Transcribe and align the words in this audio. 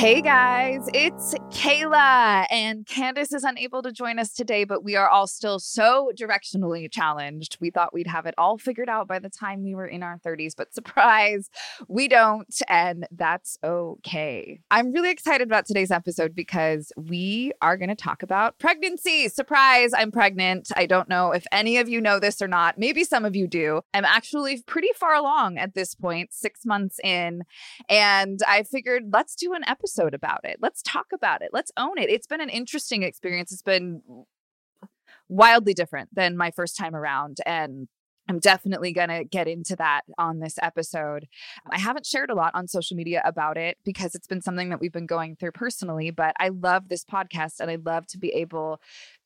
Hey 0.00 0.22
guys, 0.22 0.88
it's 0.94 1.34
Kayla, 1.50 2.46
and 2.50 2.86
Candice 2.86 3.34
is 3.34 3.44
unable 3.44 3.82
to 3.82 3.92
join 3.92 4.18
us 4.18 4.32
today, 4.32 4.64
but 4.64 4.82
we 4.82 4.96
are 4.96 5.06
all 5.06 5.26
still 5.26 5.58
so 5.58 6.10
directionally 6.18 6.90
challenged. 6.90 7.58
We 7.60 7.68
thought 7.68 7.92
we'd 7.92 8.06
have 8.06 8.24
it 8.24 8.34
all 8.38 8.56
figured 8.56 8.88
out 8.88 9.06
by 9.06 9.18
the 9.18 9.28
time 9.28 9.62
we 9.62 9.74
were 9.74 9.86
in 9.86 10.02
our 10.02 10.16
30s, 10.16 10.54
but 10.56 10.72
surprise, 10.74 11.50
we 11.86 12.08
don't, 12.08 12.62
and 12.70 13.06
that's 13.10 13.58
okay. 13.62 14.60
I'm 14.70 14.90
really 14.90 15.10
excited 15.10 15.46
about 15.46 15.66
today's 15.66 15.90
episode 15.90 16.34
because 16.34 16.94
we 16.96 17.52
are 17.60 17.76
going 17.76 17.90
to 17.90 17.94
talk 17.94 18.22
about 18.22 18.58
pregnancy. 18.58 19.28
Surprise, 19.28 19.92
I'm 19.94 20.10
pregnant. 20.10 20.70
I 20.76 20.86
don't 20.86 21.10
know 21.10 21.32
if 21.32 21.44
any 21.52 21.76
of 21.76 21.90
you 21.90 22.00
know 22.00 22.18
this 22.18 22.40
or 22.40 22.48
not. 22.48 22.78
Maybe 22.78 23.04
some 23.04 23.26
of 23.26 23.36
you 23.36 23.46
do. 23.46 23.82
I'm 23.92 24.06
actually 24.06 24.62
pretty 24.62 24.94
far 24.96 25.14
along 25.14 25.58
at 25.58 25.74
this 25.74 25.94
point, 25.94 26.32
six 26.32 26.64
months 26.64 26.98
in, 27.04 27.42
and 27.90 28.40
I 28.48 28.62
figured 28.62 29.10
let's 29.12 29.34
do 29.34 29.52
an 29.52 29.62
episode 29.66 29.89
episode 29.90 30.14
about 30.14 30.40
it. 30.44 30.58
Let's 30.60 30.82
talk 30.82 31.06
about 31.12 31.42
it. 31.42 31.50
Let's 31.52 31.72
own 31.76 31.98
it. 31.98 32.10
It's 32.10 32.26
been 32.26 32.40
an 32.40 32.48
interesting 32.48 33.02
experience. 33.02 33.52
It's 33.52 33.62
been 33.62 34.02
wildly 35.28 35.74
different 35.74 36.14
than 36.14 36.36
my 36.36 36.50
first 36.50 36.76
time 36.76 36.94
around. 36.94 37.38
And 37.46 37.88
I'm 38.28 38.38
definitely 38.38 38.92
going 38.92 39.08
to 39.08 39.24
get 39.24 39.48
into 39.48 39.74
that 39.76 40.02
on 40.16 40.38
this 40.38 40.56
episode. 40.62 41.26
I 41.68 41.80
haven't 41.80 42.06
shared 42.06 42.30
a 42.30 42.34
lot 42.34 42.54
on 42.54 42.68
social 42.68 42.96
media 42.96 43.22
about 43.24 43.56
it 43.56 43.78
because 43.84 44.14
it's 44.14 44.28
been 44.28 44.40
something 44.40 44.68
that 44.68 44.80
we've 44.80 44.92
been 44.92 45.06
going 45.06 45.34
through 45.34 45.52
personally, 45.52 46.10
but 46.10 46.36
I 46.38 46.50
love 46.50 46.88
this 46.88 47.04
podcast 47.04 47.58
and 47.58 47.70
I 47.70 47.78
love 47.84 48.06
to 48.08 48.18
be 48.18 48.28
able 48.28 48.80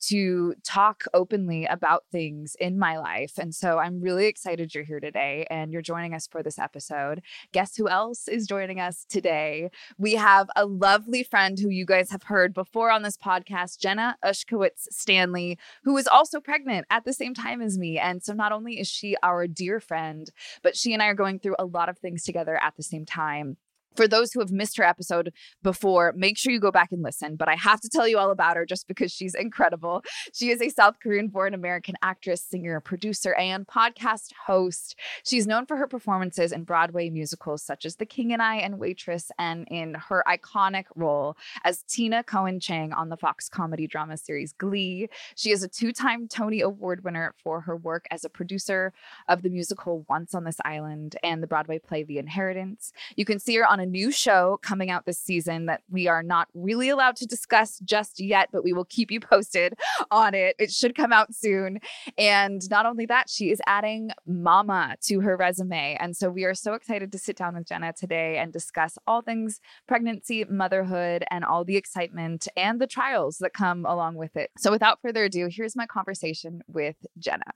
to 0.09 0.55
talk 0.63 1.05
openly 1.15 1.65
about 1.67 2.05
things 2.11 2.57
in 2.61 2.79
my 2.79 2.99
life. 2.99 3.39
And 3.39 3.55
so 3.55 3.79
I'm 3.79 4.01
really 4.01 4.27
excited 4.27 4.75
you're 4.75 4.85
here 4.85 5.01
today 5.01 5.47
and 5.51 5.73
you're 5.73 5.83
joining 5.83 6.15
us 6.15 6.27
for 6.27 6.43
this 6.43 6.59
episode. 6.59 7.23
Guess 7.53 7.77
who 7.77 7.89
else 7.89 8.29
is 8.29 8.47
joining 8.47 8.81
us 8.81 9.05
today? 9.09 9.71
We 9.99 10.15
have 10.15 10.49
a 10.57 10.67
lovely 10.67 11.23
friend 11.23 11.59
who 11.59 11.69
you 11.69 11.87
guys 11.87 12.11
have 12.11 12.25
heard 12.25 12.53
before 12.55 12.91
on 12.91 13.03
this 13.03 13.17
podcast, 13.17 13.79
Jenna 13.79 14.17
Ushkowitz 14.25 14.89
Stanley, 14.91 15.59
who 15.85 15.97
is 15.97 16.07
also 16.07 16.41
pregnant 16.41 16.87
at 16.91 17.05
the 17.05 17.13
same 17.13 17.35
time 17.35 17.61
as 17.61 17.79
me. 17.79 17.99
And 17.99 18.23
so 18.23 18.33
not 18.33 18.53
only 18.53 18.81
is 18.81 18.89
she 18.89 19.17
our 19.23 19.47
dear 19.47 19.81
friend, 19.81 20.31
but 20.63 20.77
she 20.77 20.93
and 20.93 21.03
I 21.03 21.07
are 21.07 21.15
going 21.15 21.39
through 21.39 21.57
a 21.59 21.65
lot 21.65 21.89
of 21.89 21.99
things 21.99 22.25
together 22.25 22.59
at 22.63 22.77
the 22.77 22.83
same 22.83 23.05
time 23.05 23.57
for 23.95 24.09
those 24.09 24.33
who 24.33 24.41
have 24.41 24.51
missed 24.53 24.77
her 24.77 24.85
episode 24.85 25.33
before, 25.63 26.13
make 26.17 26.37
sure 26.37 26.53
you 26.53 26.61
go 26.61 26.71
back 26.71 26.93
and 26.93 27.03
listen. 27.03 27.37
But 27.37 27.49
I 27.49 27.55
have 27.55 27.81
to 27.81 27.89
tell 27.89 28.09
you 28.09 28.19
all 28.19 28.31
about 28.31 28.57
her 28.57 28.67
just 28.67 28.89
because 28.89 29.13
she's 29.13 29.35
incredible. 29.35 30.03
She 30.33 30.51
is 30.51 30.61
a 30.61 30.69
South 30.69 30.97
Korean 31.03 31.29
born 31.29 31.55
American 31.55 31.97
actress, 32.03 32.43
singer, 32.43 32.81
producer, 32.81 33.35
and 33.35 33.67
podcast 33.67 34.33
host. 34.47 34.97
She's 35.25 35.47
known 35.47 35.67
for 35.67 35.77
her 35.77 35.87
performances 35.87 36.53
in 36.53 36.65
Broadway 36.65 37.11
musicals 37.11 37.63
such 37.63 37.85
as 37.85 37.97
The 37.97 38.07
King 38.07 38.33
and 38.33 38.43
I 38.43 38.57
and 38.57 38.79
Waitress, 38.79 39.31
and 39.39 39.67
in 39.71 39.95
her 39.95 40.25
iconic 40.27 40.85
role 40.95 41.37
as 41.65 41.83
Tina 41.83 42.23
Cohen 42.23 42.61
Chang 42.61 42.93
on 42.93 43.09
the 43.09 43.17
Fox 43.17 43.49
comedy 43.49 43.87
drama 43.87 44.17
series 44.17 44.53
Glee. 44.53 45.09
She 45.37 45.51
is 45.51 45.63
a 45.63 45.69
two 45.69 45.93
time 45.93 46.29
Tony 46.29 46.61
Award 46.61 47.05
winner 47.05 47.35
for 47.43 47.61
her 47.63 47.77
work 47.77 48.07
as 48.11 48.25
a 48.25 48.29
producer 48.29 48.93
of 49.29 49.43
the 49.43 49.51
musical 49.51 50.05
Once 50.09 50.35
on 50.35 50.45
This 50.45 50.59
Island 50.65 51.17
and 51.23 51.43
the 51.43 51.47
Broadway 51.47 51.79
play 51.79 52.03
The 52.03 52.19
Inheritance. 52.19 52.93
You 53.17 53.25
can 53.25 53.39
see 53.39 53.57
her 53.57 53.67
on 53.67 53.81
a 53.81 53.84
new 53.87 54.11
show 54.11 54.59
coming 54.63 54.91
out 54.91 55.07
this 55.07 55.19
season 55.19 55.67
that 55.67 55.83
we 55.91 56.09
are 56.09 56.23
not 56.23 56.49
really 56.55 56.89
allowed 56.89 57.17
to 57.17 57.27
discuss 57.27 57.79
just 57.81 58.21
yet, 58.21 58.49
but 58.53 58.65
we 58.65 58.73
will 58.73 58.85
keep 58.85 59.11
you 59.11 59.21
posted 59.35 59.75
on 60.11 60.35
it. 60.35 60.57
It 60.59 60.71
should 60.71 60.95
come 60.95 61.13
out 61.13 61.35
soon. 61.35 61.81
And 62.19 62.69
not 62.71 62.87
only 62.87 63.07
that, 63.07 63.29
she 63.29 63.51
is 63.51 63.61
adding 63.67 64.11
mama 64.27 64.97
to 65.03 65.21
her 65.21 65.37
resume. 65.37 65.97
And 66.01 66.17
so 66.17 66.31
we 66.31 66.45
are 66.45 66.55
so 66.55 66.75
excited 66.75 67.13
to 67.13 67.19
sit 67.19 67.37
down 67.37 67.55
with 67.55 67.67
Jenna 67.67 67.93
today 67.93 68.39
and 68.39 68.53
discuss 68.53 68.99
all 69.07 69.23
things 69.23 69.61
pregnancy, 69.87 70.45
motherhood, 70.45 71.25
and 71.31 71.45
all 71.45 71.65
the 71.65 71.77
excitement 71.77 72.49
and 72.57 72.81
the 72.81 72.87
trials 72.87 73.39
that 73.39 73.53
come 73.53 73.85
along 73.85 74.17
with 74.17 74.37
it. 74.37 74.51
So 74.59 74.71
without 74.71 75.01
further 75.01 75.25
ado, 75.25 75.49
here's 75.51 75.77
my 75.77 75.87
conversation 75.87 76.63
with 76.67 76.97
Jenna. 77.19 77.53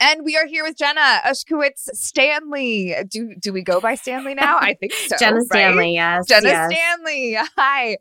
And 0.00 0.24
we 0.24 0.36
are 0.36 0.46
here 0.46 0.64
with 0.64 0.76
Jenna 0.76 1.20
Ushkowitz 1.24 1.88
Stanley. 1.94 2.94
Do 3.08 3.34
do 3.40 3.52
we 3.52 3.62
go 3.62 3.80
by 3.80 3.94
Stanley 3.94 4.34
now? 4.34 4.58
I 4.60 4.74
think 4.74 4.92
so. 4.92 5.16
Jenna 5.20 5.36
right? 5.36 5.46
Stanley, 5.46 5.94
yes. 5.94 6.26
Jenna 6.26 6.48
yes. 6.48 6.72
Stanley. 6.72 7.38
Hi. 7.56 7.96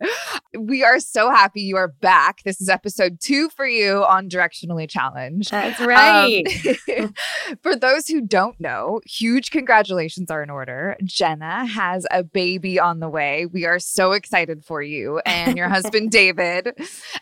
We 0.57 0.84
are 0.84 1.00
so 1.00 1.30
happy 1.30 1.62
you 1.62 1.78
are 1.78 1.88
back. 1.88 2.44
This 2.44 2.60
is 2.62 2.69
episode 2.69 3.19
two 3.19 3.50
for 3.50 3.68
you 3.68 4.04
on 4.06 4.30
Directionally 4.30 4.90
Challenged. 4.90 5.51
That's 5.51 5.80
right. 5.80 6.45
Um, 7.00 7.13
for 7.62 7.75
those 7.75 8.07
who 8.07 8.22
don't 8.22 8.60
know, 8.60 9.01
huge 9.06 9.51
congratulations 9.51 10.31
are 10.31 10.42
in 10.42 10.50
order. 10.50 10.98
Jenna 11.04 11.66
has 11.66 12.06
a 12.12 12.24
baby 12.24 12.80
on 12.80 13.00
the 13.00 13.10
way. 13.10 13.46
We 13.46 13.66
are 13.66 13.80
so 13.80 14.13
excited 14.13 14.66
for 14.66 14.81
you 14.81 15.19
and 15.25 15.57
your 15.57 15.69
husband, 15.69 16.12
David. 16.12 16.74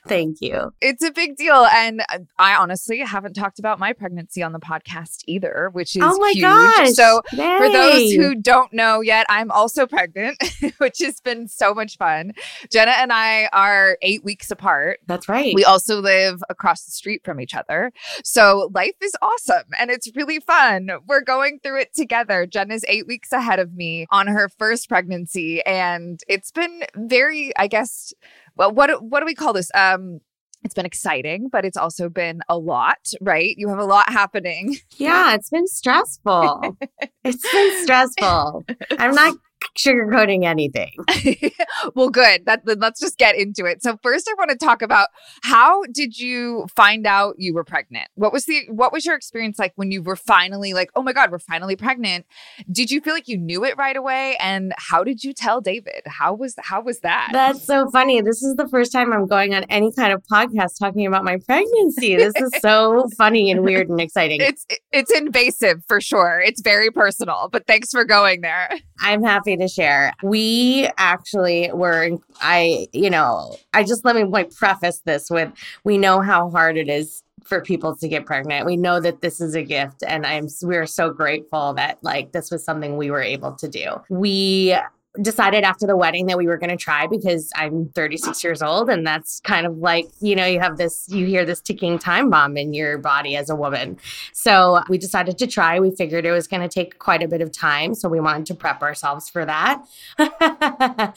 Thank 0.08 0.38
you. 0.42 0.74
It's 0.82 1.04
a 1.04 1.12
big 1.12 1.36
deal. 1.36 1.66
And 1.72 2.04
I 2.38 2.56
honestly 2.56 3.00
haven't 3.00 3.34
talked 3.34 3.60
about 3.60 3.80
my 3.80 3.94
pregnancy 3.94 4.42
on 4.44 4.52
the 4.52 4.60
podcast 4.62 5.24
either, 5.28 5.70
which 5.74 5.96
is 5.96 6.04
oh 6.06 6.18
my 6.20 6.32
huge. 6.32 6.42
gosh. 6.42 6.92
So 6.92 7.22
for 7.30 7.70
those 7.70 8.12
who 8.14 8.36
don't 8.36 8.72
know 8.74 9.02
yet, 9.02 9.26
I'm 9.30 9.52
also 9.52 9.86
pregnant, 9.86 10.38
which 10.78 11.00
has 11.00 11.20
been 11.20 11.48
so 11.48 11.74
much 11.74 11.98
fun. 11.98 12.34
Jenna 12.72 12.92
and 12.92 13.12
I 13.12 13.50
are 13.52 13.98
eight 14.02 14.24
weeks 14.24 14.52
apart. 14.52 15.00
That's 15.08 15.28
right. 15.28 15.54
We 15.54 15.66
also 15.66 16.02
live 16.02 16.44
across 16.50 16.86
the 16.86 16.92
street 16.92 17.22
from 17.24 17.40
each 17.40 17.56
other. 17.56 17.92
So 18.24 18.70
life 18.74 18.96
is 19.02 19.16
awesome 19.22 19.66
and 19.80 19.90
it's 19.90 20.10
really 20.16 20.40
fun. 20.40 20.90
We're 21.08 21.22
going 21.22 21.60
through 21.62 21.82
it 21.82 21.94
together. 21.94 22.46
Jenna's 22.46 22.86
eight 22.88 23.08
weeks 23.08 23.32
ahead 23.32 23.60
of 23.60 23.74
me 23.74 24.06
on 24.10 24.28
her 24.28 24.50
first 24.50 24.90
pregnancy. 24.90 25.62
And 25.66 26.20
it's 26.28 26.52
been 26.52 26.84
very, 26.96 27.52
I 27.58 27.68
guess, 27.68 28.14
well, 28.56 28.72
what 28.72 29.04
what 29.04 29.20
do 29.20 29.26
we 29.26 29.36
call 29.36 29.54
this? 29.54 29.72
Um 29.74 30.22
it's 30.64 30.74
been 30.74 30.86
exciting, 30.86 31.50
but 31.52 31.66
it's 31.66 31.78
also 31.78 32.10
been 32.10 32.42
a 32.48 32.58
lot, 32.58 33.12
right? 33.20 33.56
You 33.58 33.70
have 33.70 33.80
a 33.80 33.86
lot 33.86 34.10
happening. 34.10 34.78
yeah, 34.98 35.34
it's 35.34 35.50
been 35.50 35.68
stressful. 35.68 36.78
it's 37.24 37.52
been 37.52 37.84
stressful. 37.84 38.66
I'm 38.98 39.16
not 39.16 39.36
sugarcoating 39.78 40.44
anything. 40.44 40.92
well, 41.96 42.10
good. 42.10 42.46
That 42.46 42.62
let's 42.66 43.00
just 43.00 43.18
get 43.18 43.36
into 43.36 43.66
it. 43.66 43.82
So 43.82 43.98
first, 44.04 44.30
I 44.30 44.34
want 44.38 44.52
to 44.52 44.58
talk 44.58 44.82
about 44.82 45.08
how 45.44 45.84
did 45.92 46.20
you 46.20 46.66
find 46.76 47.06
out 47.08 47.36
you 47.38 47.54
were 47.54 47.64
pregnant? 47.64 48.08
What 48.16 48.34
was 48.34 48.46
the 48.46 48.66
what 48.70 48.92
was 48.92 49.06
your 49.06 49.16
experience 49.16 49.60
like 49.60 49.74
when 49.76 49.92
you 49.92 50.02
were 50.02 50.16
finally 50.16 50.74
like, 50.74 50.90
oh 50.96 51.02
my 51.02 51.14
god, 51.14 51.32
we're 51.32 51.40
finally 51.40 51.76
pregnant? 51.76 52.26
Did 52.72 52.92
you 52.92 53.02
feel 53.02 53.14
like 53.14 53.28
you 53.28 53.38
knew 53.38 53.64
it 53.64 53.78
right 53.78 53.96
away? 53.96 54.36
And 54.40 54.74
how 54.78 55.04
did 55.04 55.24
you 55.24 55.34
tell 55.34 55.62
David? 55.62 56.02
How 56.06 56.34
was 56.34 56.56
how 56.60 56.82
was 56.82 57.00
that? 57.00 57.30
That's 57.32 57.66
so 57.66 57.90
funny. 57.92 58.22
This 58.22 58.42
is 58.42 58.56
the 58.56 58.68
first 58.68 58.92
time 58.92 59.14
I'm 59.14 59.28
going 59.28 59.56
on 59.56 59.64
any 59.66 59.92
kind 59.94 60.14
of 60.14 60.24
podcast 60.24 60.80
talking 60.80 61.06
about 61.06 61.24
my 61.24 61.38
pregnancy. 61.46 62.16
This 62.16 62.34
is 62.36 62.52
so 62.60 63.08
funny 63.18 63.52
and 63.52 63.64
weird 63.64 63.90
and 63.90 64.00
exciting. 64.02 64.42
it's 64.42 64.66
it's 64.92 65.12
invasive 65.12 65.84
for 65.88 66.02
sure. 66.02 66.42
It's 66.44 66.62
very 66.62 66.92
personal, 66.92 67.50
but 67.52 67.68
thanks 67.68 67.92
for 67.92 68.04
going 68.04 68.42
there. 68.42 68.70
I'm 69.00 69.24
happy 69.24 69.51
to 69.58 69.68
share. 69.68 70.14
We 70.24 70.90
actually 70.98 71.72
were, 71.74 72.18
I, 72.42 72.88
you 72.94 73.10
know, 73.10 73.56
I 73.74 73.84
just 73.84 74.06
let 74.06 74.16
me 74.16 74.24
like 74.24 74.54
preface 74.54 75.02
this 75.06 75.30
with 75.30 75.52
we 75.84 75.98
know 75.98 76.22
how 76.22 76.50
hard 76.50 76.78
it 76.78 76.90
is 76.90 77.24
for 77.44 77.62
people 77.62 77.96
to 77.98 78.08
get 78.08 78.26
pregnant. 78.26 78.66
We 78.66 78.78
know 78.78 79.00
that 79.00 79.22
this 79.22 79.42
is 79.42 79.56
a 79.56 79.64
gift 79.64 80.04
and 80.08 80.26
I'm 80.26 80.48
we're 80.62 80.86
so 80.86 81.12
grateful 81.12 81.74
that 81.74 81.98
like 82.02 82.32
this 82.32 82.52
was 82.52 82.64
something 82.64 82.98
we 82.98 83.12
were 83.12 83.22
able 83.22 83.54
to 83.54 83.68
do. 83.68 84.02
We 84.10 84.78
decided 85.22 85.64
after 85.64 85.86
the 85.86 85.98
wedding 85.98 86.26
that 86.28 86.38
we 86.38 86.48
were 86.48 86.58
going 86.58 86.70
to 86.70 86.78
try 86.78 87.06
because 87.06 87.52
I'm 87.56 87.90
36 87.90 88.44
years 88.44 88.62
old 88.62 88.90
and 88.90 89.06
that's 89.06 89.42
kind 89.42 89.66
of 89.66 89.78
like, 89.78 90.06
you 90.22 90.36
know, 90.36 90.46
you 90.46 90.60
have 90.60 90.78
this 90.78 91.06
you 91.10 91.26
hear 91.26 91.44
this 91.44 91.60
ticking 91.60 92.00
time 92.00 92.30
bomb 92.30 92.56
in 92.56 92.74
your 92.74 92.98
body 92.98 93.36
as 93.36 93.50
a 93.50 93.56
woman. 93.56 93.98
So, 94.32 94.82
we 94.88 94.98
decided 94.98 95.38
to 95.40 95.48
try. 95.48 95.80
We 95.80 95.92
figured 95.92 96.26
it 96.26 96.32
was 96.32 96.48
going 96.48 96.62
to 96.62 96.70
take 96.70 97.00
quite 97.00 97.22
a 97.22 97.28
bit 97.28 97.42
of 97.42 97.52
time, 97.52 97.94
so 97.94 98.08
we 98.08 98.20
wanted 98.20 98.46
to 98.48 98.56
prep 98.56 98.82
ourselves 98.82 99.30
for 99.30 99.46
that. 99.46 99.84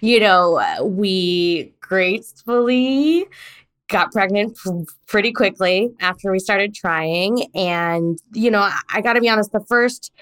you 0.00 0.20
know, 0.20 0.84
we 0.84 1.72
gracefully 1.80 3.26
got 3.88 4.12
pregnant 4.12 4.58
pretty 5.06 5.32
quickly 5.32 5.90
after 6.00 6.30
we 6.30 6.38
started 6.38 6.74
trying 6.74 7.46
and 7.54 8.18
you 8.32 8.50
know, 8.50 8.60
I, 8.60 8.78
I 8.92 9.00
got 9.00 9.14
to 9.14 9.20
be 9.20 9.28
honest, 9.28 9.52
the 9.52 9.64
first 9.66 10.12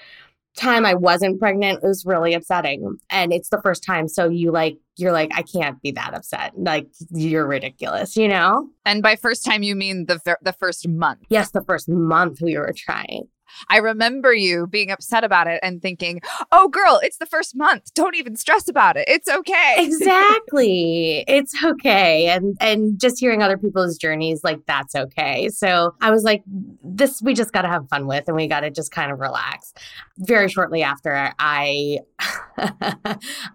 time 0.57 0.85
I 0.85 0.93
wasn't 0.93 1.39
pregnant 1.39 1.83
it 1.83 1.87
was 1.87 2.03
really 2.05 2.33
upsetting. 2.33 2.97
And 3.09 3.31
it's 3.31 3.49
the 3.49 3.61
first 3.61 3.83
time. 3.83 4.07
So 4.07 4.29
you 4.29 4.51
like, 4.51 4.77
you're 4.97 5.11
like, 5.11 5.31
I 5.33 5.43
can't 5.43 5.81
be 5.81 5.91
that 5.91 6.13
upset. 6.13 6.53
Like, 6.57 6.87
you're 7.11 7.47
ridiculous, 7.47 8.17
you 8.17 8.27
know? 8.27 8.67
And 8.85 9.01
by 9.01 9.15
first 9.15 9.45
time 9.45 9.63
you 9.63 9.75
mean 9.75 10.05
the 10.07 10.19
the 10.41 10.53
first 10.53 10.87
month. 10.87 11.19
Yes, 11.29 11.51
the 11.51 11.63
first 11.63 11.87
month 11.87 12.39
we 12.41 12.57
were 12.57 12.73
trying. 12.75 13.27
I 13.69 13.77
remember 13.77 14.33
you 14.33 14.67
being 14.67 14.91
upset 14.91 15.23
about 15.23 15.47
it 15.47 15.59
and 15.63 15.81
thinking, 15.81 16.21
"Oh 16.51 16.67
girl, 16.69 16.99
it's 17.03 17.17
the 17.17 17.25
first 17.25 17.55
month. 17.55 17.93
Don't 17.93 18.15
even 18.15 18.35
stress 18.35 18.67
about 18.67 18.97
it. 18.97 19.05
It's 19.07 19.29
okay." 19.29 19.75
Exactly. 19.77 21.23
it's 21.27 21.53
okay. 21.63 22.27
And 22.27 22.55
and 22.59 22.99
just 22.99 23.19
hearing 23.19 23.41
other 23.41 23.57
people's 23.57 23.97
journeys 23.97 24.43
like 24.43 24.65
that's 24.65 24.95
okay. 24.95 25.49
So 25.49 25.95
I 26.01 26.11
was 26.11 26.23
like 26.23 26.43
this 26.83 27.21
we 27.21 27.33
just 27.33 27.51
got 27.51 27.63
to 27.63 27.67
have 27.67 27.87
fun 27.89 28.07
with 28.07 28.25
and 28.27 28.35
we 28.35 28.47
got 28.47 28.61
to 28.61 28.69
just 28.71 28.91
kind 28.91 29.11
of 29.11 29.19
relax. 29.19 29.73
Very 30.19 30.49
shortly 30.49 30.83
after 30.83 31.33
I 31.39 31.99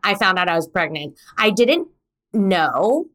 I 0.05 0.15
found 0.19 0.39
out 0.39 0.49
I 0.49 0.57
was 0.57 0.69
pregnant. 0.69 1.19
I 1.39 1.51
didn't 1.51 1.89
know 2.33 3.07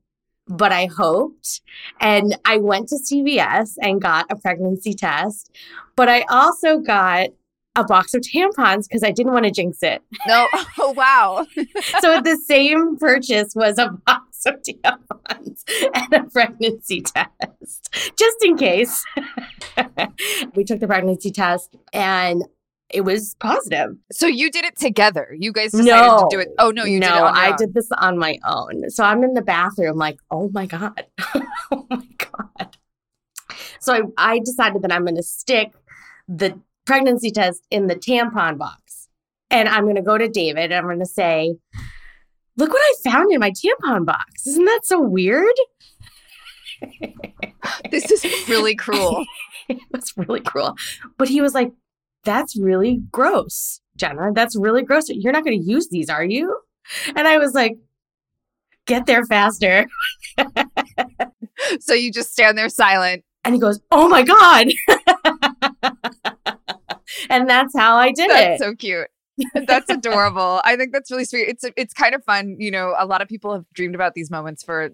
but 0.48 0.72
I 0.72 0.86
hoped. 0.86 1.62
And 2.00 2.38
I 2.46 2.58
went 2.58 2.90
to 2.90 2.96
CVS 2.96 3.76
and 3.82 4.02
got 4.02 4.26
a 4.32 4.36
pregnancy 4.36 4.94
test, 4.94 5.56
but 5.96 6.10
I 6.10 6.22
also 6.30 6.80
got 6.80 7.30
a 7.78 7.84
box 7.84 8.16
of 8.16 8.22
tampons 8.22 8.88
because 8.88 9.04
I 9.04 9.12
didn't 9.12 9.34
want 9.34 9.46
to 9.46 9.52
jinx 9.52 9.78
it. 9.84 10.02
no. 10.28 10.48
Oh 10.80 10.92
wow. 10.92 11.46
so 12.02 12.22
the 12.22 12.38
same 12.46 12.98
purchase 12.98 13.54
was 13.56 13.78
a 13.78 13.90
box 14.06 14.46
of 14.46 14.56
tampons 14.62 15.64
and 15.94 16.14
a 16.14 16.24
pregnancy 16.30 17.02
test, 17.02 17.90
just 18.18 18.38
in 18.44 18.58
case. 18.58 19.04
we 20.56 20.64
took 20.64 20.80
the 20.80 20.88
pregnancy 20.88 21.32
test 21.32 21.76
and 21.94 22.44
it 22.90 23.02
was 23.02 23.36
positive. 23.40 23.96
So 24.12 24.28
you 24.28 24.50
did 24.50 24.66
it 24.66 24.78
together. 24.78 25.36
You 25.38 25.52
guys 25.52 25.72
decided 25.72 25.92
No. 25.92 26.20
to 26.20 26.28
do 26.36 26.40
it. 26.40 26.50
Oh 26.58 26.72
no, 26.72 26.86
you 26.86 27.00
no, 27.00 27.08
did 27.08 27.14
I 27.16 27.50
own. 27.52 27.58
did 27.58 27.74
this 27.74 27.90
on 27.98 28.18
my 28.18 28.38
own. 28.48 28.90
So 28.90 29.04
I'm 29.04 29.24
in 29.24 29.34
the 29.34 29.42
bathroom, 29.42 29.98
like, 29.98 30.18
oh 30.32 30.50
my 30.54 30.66
God. 30.66 31.06
oh 31.72 31.86
my 31.90 32.08
God. 32.18 32.78
So 33.80 33.94
I, 34.18 34.36
I 34.36 34.40
decided 34.40 34.82
that 34.84 34.92
I'm 34.92 35.04
going 35.04 35.16
to 35.16 35.24
stick 35.24 35.72
the 36.28 36.60
pregnancy 36.86 37.32
test 37.32 37.64
in 37.72 37.88
the 37.88 37.96
tampon 37.96 38.58
box. 38.58 39.08
And 39.50 39.68
I'm 39.70 39.84
going 39.84 39.96
to 39.96 40.02
go 40.02 40.18
to 40.18 40.28
David 40.28 40.72
and 40.72 40.76
I'm 40.76 40.84
going 40.86 41.00
to 41.00 41.06
say, 41.06 41.56
look 42.58 42.70
what 42.70 42.82
I 42.82 43.10
found 43.10 43.32
in 43.32 43.40
my 43.40 43.52
tampon 43.52 44.06
box. 44.06 44.46
Isn't 44.48 44.66
that 44.66 44.82
so 44.84 45.00
weird? 45.00 45.56
This 47.92 48.12
is 48.12 48.24
really 48.50 48.76
cruel. 48.76 49.26
it 49.70 49.80
was 49.92 50.14
really 50.18 50.42
cruel. 50.42 50.76
But 51.18 51.28
he 51.28 51.42
was 51.42 51.54
like, 51.54 51.72
that's 52.28 52.60
really 52.60 53.00
gross, 53.10 53.80
Jenna. 53.96 54.32
That's 54.34 54.56
really 54.58 54.84
gross. 54.84 55.06
You're 55.08 55.32
not 55.32 55.46
going 55.46 55.58
to 55.58 55.66
use 55.66 55.88
these, 55.90 56.10
are 56.10 56.26
you? 56.26 56.60
And 57.16 57.26
I 57.26 57.38
was 57.38 57.54
like, 57.54 57.78
get 58.86 59.06
there 59.06 59.24
faster. 59.24 59.88
so 61.80 61.94
you 61.94 62.12
just 62.12 62.34
stand 62.34 62.58
there 62.58 62.68
silent. 62.68 63.24
And 63.46 63.56
he 63.56 63.62
goes, 63.62 63.80
oh 63.92 64.10
my 64.10 64.24
God. 64.24 64.68
and 67.30 67.50
that's 67.50 67.74
how 67.78 67.96
I 67.96 68.12
did 68.12 68.30
That's 68.30 68.62
it. 68.62 68.66
so 68.66 68.76
cute. 68.76 69.08
That's 69.54 69.90
adorable. 69.90 70.60
I 70.66 70.76
think 70.76 70.92
that's 70.92 71.10
really 71.10 71.24
sweet. 71.24 71.48
It's 71.48 71.64
it's 71.78 71.94
kind 71.94 72.14
of 72.14 72.24
fun. 72.26 72.58
You 72.60 72.72
know, 72.72 72.94
a 72.98 73.06
lot 73.06 73.22
of 73.22 73.30
people 73.30 73.54
have 73.54 73.64
dreamed 73.74 73.96
about 73.96 74.16
these 74.16 74.30
moments 74.30 74.64
for 74.64 74.90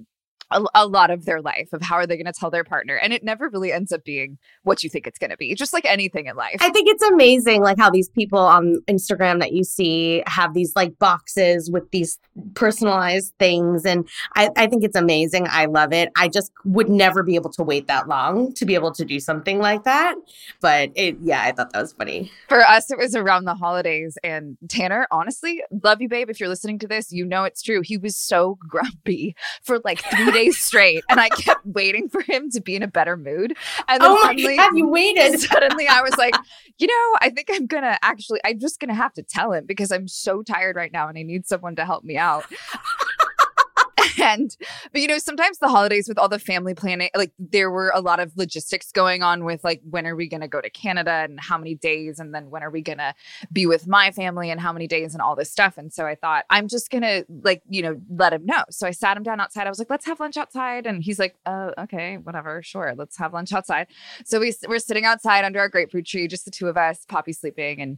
a, 0.53 0.63
a 0.75 0.88
lot 0.88 1.10
of 1.10 1.25
their 1.25 1.41
life 1.41 1.74
of 1.74 1.81
how 1.81 1.95
are 1.95 2.07
they 2.07 2.15
going 2.15 2.25
to 2.25 2.33
tell 2.33 2.50
their 2.50 2.63
partner, 2.63 2.95
and 2.95 3.13
it 3.13 3.24
never 3.24 3.50
really 3.50 3.72
ends 3.72 3.91
up 3.91 4.03
being 4.03 4.38
what 4.63 4.83
you 4.83 4.89
think 4.89 5.07
it's 5.07 5.19
going 5.19 5.31
to 5.31 5.38
be. 5.38 5.53
Just 5.55 5.74
like 5.74 5.86
anything 5.86 6.27
in 6.27 6.36
life. 6.36 6.57
I 6.62 6.69
think 6.69 6.88
it's 6.89 7.03
amazing, 7.03 7.62
like 7.62 7.77
how 7.77 7.89
these 7.89 8.10
people 8.10 8.39
on 8.39 8.77
Instagram 8.88 9.39
that 9.39 9.51
you 9.53 9.63
see 9.63 10.24
have 10.27 10.53
these 10.53 10.75
like 10.75 10.98
boxes 11.00 11.69
with 11.72 11.89
these 11.91 12.19
personalized 12.55 13.33
things. 13.39 13.86
And 13.86 14.07
I, 14.36 14.50
I 14.55 14.67
think 14.67 14.83
it's 14.83 14.95
amazing. 14.95 15.48
I 15.50 15.65
love 15.65 15.93
it. 15.93 16.10
I 16.17 16.27
just 16.27 16.51
would 16.65 16.89
never 16.89 17.24
be 17.24 17.36
able 17.36 17.51
to 17.51 17.63
wait 17.63 17.88
that 17.88 18.07
long 18.07 18.53
to 18.53 18.65
be 18.65 18.75
able 18.75 18.91
to 18.93 19.05
do 19.05 19.19
something 19.19 19.60
like 19.60 19.83
that. 19.83 20.15
But 20.62 20.91
it, 20.95 21.17
yeah, 21.22 21.43
I 21.43 21.51
thought 21.51 21.72
that 21.74 21.81
was 21.81 21.93
funny. 21.93 22.31
For 22.48 22.62
us, 22.62 22.91
it 22.91 22.98
was 22.98 23.15
around 23.15 23.45
the 23.45 23.55
holidays. 23.55 24.17
And 24.24 24.57
Tanner, 24.69 25.07
honestly, 25.12 25.62
love 25.83 26.01
you, 26.01 26.10
babe. 26.10 26.29
If 26.29 26.39
you're 26.39 26.50
listening 26.50 26.79
to 26.79 26.88
this, 26.88 27.12
you 27.12 27.25
know 27.25 27.43
it's 27.43 27.62
true. 27.62 27.81
He 27.81 27.98
was 27.98 28.17
so 28.17 28.57
grumpy 28.67 29.36
for 29.63 29.79
like 29.83 30.00
three 30.00 30.31
days 30.31 30.42
straight. 30.51 31.03
And 31.09 31.19
I 31.19 31.29
kept 31.29 31.65
waiting 31.65 32.09
for 32.09 32.21
him 32.21 32.50
to 32.51 32.62
be 32.62 32.75
in 32.75 32.83
a 32.83 32.88
better 32.88 33.17
mood. 33.17 33.55
And 33.88 34.01
then 34.01 34.12
Oh 34.12 34.21
suddenly, 34.21 34.57
God, 34.57 34.75
you 34.75 34.88
waited. 34.88 35.39
suddenly 35.39 35.88
I 35.88 36.01
was 36.01 36.15
like, 36.17 36.35
you 36.77 36.88
know, 36.88 37.17
I 37.21 37.29
think 37.29 37.50
I'm 37.51 37.67
to 37.83 37.97
actually, 38.03 38.39
I'm 38.43 38.59
just 38.59 38.79
to 38.89 38.95
have 38.95 39.13
to 39.13 39.23
tell 39.23 39.51
him 39.53 39.65
because 39.65 39.91
I'm 39.91 40.07
so 40.07 40.41
tired 40.41 40.75
right 40.75 40.91
now 40.91 41.07
and 41.07 41.17
I 41.17 41.23
need 41.23 41.47
someone 41.47 41.75
to 41.75 41.85
help 41.85 42.03
me 42.03 42.17
out. 42.17 42.45
and 44.22 44.57
but 44.91 45.01
you 45.01 45.07
know 45.07 45.17
sometimes 45.17 45.60
the 45.60 45.67
holidays 45.67 46.07
with 46.07 46.17
all 46.17 46.29
the 46.29 46.39
family 46.39 46.74
planning 46.74 47.10
like 47.15 47.31
there 47.38 47.69
were 47.69 47.91
a 47.93 48.01
lot 48.01 48.19
of 48.19 48.36
logistics 48.36 48.91
going 48.91 49.24
on 49.24 49.43
with 49.43 49.63
like 49.63 49.81
when 49.89 50.05
are 50.07 50.15
we 50.15 50.27
going 50.27 50.41
to 50.41 50.48
go 50.48 50.62
to 50.62 50.69
canada 50.69 51.12
and 51.12 51.39
how 51.39 51.57
many 51.57 51.75
days 51.75 52.19
and 52.19 52.33
then 52.33 52.50
when 52.50 52.63
are 52.63 52.69
we 52.69 52.81
going 52.81 52.98
to 52.98 53.13
be 53.51 53.65
with 53.65 53.88
my 53.88 54.12
family 54.12 54.50
and 54.50 54.60
how 54.60 54.74
many 54.74 54.88
days 54.88 55.13
and 55.13 55.22
all 55.22 55.36
this 55.36 55.51
stuff. 55.51 55.77
And 55.77 55.91
so 55.91 56.05
i 56.05 56.15
thought 56.15 56.45
i'm 56.50 56.67
just 56.67 56.89
going 56.89 57.01
to 57.01 57.25
like 57.43 57.62
you 57.69 57.81
know 57.81 58.00
let 58.10 58.33
him 58.33 58.45
know. 58.45 58.63
So 58.69 58.88
i 58.88 58.91
sat 58.91 59.17
him 59.17 59.24
down 59.24 59.39
outside. 59.39 59.67
I 59.67 59.69
was 59.69 59.79
like 59.79 59.89
let's 59.89 60.05
have 60.05 60.19
lunch 60.19 60.38
outside. 60.38 60.86
And 60.86 61.03
he's 61.03 61.19
like 61.19 61.36
uh, 61.45 61.72
okay 61.77 62.17
whatever 62.17 62.62
sure 62.63 62.93
let's 62.98 63.17
have 63.17 63.33
lunch 63.33 63.53
outside. 63.53 63.88
So 64.25 64.39
we, 64.39 64.53
we're 64.67 64.79
sitting 64.79 65.05
outside 65.05 65.45
under 65.45 65.60
our 65.60 65.69
grapefruit 65.69 66.05
tree 66.05 66.27
just 66.27 66.45
the 66.45 66.51
two 66.51 66.67
of 66.67 66.77
us 66.77 67.05
poppy 67.07 67.33
sleeping 67.33 67.81
and 67.81 67.98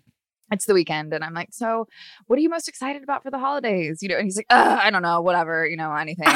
it's 0.51 0.65
the 0.65 0.73
weekend 0.73 1.13
and 1.13 1.23
i'm 1.23 1.33
like 1.33 1.49
so 1.51 1.87
what 2.27 2.37
are 2.37 2.41
you 2.41 2.49
most 2.49 2.67
excited 2.67 3.03
about 3.03 3.23
for 3.23 3.31
the 3.31 3.39
holidays? 3.39 4.01
You 4.01 4.09
know 4.09 4.17
and 4.17 4.25
he's 4.25 4.37
like 4.37 4.45
i 4.49 4.89
don't 4.89 5.01
know 5.01 5.21
whatever 5.21 5.67
you 5.67 5.77
know 5.77 5.93
anything. 5.93 6.27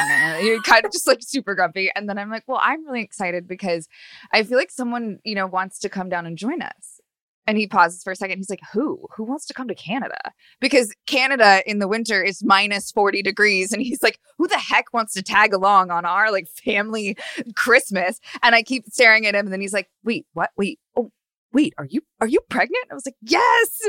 You're 0.42 0.62
kind 0.62 0.86
of 0.86 0.92
just 0.92 1.08
like 1.08 1.20
super 1.22 1.56
grumpy 1.56 1.92
and 1.96 2.10
then 2.10 2.18
i'm 2.18 2.30
like 2.30 2.44
well 2.48 2.60
i'm 2.62 2.86
really 2.86 3.02
excited 3.02 3.48
because 3.48 3.88
i 4.34 4.44
feel 4.44 4.58
like 4.58 4.72
someone 4.72 5.20
you 5.24 5.36
know 5.36 5.48
wants 5.48 5.80
to 5.80 5.90
come 5.90 6.10
down 6.10 6.26
and 6.26 6.38
join 6.38 6.62
us. 6.62 7.00
And 7.48 7.58
he 7.58 7.66
pauses 7.66 8.04
for 8.04 8.12
a 8.12 8.16
second 8.16 8.38
he's 8.38 8.50
like 8.50 8.62
who? 8.74 9.08
Who 9.16 9.24
wants 9.24 9.46
to 9.48 9.54
come 9.54 9.68
to 9.68 9.76
canada? 9.76 10.20
Because 10.60 10.94
canada 11.08 11.64
in 11.70 11.80
the 11.80 11.88
winter 11.88 12.24
is 12.24 12.44
minus 12.44 12.92
40 12.92 13.22
degrees 13.22 13.72
and 13.72 13.82
he's 13.82 14.04
like 14.04 14.20
who 14.38 14.48
the 14.48 14.58
heck 14.58 14.94
wants 14.94 15.14
to 15.14 15.24
tag 15.24 15.54
along 15.54 15.92
on 15.92 16.06
our 16.06 16.32
like 16.32 16.48
family 16.48 17.18
christmas? 17.56 18.20
And 18.44 18.56
i 18.56 18.64
keep 18.64 18.86
staring 18.88 19.26
at 19.26 19.36
him 19.36 19.46
and 19.46 19.54
then 19.54 19.62
he's 19.62 19.74
like 19.74 19.90
wait 20.04 20.26
what? 20.34 20.52
Wait 20.58 20.80
oh 20.96 21.12
wait, 21.54 21.74
are 21.78 21.86
you 21.86 22.02
are 22.22 22.28
you 22.28 22.40
pregnant? 22.50 22.86
I 22.92 22.94
was 22.94 23.06
like, 23.06 23.18
yes. 23.22 23.82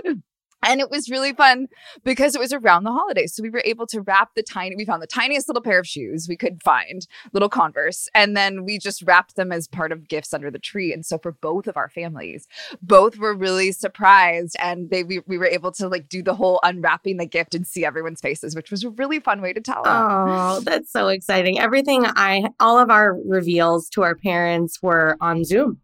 And 0.62 0.80
it 0.80 0.90
was 0.90 1.08
really 1.08 1.32
fun 1.32 1.68
because 2.04 2.34
it 2.34 2.40
was 2.40 2.52
around 2.52 2.84
the 2.84 2.92
holidays. 2.92 3.34
So 3.34 3.42
we 3.42 3.50
were 3.50 3.62
able 3.64 3.86
to 3.86 4.02
wrap 4.02 4.34
the 4.34 4.42
tiny, 4.42 4.76
we 4.76 4.84
found 4.84 5.02
the 5.02 5.06
tiniest 5.06 5.48
little 5.48 5.62
pair 5.62 5.78
of 5.78 5.86
shoes 5.86 6.26
we 6.28 6.36
could 6.36 6.62
find, 6.62 7.06
little 7.32 7.48
Converse. 7.48 8.08
And 8.14 8.36
then 8.36 8.64
we 8.64 8.78
just 8.78 9.02
wrapped 9.02 9.36
them 9.36 9.52
as 9.52 9.66
part 9.66 9.90
of 9.90 10.08
gifts 10.08 10.34
under 10.34 10.50
the 10.50 10.58
tree. 10.58 10.92
And 10.92 11.04
so 11.04 11.18
for 11.18 11.32
both 11.32 11.66
of 11.66 11.76
our 11.76 11.88
families, 11.88 12.46
both 12.82 13.16
were 13.16 13.34
really 13.34 13.72
surprised. 13.72 14.54
And 14.60 14.90
they 14.90 15.02
we, 15.02 15.20
we 15.26 15.38
were 15.38 15.46
able 15.46 15.72
to 15.72 15.88
like 15.88 16.08
do 16.08 16.22
the 16.22 16.34
whole 16.34 16.60
unwrapping 16.62 17.16
the 17.16 17.26
gift 17.26 17.54
and 17.54 17.66
see 17.66 17.84
everyone's 17.84 18.20
faces, 18.20 18.54
which 18.54 18.70
was 18.70 18.84
a 18.84 18.90
really 18.90 19.18
fun 19.18 19.40
way 19.40 19.54
to 19.54 19.60
tell 19.60 19.82
them. 19.82 20.06
Oh, 20.08 20.60
that's 20.60 20.92
so 20.92 21.08
exciting. 21.08 21.58
Everything 21.58 22.04
I, 22.04 22.50
all 22.60 22.78
of 22.78 22.90
our 22.90 23.16
reveals 23.24 23.88
to 23.90 24.02
our 24.02 24.14
parents 24.14 24.82
were 24.82 25.16
on 25.22 25.44
Zoom 25.44 25.80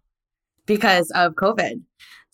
because 0.66 1.11
of 1.12 1.35
COVID. 1.35 1.80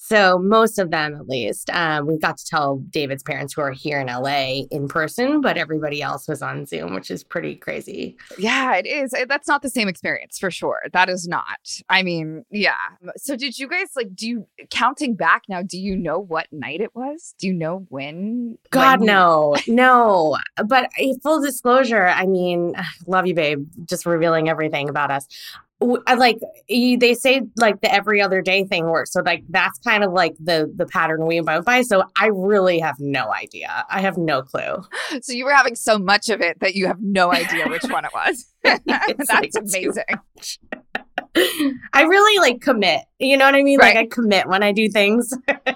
So 0.05 0.37
most 0.37 0.81
of 0.81 0.91
them, 0.91 1.15
at 1.15 1.29
least, 1.29 1.71
um, 1.71 2.07
we 2.07 2.19
got 2.19 2.37
to 2.37 2.45
tell 2.45 2.79
David's 2.91 3.23
parents 3.23 3.55
who 3.55 3.61
are 3.61 3.71
here 3.71 4.01
in 4.01 4.09
LA 4.09 4.65
in 4.73 4.89
person, 4.89 5.41
but 5.41 5.57
everybody 5.57 6.03
else 6.03 6.27
was 6.27 6.43
on 6.43 6.67
Zoom, 6.67 6.93
which 6.93 7.09
is 7.09 7.23
pretty 7.23 7.55
crazy. 7.55 8.17
Yeah, 8.37 8.75
it 8.75 8.85
is. 8.85 9.15
That's 9.29 9.47
not 9.47 9.63
the 9.63 9.71
same 9.71 9.87
experience 9.87 10.41
for 10.41 10.51
sure. 10.51 10.81
That 10.93 11.09
is 11.09 11.29
not. 11.29 11.81
I 11.89 12.03
mean, 12.03 12.45
yeah. 12.51 12.75
So 13.17 13.37
did 13.37 13.61
you 13.61 13.69
guys 13.69 13.91
like? 13.95 14.13
Do 14.17 14.29
you 14.29 14.49
counting 14.71 15.15
back 15.15 15.45
now? 15.49 15.63
Do 15.63 15.79
you 15.79 15.97
know 15.97 16.19
what 16.19 16.49
night 16.51 16.81
it 16.81 16.97
was? 16.97 17.37
Do 17.39 17.47
you 17.47 17.55
know 17.55 17.87
when? 17.89 18.59
God, 18.71 18.99
when 18.99 19.07
no, 19.07 19.55
no. 19.69 20.37
But 20.67 20.91
full 21.23 21.41
disclosure, 21.41 22.09
I 22.09 22.27
mean, 22.27 22.75
love 23.07 23.29
you, 23.29 23.35
babe. 23.35 23.69
Just 23.85 24.05
revealing 24.05 24.49
everything 24.49 24.89
about 24.89 25.13
us 25.13 25.29
like 26.17 26.39
they 26.69 27.15
say 27.15 27.43
like 27.57 27.81
the 27.81 27.93
every 27.93 28.21
other 28.21 28.43
day 28.43 28.65
thing 28.65 28.87
works 28.87 29.13
so 29.13 29.21
like 29.21 29.43
that's 29.51 29.79
kind 29.81 30.05
of 30.05 30.13
like 30.13 30.35
the 30.39 30.73
the 30.77 30.87
pattern 30.87 31.27
we 31.27 31.39
abide 31.39 31.65
by 31.65 31.83
so 31.83 32.03
i 32.19 32.27
really 32.27 32.79
have 32.79 32.97
no 32.99 33.33
idea. 33.33 33.85
I 33.91 34.01
have 34.01 34.17
no 34.17 34.43
clue. 34.43 34.83
So 35.21 35.33
you 35.33 35.45
were 35.45 35.53
having 35.53 35.75
so 35.75 35.99
much 35.99 36.29
of 36.29 36.41
it 36.41 36.61
that 36.61 36.75
you 36.75 36.87
have 36.87 37.01
no 37.01 37.33
idea 37.33 37.69
which 37.69 37.85
one 37.85 38.05
it 38.05 38.13
was. 38.15 38.47
That's 38.65 39.31
like 39.31 39.51
amazing. 39.59 40.05
i 41.93 42.03
really 42.03 42.39
like 42.41 42.61
commit. 42.61 43.03
You 43.19 43.37
know 43.37 43.47
what 43.47 43.55
i 43.55 43.63
mean? 43.63 43.79
Right. 43.79 43.95
like 43.95 44.05
i 44.05 44.07
commit 44.07 44.47
when 44.49 44.63
i 44.63 44.73
do 44.73 44.89
things. 44.89 45.33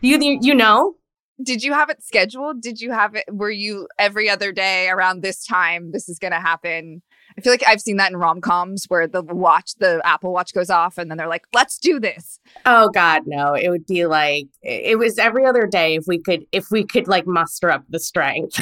You 0.00 0.18
you 0.40 0.54
know? 0.54 0.94
Did 1.42 1.62
you 1.62 1.72
have 1.74 1.90
it 1.90 2.02
scheduled? 2.02 2.60
Did 2.60 2.80
you 2.80 2.90
have 2.92 3.14
it 3.14 3.24
were 3.30 3.50
you 3.50 3.88
every 3.98 4.28
other 4.28 4.52
day 4.52 4.88
around 4.88 5.22
this 5.22 5.44
time 5.44 5.92
this 5.92 6.08
is 6.08 6.18
going 6.18 6.32
to 6.32 6.40
happen 6.40 7.02
I 7.38 7.42
feel 7.42 7.52
like 7.52 7.64
I've 7.66 7.80
seen 7.80 7.98
that 7.98 8.10
in 8.10 8.16
rom 8.16 8.40
coms 8.40 8.86
where 8.88 9.06
the 9.06 9.22
watch, 9.22 9.74
the 9.78 10.00
Apple 10.04 10.32
Watch 10.32 10.54
goes 10.54 10.70
off, 10.70 10.96
and 10.96 11.10
then 11.10 11.18
they're 11.18 11.28
like, 11.28 11.46
"Let's 11.52 11.78
do 11.78 12.00
this." 12.00 12.40
Oh 12.64 12.88
God, 12.88 13.22
no! 13.26 13.54
It 13.54 13.68
would 13.68 13.86
be 13.86 14.06
like 14.06 14.46
it 14.62 14.98
was 14.98 15.18
every 15.18 15.44
other 15.44 15.66
day 15.66 15.96
if 15.96 16.04
we 16.06 16.18
could, 16.18 16.46
if 16.52 16.70
we 16.70 16.84
could 16.84 17.08
like 17.08 17.26
muster 17.26 17.70
up 17.70 17.84
the 17.90 18.00
strength. 18.00 18.58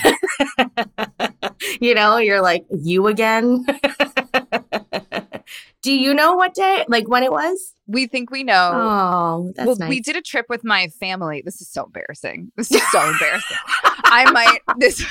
you 1.81 1.95
know, 1.95 2.17
you're 2.17 2.43
like 2.43 2.65
you 2.71 3.07
again. 3.07 3.65
Do 5.85 5.93
you 5.93 6.15
know 6.15 6.35
what 6.35 6.55
day, 6.55 6.83
like 6.89 7.09
when 7.09 7.23
it 7.23 7.31
was? 7.31 7.75
We 7.87 8.07
think 8.07 8.31
we 8.31 8.43
know. 8.43 8.71
Oh, 8.73 9.53
that's 9.55 9.67
well, 9.67 9.77
nice. 9.77 9.91
we 9.91 10.01
did 10.01 10.17
a 10.17 10.23
trip 10.23 10.47
with 10.49 10.65
my 10.65 10.89
family. 10.89 11.43
This 11.45 11.61
is 11.61 11.69
so 11.69 11.85
embarrassing. 11.85 12.51
This 12.57 12.73
is 12.73 12.81
so 12.91 13.07
embarrassing. 13.07 13.59
I 14.07 14.31
might 14.31 14.61
this. 14.79 15.05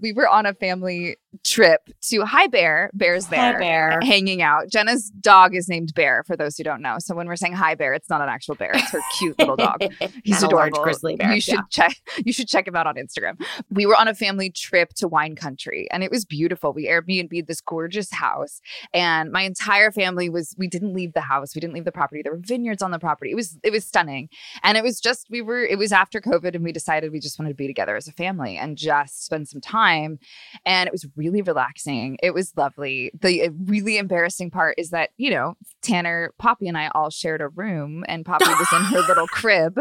we 0.00 0.12
were 0.12 0.28
on 0.28 0.44
a 0.44 0.52
family 0.54 1.16
trip 1.44 1.88
to 2.08 2.24
Hi 2.24 2.48
Bear. 2.48 2.90
Bear's 2.94 3.26
there, 3.26 3.52
Hi 3.52 3.58
Bear, 3.60 4.00
hanging 4.02 4.42
out. 4.42 4.68
Jenna's 4.68 5.10
dog 5.20 5.54
is 5.54 5.68
named 5.68 5.94
Bear. 5.94 6.24
For 6.26 6.36
those 6.36 6.56
who 6.56 6.64
don't 6.64 6.82
know, 6.82 6.96
so 6.98 7.14
when 7.14 7.28
we're 7.28 7.36
saying 7.36 7.52
Hi 7.52 7.76
Bear, 7.76 7.94
it's 7.94 8.10
not 8.10 8.20
an 8.20 8.28
actual 8.28 8.56
bear. 8.56 8.72
It's 8.74 8.90
her 8.90 9.00
cute 9.18 9.38
little 9.38 9.54
dog. 9.54 9.84
He's 10.24 10.42
adorable. 10.42 10.82
grizzly 10.82 11.14
bear. 11.14 11.32
You 11.32 11.40
should 11.40 11.54
yeah. 11.54 11.62
check. 11.70 11.96
You 12.24 12.32
should 12.32 12.48
check 12.48 12.66
him 12.66 12.74
out 12.74 12.88
on 12.88 12.96
Instagram. 12.96 13.40
We 13.70 13.86
were 13.86 13.94
on 13.94 14.08
a 14.08 14.14
family 14.14 14.50
trip 14.50 14.94
to 14.94 15.06
wine 15.06 15.36
country, 15.36 15.86
and 15.92 16.02
it 16.02 16.10
was 16.10 16.24
beautiful. 16.24 16.72
We 16.72 16.88
Airbnb'd 16.88 17.46
this 17.46 17.60
gorgeous 17.60 18.10
house, 18.10 18.60
and 18.92 19.30
my 19.30 19.42
entire 19.42 19.92
family 19.92 20.15
was. 20.28 20.54
We 20.58 20.68
didn't 20.68 20.94
leave 20.94 21.12
the 21.12 21.20
house. 21.20 21.54
We 21.54 21.60
didn't 21.60 21.74
leave 21.74 21.84
the 21.84 21.92
property. 21.92 22.22
There 22.22 22.32
were 22.32 22.40
vineyards 22.40 22.82
on 22.82 22.90
the 22.90 22.98
property. 22.98 23.30
It 23.30 23.34
was 23.34 23.58
it 23.62 23.72
was 23.72 23.84
stunning, 23.84 24.28
and 24.62 24.76
it 24.76 24.84
was 24.84 25.00
just 25.00 25.28
we 25.30 25.42
were. 25.42 25.64
It 25.64 25.78
was 25.78 25.92
after 25.92 26.20
COVID, 26.20 26.54
and 26.54 26.64
we 26.64 26.72
decided 26.72 27.12
we 27.12 27.20
just 27.20 27.38
wanted 27.38 27.50
to 27.50 27.56
be 27.56 27.66
together 27.66 27.96
as 27.96 28.08
a 28.08 28.12
family 28.12 28.56
and 28.56 28.76
just 28.76 29.24
spend 29.24 29.48
some 29.48 29.60
time, 29.60 30.18
and 30.64 30.86
it 30.86 30.92
was 30.92 31.06
really 31.16 31.42
relaxing. 31.42 32.18
It 32.22 32.34
was 32.34 32.52
lovely. 32.56 33.10
The 33.18 33.50
really 33.64 33.98
embarrassing 33.98 34.50
part 34.50 34.74
is 34.78 34.90
that 34.90 35.10
you 35.16 35.30
know 35.30 35.54
Tanner, 35.82 36.32
Poppy, 36.38 36.68
and 36.68 36.78
I 36.78 36.88
all 36.94 37.10
shared 37.10 37.40
a 37.40 37.48
room, 37.48 38.04
and 38.08 38.24
Poppy 38.24 38.46
was 38.46 38.68
in 38.72 38.82
her 38.84 39.00
little 39.00 39.26
crib, 39.28 39.78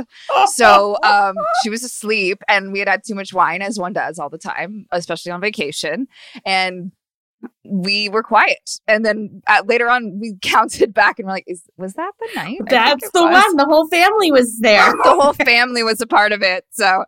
so 0.48 0.98
um, 1.04 1.36
she 1.64 1.70
was 1.70 1.84
asleep, 1.84 2.42
and 2.48 2.72
we 2.72 2.80
had 2.80 2.90
had 2.90 3.04
too 3.04 3.16
much 3.16 3.34
wine, 3.34 3.62
as 3.62 3.80
one 3.80 3.94
does 3.94 4.20
all 4.20 4.30
the 4.30 4.38
time, 4.38 4.86
especially 4.92 5.32
on 5.32 5.42
vacation, 5.42 6.08
and 6.46 6.92
we 7.68 8.10
were 8.10 8.24
quiet. 8.24 8.80
And 8.88 9.06
then 9.06 9.42
uh, 9.48 9.64
later 9.66 9.90
on, 9.90 10.20
we 10.20 10.36
counted 10.42 10.94
back 10.94 11.20
and 11.20 11.28
we're 11.28 11.34
like, 11.34 11.46
Is, 11.48 11.64
was 11.78 11.94
that 11.94 12.12
the 12.20 12.30
night? 12.36 12.60
That's 12.68 13.10
the 13.12 13.24
was. 13.24 13.44
one. 13.44 13.58
The 13.58 13.66
whole 13.66 13.88
family 13.88 14.32
was 14.32 14.60
there. 14.60 14.92
the 15.04 15.18
whole 15.20 15.34
family 15.34 15.84
was 15.84 16.02
a 16.02 16.08
part 16.08 16.32
of 16.32 16.42
it. 16.42 16.66
So 16.72 17.04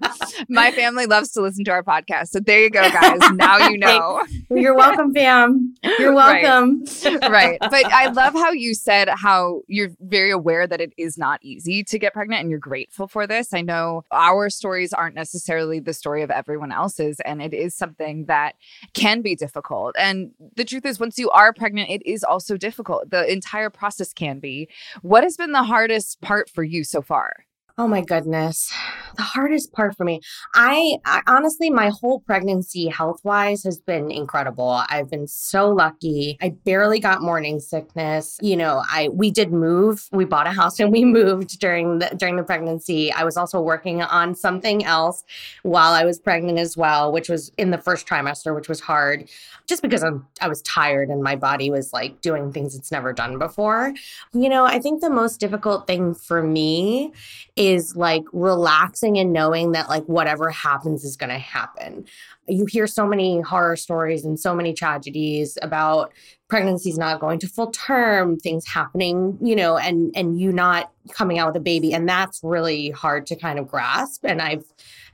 my 0.49 0.71
family 0.71 1.05
loves 1.05 1.31
to 1.31 1.41
listen 1.41 1.63
to 1.65 1.71
our 1.71 1.83
podcast. 1.83 2.29
So 2.29 2.39
there 2.39 2.61
you 2.61 2.69
go, 2.69 2.89
guys. 2.89 3.19
Now 3.37 3.69
you 3.69 3.77
know. 3.77 4.23
You're 4.49 4.75
welcome, 4.75 5.13
fam. 5.13 5.75
You're 5.99 6.13
welcome. 6.13 6.83
Right. 7.03 7.29
right. 7.29 7.57
But 7.59 7.85
I 7.85 8.07
love 8.07 8.33
how 8.33 8.51
you 8.51 8.73
said 8.73 9.09
how 9.09 9.61
you're 9.67 9.89
very 9.99 10.31
aware 10.31 10.65
that 10.65 10.81
it 10.81 10.93
is 10.97 11.17
not 11.17 11.39
easy 11.43 11.83
to 11.83 11.99
get 11.99 12.13
pregnant 12.13 12.41
and 12.41 12.49
you're 12.49 12.59
grateful 12.59 13.07
for 13.07 13.27
this. 13.27 13.53
I 13.53 13.61
know 13.61 14.03
our 14.11 14.49
stories 14.49 14.91
aren't 14.93 15.15
necessarily 15.15 15.79
the 15.79 15.93
story 15.93 16.23
of 16.23 16.31
everyone 16.31 16.71
else's, 16.71 17.19
and 17.25 17.41
it 17.41 17.53
is 17.53 17.75
something 17.75 18.25
that 18.25 18.55
can 18.93 19.21
be 19.21 19.35
difficult. 19.35 19.95
And 19.99 20.31
the 20.55 20.65
truth 20.65 20.85
is, 20.85 20.99
once 20.99 21.17
you 21.17 21.29
are 21.31 21.53
pregnant, 21.53 21.89
it 21.89 22.05
is 22.05 22.23
also 22.23 22.57
difficult. 22.57 23.09
The 23.09 23.31
entire 23.31 23.69
process 23.69 24.13
can 24.13 24.39
be. 24.39 24.69
What 25.01 25.23
has 25.23 25.37
been 25.37 25.51
the 25.51 25.63
hardest 25.63 26.21
part 26.21 26.49
for 26.49 26.63
you 26.63 26.83
so 26.83 27.01
far? 27.01 27.46
Oh 27.79 27.87
my 27.87 28.01
goodness. 28.01 28.73
The 29.17 29.21
hardest 29.21 29.71
part 29.71 29.95
for 29.95 30.03
me. 30.03 30.19
I, 30.55 30.97
I 31.05 31.21
honestly, 31.27 31.69
my 31.69 31.89
whole 31.89 32.21
pregnancy 32.21 32.87
health 32.87 33.19
wise 33.23 33.63
has 33.65 33.77
been 33.79 34.09
incredible. 34.09 34.81
I've 34.89 35.11
been 35.11 35.27
so 35.27 35.69
lucky. 35.69 36.39
I 36.41 36.55
barely 36.65 36.99
got 36.99 37.21
morning 37.21 37.59
sickness. 37.59 38.39
You 38.41 38.57
know, 38.57 38.83
I, 38.89 39.09
we 39.09 39.29
did 39.29 39.51
move. 39.51 40.07
We 40.11 40.25
bought 40.25 40.47
a 40.47 40.51
house 40.51 40.79
and 40.79 40.91
we 40.91 41.05
moved 41.19 41.59
during 41.59 41.99
the, 41.99 42.07
during 42.17 42.35
the 42.35 42.43
pregnancy. 42.43 43.13
I 43.13 43.23
was 43.23 43.37
also 43.37 43.61
working 43.61 44.01
on 44.01 44.33
something 44.33 44.83
else 44.83 45.23
while 45.61 45.93
I 45.93 46.03
was 46.03 46.17
pregnant 46.17 46.57
as 46.57 46.75
well, 46.75 47.11
which 47.11 47.29
was 47.29 47.51
in 47.59 47.69
the 47.69 47.77
first 47.77 48.07
trimester, 48.07 48.55
which 48.55 48.67
was 48.69 48.79
hard 48.79 49.29
just 49.67 49.83
because 49.83 50.03
I'm, 50.03 50.25
I 50.41 50.47
was 50.47 50.61
tired 50.63 51.09
and 51.09 51.21
my 51.21 51.35
body 51.35 51.69
was 51.69 51.93
like 51.93 52.21
doing 52.21 52.51
things 52.51 52.75
it's 52.75 52.91
never 52.91 53.13
done 53.13 53.37
before. 53.37 53.93
You 54.33 54.49
know, 54.49 54.65
I 54.65 54.79
think 54.79 55.01
the 55.01 55.09
most 55.11 55.39
difficult 55.39 55.85
thing 55.85 56.15
for 56.15 56.41
me 56.41 57.11
is 57.55 57.66
is 57.67 57.95
like 57.95 58.23
relaxing 58.31 59.17
and 59.17 59.33
knowing 59.33 59.73
that 59.73 59.89
like 59.89 60.05
whatever 60.05 60.49
happens 60.49 61.03
is 61.03 61.17
going 61.17 61.29
to 61.29 61.37
happen. 61.37 62.05
You 62.47 62.65
hear 62.65 62.87
so 62.87 63.05
many 63.05 63.41
horror 63.41 63.75
stories 63.75 64.23
and 64.23 64.39
so 64.39 64.55
many 64.55 64.73
tragedies 64.73 65.57
about 65.61 66.13
pregnancies 66.47 66.97
not 66.97 67.19
going 67.19 67.39
to 67.39 67.47
full 67.47 67.71
term, 67.71 68.37
things 68.37 68.65
happening, 68.65 69.37
you 69.41 69.55
know, 69.55 69.77
and 69.77 70.11
and 70.15 70.39
you 70.39 70.53
not 70.53 70.91
coming 71.11 71.39
out 71.39 71.47
with 71.47 71.57
a 71.57 71.63
baby 71.63 71.93
and 71.93 72.07
that's 72.07 72.39
really 72.41 72.89
hard 72.91 73.25
to 73.25 73.35
kind 73.35 73.59
of 73.59 73.67
grasp 73.67 74.23
and 74.25 74.41
I've 74.41 74.65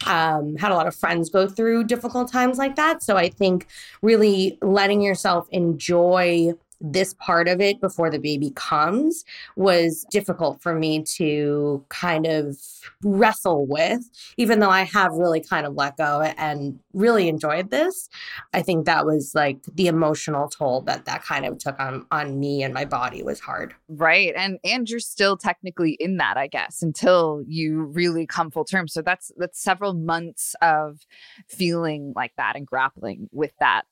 um, 0.05 0.55
had 0.57 0.72
a 0.72 0.75
lot 0.75 0.88
of 0.88 0.95
friends 0.95 1.29
go 1.29 1.48
through 1.48 1.86
difficult 1.86 2.31
times 2.31 2.57
like 2.57 2.75
that. 2.75 3.01
So 3.01 3.15
I 3.17 3.29
think 3.29 3.67
really 4.01 4.57
letting 4.62 5.01
yourself 5.01 5.48
enjoy 5.51 6.53
this 6.84 7.13
part 7.16 7.48
of 7.48 7.62
it 7.62 7.80
before 7.80 8.10
the 8.10 8.20
baby 8.20 8.52
comes 8.56 9.24
was 9.56 10.06
difficult 10.12 10.62
for 10.62 10.75
me 10.75 11.02
to 11.02 11.84
kind 11.88 12.25
of 12.25 12.58
wrestle 13.04 13.66
with, 13.66 14.02
even 14.38 14.60
though 14.60 14.70
I 14.70 14.84
have 14.84 15.13
really 15.13 15.40
kind 15.42 15.66
of 15.66 15.75
let 15.75 15.96
go 15.96 16.22
and 16.38 16.78
really 16.92 17.30
enjoyed 17.30 17.72
this. 17.72 18.10
I 18.54 18.62
think 18.62 18.86
that 18.86 19.06
was 19.06 19.32
like 19.34 19.60
the 19.74 19.88
emotional 19.88 20.50
toll 20.50 20.82
that 20.82 21.06
that 21.06 21.24
kind 21.24 21.46
of 21.46 21.58
took 21.58 21.80
on 21.80 22.06
on 22.12 22.38
me 22.38 22.63
and 22.63 22.74
my 22.74 22.84
body 22.84 23.24
was 23.24 23.40
hard. 23.40 23.74
Right. 23.88 24.34
And 24.36 24.60
and 24.66 24.90
you're 24.90 25.00
still 25.00 25.38
technically 25.38 25.94
in 26.02 26.18
that, 26.18 26.36
I 26.36 26.48
guess, 26.48 26.82
until 26.82 27.44
you 27.48 27.84
really 27.84 28.28
come 28.28 28.52
full 28.52 28.66
term. 28.66 28.90
So 28.90 29.02
that's 29.02 29.32
that's 29.38 29.62
several 29.62 29.94
months 29.94 30.54
of 30.62 31.00
feeling 31.48 32.12
like 32.13 32.34
that 32.36 32.58
and 32.58 32.68
grappling 32.68 33.30
with 33.32 33.54
that 33.60 33.84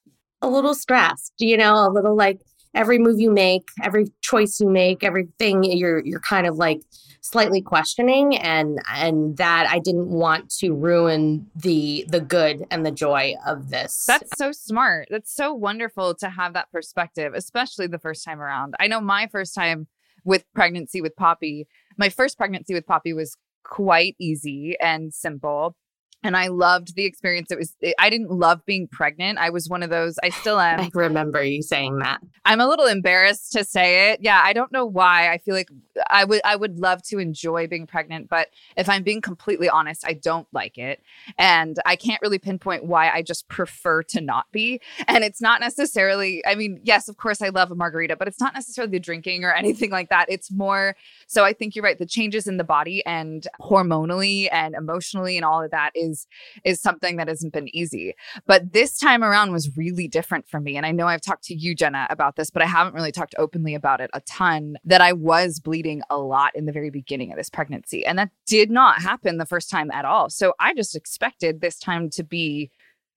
a 0.42 0.50
little 0.50 0.74
stressed, 0.74 1.34
you 1.38 1.56
know, 1.56 1.88
a 1.88 1.92
little 1.92 2.16
like 2.16 2.42
every 2.74 2.98
move 2.98 3.20
you 3.20 3.32
make, 3.32 3.68
every 3.84 4.08
choice 4.22 4.60
you 4.60 4.70
make, 4.70 5.04
everything 5.04 5.63
you're 5.63 6.04
you're 6.06 6.20
kind 6.20 6.48
of 6.48 6.58
like 6.58 6.82
slightly 7.22 7.62
questioning 7.62 8.36
and 8.38 8.80
and 8.94 9.38
that 9.38 9.68
I 9.70 9.80
didn't 9.80 10.10
want 10.10 10.50
to 10.58 10.74
ruin 10.74 11.48
the 11.56 12.06
the 12.08 12.20
good 12.20 12.66
and 12.72 12.86
the 12.86 12.92
joy 12.92 13.36
of 13.46 13.70
this. 13.70 14.06
That's 14.08 14.38
so 14.38 14.51
smart. 14.51 15.08
That's 15.12 15.34
so 15.34 15.54
wonderful 15.54 16.16
to 16.16 16.30
have 16.30 16.54
that 16.54 16.72
perspective, 16.72 17.34
especially 17.36 17.88
the 17.88 18.00
first 18.00 18.25
time 18.25 18.42
around. 18.42 18.75
I 18.80 18.88
know 18.88 19.01
my 19.01 19.28
first 19.28 19.54
time 19.54 19.88
with 20.24 20.46
pregnancy 20.54 21.01
with 21.01 21.16
Poppy, 21.16 21.68
my 21.98 22.10
first 22.10 22.38
pregnancy 22.38 22.74
with 22.74 22.86
Poppy 22.86 23.13
was 23.13 23.38
quite 23.63 24.16
easy 24.20 24.75
and 24.80 25.13
simple 25.13 25.75
and 26.24 26.38
I 26.38 26.48
loved 26.48 26.96
the 26.96 27.06
experience. 27.06 27.51
It 27.51 27.58
was, 27.58 27.75
I 27.98 28.10
didn't 28.10 28.32
love 28.32 28.66
being 28.66 28.88
pregnant. 28.88 29.40
I 29.40 29.50
was 29.50 29.68
one 29.68 29.84
of 29.84 29.90
those, 29.90 30.18
I 30.24 30.30
still 30.30 30.60
am. 30.60 30.80
I 30.80 30.90
remember 30.94 31.44
you 31.44 31.62
saying 31.62 31.98
that. 32.00 32.22
I'm 32.46 32.60
a 32.60 32.68
little 32.68 32.86
embarrassed 32.86 33.51
to 33.54 33.63
say 33.63 34.12
it. 34.12 34.20
Yeah, 34.22 34.42
I 34.44 34.54
don't 34.54 34.72
know 34.72 34.86
why. 34.86 35.32
I 35.32 35.38
feel 35.38 35.56
like 35.56 35.70
I 36.10 36.24
would, 36.24 36.42
I 36.44 36.56
would 36.56 36.80
love 36.80 37.01
to 37.04 37.18
enjoy 37.18 37.68
being 37.68 37.88
pregnant, 37.88 38.30
but 38.30 38.50
if 38.78 38.88
I'm 38.88 39.04
being 39.04 39.22
completely 39.22 39.70
honest, 39.70 40.04
I 40.06 40.13
don't 40.13 40.48
like 40.51 40.78
it. 40.78 41.01
And 41.38 41.78
I 41.86 41.96
can't 41.96 42.22
really 42.22 42.40
pinpoint 42.40 42.86
why 42.86 43.10
I 43.10 43.22
just 43.22 43.48
prefer 43.48 44.04
to 44.04 44.22
not 44.22 44.46
be. 44.51 44.80
And 45.08 45.24
it's 45.24 45.42
not 45.42 45.60
necessarily, 45.60 46.46
I 46.46 46.56
mean, 46.56 46.80
yes, 46.84 47.08
of 47.08 47.18
course, 47.18 47.42
I 47.42 47.50
love 47.50 47.72
a 47.72 47.75
margarita, 47.75 48.16
but 48.16 48.28
it's 48.28 48.40
not 48.40 48.54
necessarily 48.54 48.92
the 48.92 49.00
drinking 49.00 49.44
or 49.44 49.54
anything 49.62 49.90
like 49.90 50.10
that. 50.10 50.28
It's 50.30 50.51
more, 50.51 50.96
so 51.28 51.44
I 51.44 51.54
think 51.54 51.75
you're 51.75 51.84
right. 51.84 51.98
The 51.98 52.06
changes 52.06 52.48
in 52.48 52.58
the 52.58 52.63
body 52.63 53.04
and 53.06 53.48
hormonally 53.60 54.50
and 54.51 54.75
emotionally 54.75 55.38
and 55.38 55.46
all 55.46 55.63
of 55.63 55.72
that 55.72 55.92
is 55.96 56.11
is 56.12 56.27
is 56.63 56.82
something 56.82 57.18
that 57.18 57.27
hasn't 57.27 57.53
been 57.53 57.74
easy. 57.75 58.13
But 58.46 58.74
this 58.74 58.98
time 58.98 59.24
around 59.24 59.51
was 59.51 59.75
really 59.75 60.08
different 60.08 60.48
for 60.48 60.60
me. 60.60 60.77
And 60.77 60.86
I 60.86 60.91
know 60.91 61.08
I've 61.08 61.22
talked 61.22 61.44
to 61.46 61.56
you, 61.56 61.74
Jenna, 61.75 62.08
about 62.10 62.36
this, 62.36 62.50
but 62.50 62.62
I 62.62 62.68
haven't 62.68 62.94
really 62.94 63.12
talked 63.12 63.36
openly 63.38 63.75
about 63.75 64.01
it 64.01 64.10
a 64.13 64.22
ton. 64.22 64.77
That 64.84 65.01
I 65.01 65.13
was 65.13 65.60
bleeding 65.60 66.01
a 66.10 66.18
lot 66.18 66.56
in 66.56 66.65
the 66.65 66.72
very 66.72 66.89
beginning 66.89 67.32
of 67.32 67.38
this 67.38 67.50
pregnancy. 67.50 68.06
And 68.06 68.20
that 68.20 68.30
did 68.46 68.70
not 68.70 69.01
happen 69.01 69.38
the 69.38 69.46
first 69.46 69.70
time 69.70 69.91
at 69.91 70.06
all. 70.06 70.30
So 70.30 70.53
I 70.60 70.74
just 70.74 70.96
expected 70.96 71.62
this 71.62 71.80
time 71.80 72.10
to 72.12 72.24
be 72.24 72.72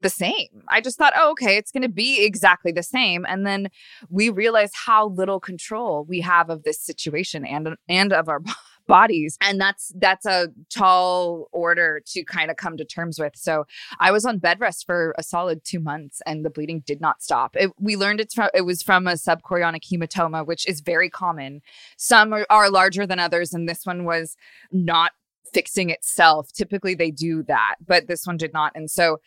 the 0.05 0.11
same. 0.11 0.63
I 0.69 0.81
just 0.81 0.99
thought, 0.99 1.15
oh, 1.17 1.31
okay, 1.33 1.57
it's 1.57 1.73
going 1.73 1.83
to 1.83 1.89
be 1.89 2.25
exactly 2.25 2.71
the 2.71 2.83
same. 2.83 3.25
And 3.27 3.47
then 3.47 3.69
we 4.11 4.29
realize 4.29 4.71
how 4.75 5.09
little 5.09 5.41
control 5.41 6.05
we 6.05 6.21
have 6.21 6.51
of 6.51 6.63
this 6.63 6.79
situation 6.79 7.45
and 7.45 7.77
and 7.89 8.13
of 8.13 8.29
our 8.29 8.41
bodies. 8.87 9.37
And 9.41 9.61
that's 9.61 9.93
that's 9.97 10.27
a 10.27 10.49
tall 10.71 11.49
order 11.53 12.03
to 12.07 12.25
kind 12.25 12.51
of 12.51 12.57
come 12.57 12.77
to 12.77 12.85
terms 12.85 13.19
with. 13.19 13.33
So 13.37 13.65
i 14.01 14.11
was 14.11 14.25
on 14.25 14.39
bed 14.39 14.61
rest 14.61 14.87
for 14.87 15.15
a 15.19 15.23
solid 15.23 15.65
two 15.65 15.81
months 15.81 16.21
and 16.27 16.45
the 16.45 16.51
bleeding 16.51 16.83
did 16.87 17.01
not 17.01 17.23
stop. 17.23 17.57
It, 17.57 17.73
we 17.79 17.97
learned 17.97 18.21
it's 18.21 18.35
from 18.35 18.49
it 18.55 18.63
was 18.63 18.83
from 18.83 19.07
a 19.07 19.13
subchorionic 19.13 19.83
hematoma 19.91 20.47
which 20.47 20.67
is 20.69 20.81
very 20.81 21.11
common. 21.11 21.63
Some 21.97 22.33
are, 22.33 22.47
are 22.51 22.71
larger 22.71 23.07
than 23.07 23.19
others 23.19 23.53
and 23.53 23.69
this 23.69 23.85
one 23.85 24.05
was 24.05 24.37
not 24.73 25.13
fixing 25.53 25.91
itself. 25.91 26.53
Typically 26.53 26.95
they 26.95 27.11
do 27.11 27.43
that 27.45 27.77
but 27.87 28.07
this 28.07 28.27
one 28.27 28.37
did 28.37 28.53
not. 28.53 28.73
And 28.75 28.91
so 28.91 29.19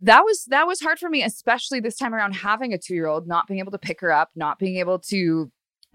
that 0.00 0.22
was 0.22 0.44
that 0.46 0.66
was 0.66 0.80
hard 0.80 0.98
for 0.98 1.08
me 1.08 1.24
especially 1.24 1.80
this 1.80 1.96
time 1.96 2.14
around 2.14 2.32
having 2.32 2.72
a 2.72 2.78
2 2.78 2.94
year 2.94 3.06
old 3.06 3.26
not 3.26 3.48
being 3.48 3.58
able 3.58 3.72
to 3.72 3.78
pick 3.78 4.00
her 4.00 4.12
up 4.12 4.30
not 4.36 4.56
being 4.56 4.76
able 4.76 4.98
to 5.00 5.50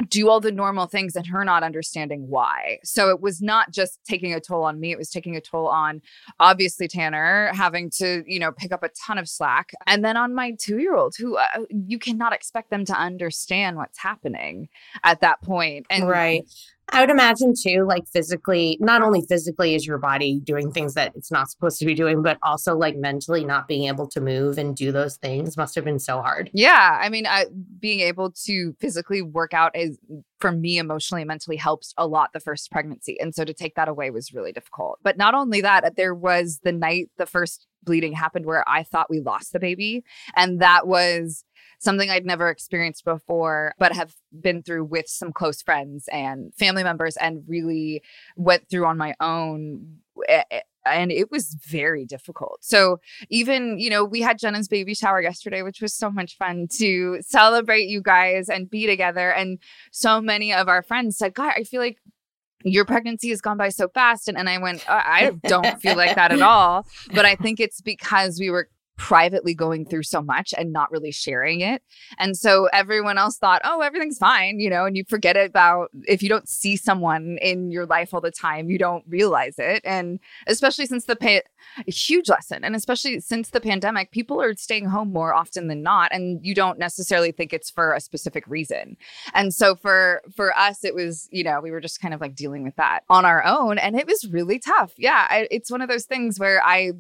do 0.10 0.30
all 0.30 0.40
the 0.40 0.52
normal 0.52 0.86
things 0.86 1.16
and 1.16 1.28
her 1.28 1.44
not 1.44 1.64
understanding 1.64 2.28
why. 2.28 2.80
So 2.84 3.10
it 3.10 3.22
was 3.22 3.42
not 3.42 3.72
just 3.72 4.00
taking 4.04 4.34
a 4.34 4.40
toll 4.40 4.64
on 4.64 4.80
me, 4.80 4.92
it 4.92 4.98
was 4.98 5.10
taking 5.10 5.36
a 5.36 5.42
toll 5.42 5.68
on 5.68 6.02
obviously 6.40 6.88
Tanner 6.88 7.52
having 7.54 7.90
to, 7.98 8.24
you 8.26 8.40
know, 8.40 8.52
pick 8.52 8.72
up 8.72 8.84
a 8.84 8.90
ton 8.90 9.18
of 9.18 9.28
slack. 9.28 9.72
And 9.88 10.04
then 10.04 10.18
on 10.18 10.34
my 10.34 10.54
2-year-old 10.54 11.16
who 11.18 11.38
uh, 11.38 11.46
you 11.70 12.00
cannot 12.00 12.34
expect 12.34 12.70
them 12.70 12.86
to 12.86 12.94
understand 12.94 13.78
what's 13.78 13.98
happening 13.98 14.70
at 15.04 15.22
that 15.22 15.42
point. 15.42 15.86
And 15.90 16.08
Right. 16.08 16.50
I 16.94 17.02
would 17.02 17.10
imagine 17.10 17.56
too, 17.60 17.86
like 17.88 18.08
physically, 18.08 18.78
not 18.80 19.02
only 19.02 19.24
physically 19.28 19.74
is 19.74 19.86
your 19.86 19.98
body 19.98 20.40
doing 20.44 20.72
things 20.72 20.94
that 20.94 21.12
it's 21.16 21.32
not 21.32 21.50
supposed 21.50 21.80
to 21.80 21.86
be 21.86 21.96
doing, 21.96 22.22
but 22.22 22.38
also 22.44 22.78
like 22.78 22.96
mentally 22.96 23.44
not 23.44 23.68
being 23.68 23.88
able 23.88 24.08
to 24.10 24.22
move 24.22 24.60
and 24.60 24.76
do 24.76 24.92
those 24.92 25.18
things 25.18 25.58
must 25.58 25.74
have 25.74 25.84
been 25.84 25.98
so 25.98 26.22
hard. 26.22 26.52
Yeah. 26.54 27.00
I 27.02 27.10
mean, 27.10 27.26
I, 27.26 27.48
being 27.80 28.02
able 28.02 28.32
to 28.46 28.76
physically 28.80 29.24
work 29.24 29.56
out 29.56 29.76
is 29.76 29.98
for 30.44 30.52
me 30.52 30.78
emotionally 30.78 31.22
and 31.22 31.30
mentally 31.30 31.56
helps 31.56 31.94
a 31.98 32.06
lot 32.06 32.34
the 32.34 32.40
first 32.42 32.70
pregnancy. 32.70 33.18
And 33.18 33.34
so 33.34 33.46
to 33.46 33.54
take 33.54 33.76
that 33.76 33.88
away 33.88 34.10
was 34.10 34.34
really 34.34 34.52
difficult. 34.52 35.00
But 35.02 35.16
not 35.16 35.34
only 35.34 35.62
that, 35.62 35.86
uh, 35.86 35.92
there 35.96 36.14
was 36.14 36.60
the 36.66 36.74
night 36.74 37.10
the 37.18 37.26
first 37.26 37.66
bleeding 37.82 38.12
happened 38.12 38.46
where 38.46 38.68
I 38.68 38.84
thought 38.84 39.10
we 39.10 39.22
lost 39.22 39.54
the 39.54 39.60
baby. 39.62 40.04
And 40.36 40.60
that 40.60 40.86
was 40.86 41.46
something 41.80 42.10
I'd 42.10 42.26
never 42.26 42.50
experienced 42.50 43.06
before, 43.06 43.74
but 43.80 43.94
have 43.94 44.16
been 44.38 44.64
through 44.64 44.84
with 44.84 45.08
some 45.08 45.32
close 45.32 45.62
friends 45.62 46.10
and 46.12 46.54
family 46.56 46.84
members 46.84 47.16
and 47.16 47.46
really 47.48 48.02
went 48.36 48.70
through 48.70 48.86
on 48.86 48.98
my 48.98 49.16
own 49.22 50.00
eh, 50.28 50.44
eh, 50.52 50.60
and 50.86 51.12
it 51.12 51.32
was 51.32 51.56
very 51.66 52.06
difficult. 52.06 52.60
So 52.62 53.00
even, 53.30 53.80
you 53.80 53.90
know, 53.90 54.04
we 54.04 54.22
had 54.22 54.40
Jenna's 54.40 54.68
baby 54.68 54.94
shower 54.94 55.22
yesterday, 55.22 55.62
which 55.62 55.82
was 55.82 55.94
so 55.94 56.10
much 56.10 56.38
fun 56.38 56.68
to 56.78 57.20
celebrate 57.22 57.88
you 57.88 58.02
guys 58.02 58.50
and 58.50 58.70
be 58.70 58.86
together. 58.86 59.32
And 59.32 59.60
so 59.92 60.22
many 60.22 60.54
of 60.54 60.68
our 60.68 60.82
friends 60.82 61.18
said, 61.18 61.34
God, 61.34 61.54
I 61.56 61.64
feel 61.64 61.82
like 61.82 61.98
your 62.64 62.86
pregnancy 62.86 63.30
has 63.30 63.42
gone 63.42 63.58
by 63.58 63.70
so 63.70 63.88
fast. 63.90 64.28
And, 64.28 64.38
and 64.38 64.50
I 64.50 64.58
went, 64.58 64.90
I 64.90 65.32
don't 65.48 65.82
feel 65.82 65.98
like 65.98 66.16
that 66.16 66.32
at 66.32 66.42
all. 66.44 66.86
But 67.14 67.26
I 67.26 67.36
think 67.36 67.60
it's 67.60 67.82
because 67.82 68.40
we 68.40 68.50
were 68.50 68.70
privately 68.98 69.54
going 69.54 69.86
through 69.86 70.04
so 70.04 70.22
much 70.22 70.54
and 70.58 70.72
not 70.72 70.92
really 70.92 71.12
sharing 71.12 71.62
it. 71.62 71.82
And 72.20 72.38
so 72.38 72.68
everyone 72.74 73.18
else 73.18 73.38
thought, 73.38 73.62
oh, 73.64 73.82
everything's 73.82 74.18
fine, 74.18 74.60
you 74.60 74.70
know, 74.70 74.86
and 74.86 74.96
you 74.96 75.04
forget 75.08 75.36
about 75.36 75.90
if 76.08 76.22
you 76.22 76.30
don't 76.30 76.48
see 76.48 76.76
someone 76.76 77.38
in 77.42 77.72
your 77.72 77.86
life 77.86 78.14
all 78.14 78.22
the 78.22 78.32
time, 78.32 78.70
you 78.70 78.78
don't 78.78 79.04
realize 79.08 79.56
it. 79.58 79.82
And 79.84 80.20
especially 80.48 80.86
since 80.86 81.06
the 81.06 81.16
pa- 81.16 81.42
a 81.88 81.92
huge 81.92 82.30
lesson, 82.30 82.64
and 82.64 82.76
especially 82.76 83.20
since 83.20 83.50
the 83.50 83.62
pandemic, 83.62 84.12
people 84.12 84.42
are 84.42 84.54
staying 84.56 84.86
home 84.86 85.12
more 85.12 85.34
often 85.34 85.68
than 85.68 85.82
not, 85.82 86.12
and 86.12 86.40
you 86.46 86.54
don't 86.54 86.78
necessarily 86.78 87.32
think 87.32 87.54
it's 87.54 87.72
for 87.72 87.94
a 87.94 88.02
specific 88.02 88.46
reason. 88.48 88.96
And 89.34 89.54
so 89.54 89.76
for 89.76 90.22
for 90.36 90.56
us, 90.58 90.84
it 90.84 90.94
was, 90.94 91.28
you 91.32 91.44
know, 91.44 91.62
we 91.62 91.72
were 91.72 91.82
just 91.82 92.00
kind 92.00 92.14
of 92.14 92.22
like 92.22 92.36
dealing 92.36 92.64
with 92.64 92.76
that 92.76 93.02
on 93.10 93.26
our 93.26 93.44
own, 93.44 93.78
and 93.78 93.96
it 93.96 94.06
was 94.06 94.28
really 94.30 94.60
tough. 94.60 94.94
Yeah, 94.98 95.28
I, 95.30 95.48
it's 95.50 95.72
one 95.72 95.82
of 95.82 95.90
those 95.90 96.06
things 96.06 96.40
where 96.40 96.64
I 96.64 96.92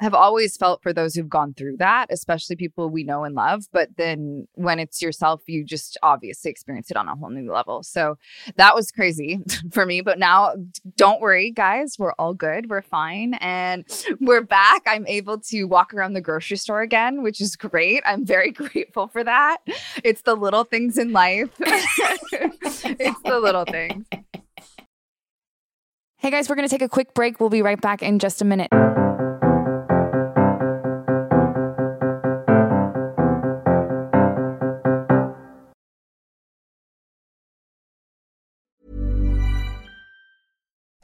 have 0.00 0.14
always 0.14 0.56
felt 0.56 0.82
for 0.82 0.92
those 0.92 1.14
who've 1.14 1.28
gone 1.28 1.54
through 1.54 1.78
that, 1.78 2.06
especially 2.10 2.54
people 2.54 2.90
we 2.90 3.02
know 3.02 3.24
and 3.24 3.34
love. 3.34 3.64
But 3.72 3.88
then 3.96 4.46
when 4.54 4.78
it's 4.78 5.00
yourself, 5.00 5.42
you 5.46 5.64
just 5.64 5.96
obviously 6.02 6.50
experience 6.50 6.90
it 6.90 6.96
on 6.98 7.08
a 7.08 7.16
whole 7.16 7.30
new 7.30 7.50
level. 7.50 7.82
So 7.82 8.18
that 8.56 8.74
was 8.74 8.90
crazy 8.90 9.40
for 9.72 9.86
me. 9.86 10.02
But 10.02 10.18
now, 10.18 10.54
don't 10.96 11.20
worry, 11.20 11.50
guys, 11.50 11.96
we're 11.98 12.12
all 12.18 12.34
good. 12.34 12.68
We're 12.68 12.82
fine. 12.82 13.34
And 13.34 13.84
we're 14.20 14.42
back. 14.42 14.82
I'm 14.86 15.06
able 15.06 15.38
to 15.38 15.64
walk 15.64 15.94
around 15.94 16.12
the 16.12 16.20
grocery 16.20 16.58
store 16.58 16.82
again, 16.82 17.22
which 17.22 17.40
is 17.40 17.56
great. 17.56 18.02
I'm 18.04 18.26
very 18.26 18.50
grateful 18.52 19.08
for 19.08 19.24
that. 19.24 19.58
It's 20.04 20.22
the 20.22 20.34
little 20.34 20.64
things 20.64 20.98
in 20.98 21.12
life, 21.12 21.50
it's 21.58 23.22
the 23.22 23.40
little 23.40 23.64
things. 23.64 24.06
Hey 26.18 26.30
guys, 26.30 26.48
we're 26.48 26.56
going 26.56 26.68
to 26.68 26.72
take 26.72 26.82
a 26.82 26.88
quick 26.88 27.14
break. 27.14 27.40
We'll 27.40 27.50
be 27.50 27.62
right 27.62 27.80
back 27.80 28.02
in 28.02 28.18
just 28.18 28.42
a 28.42 28.44
minute. 28.44 28.70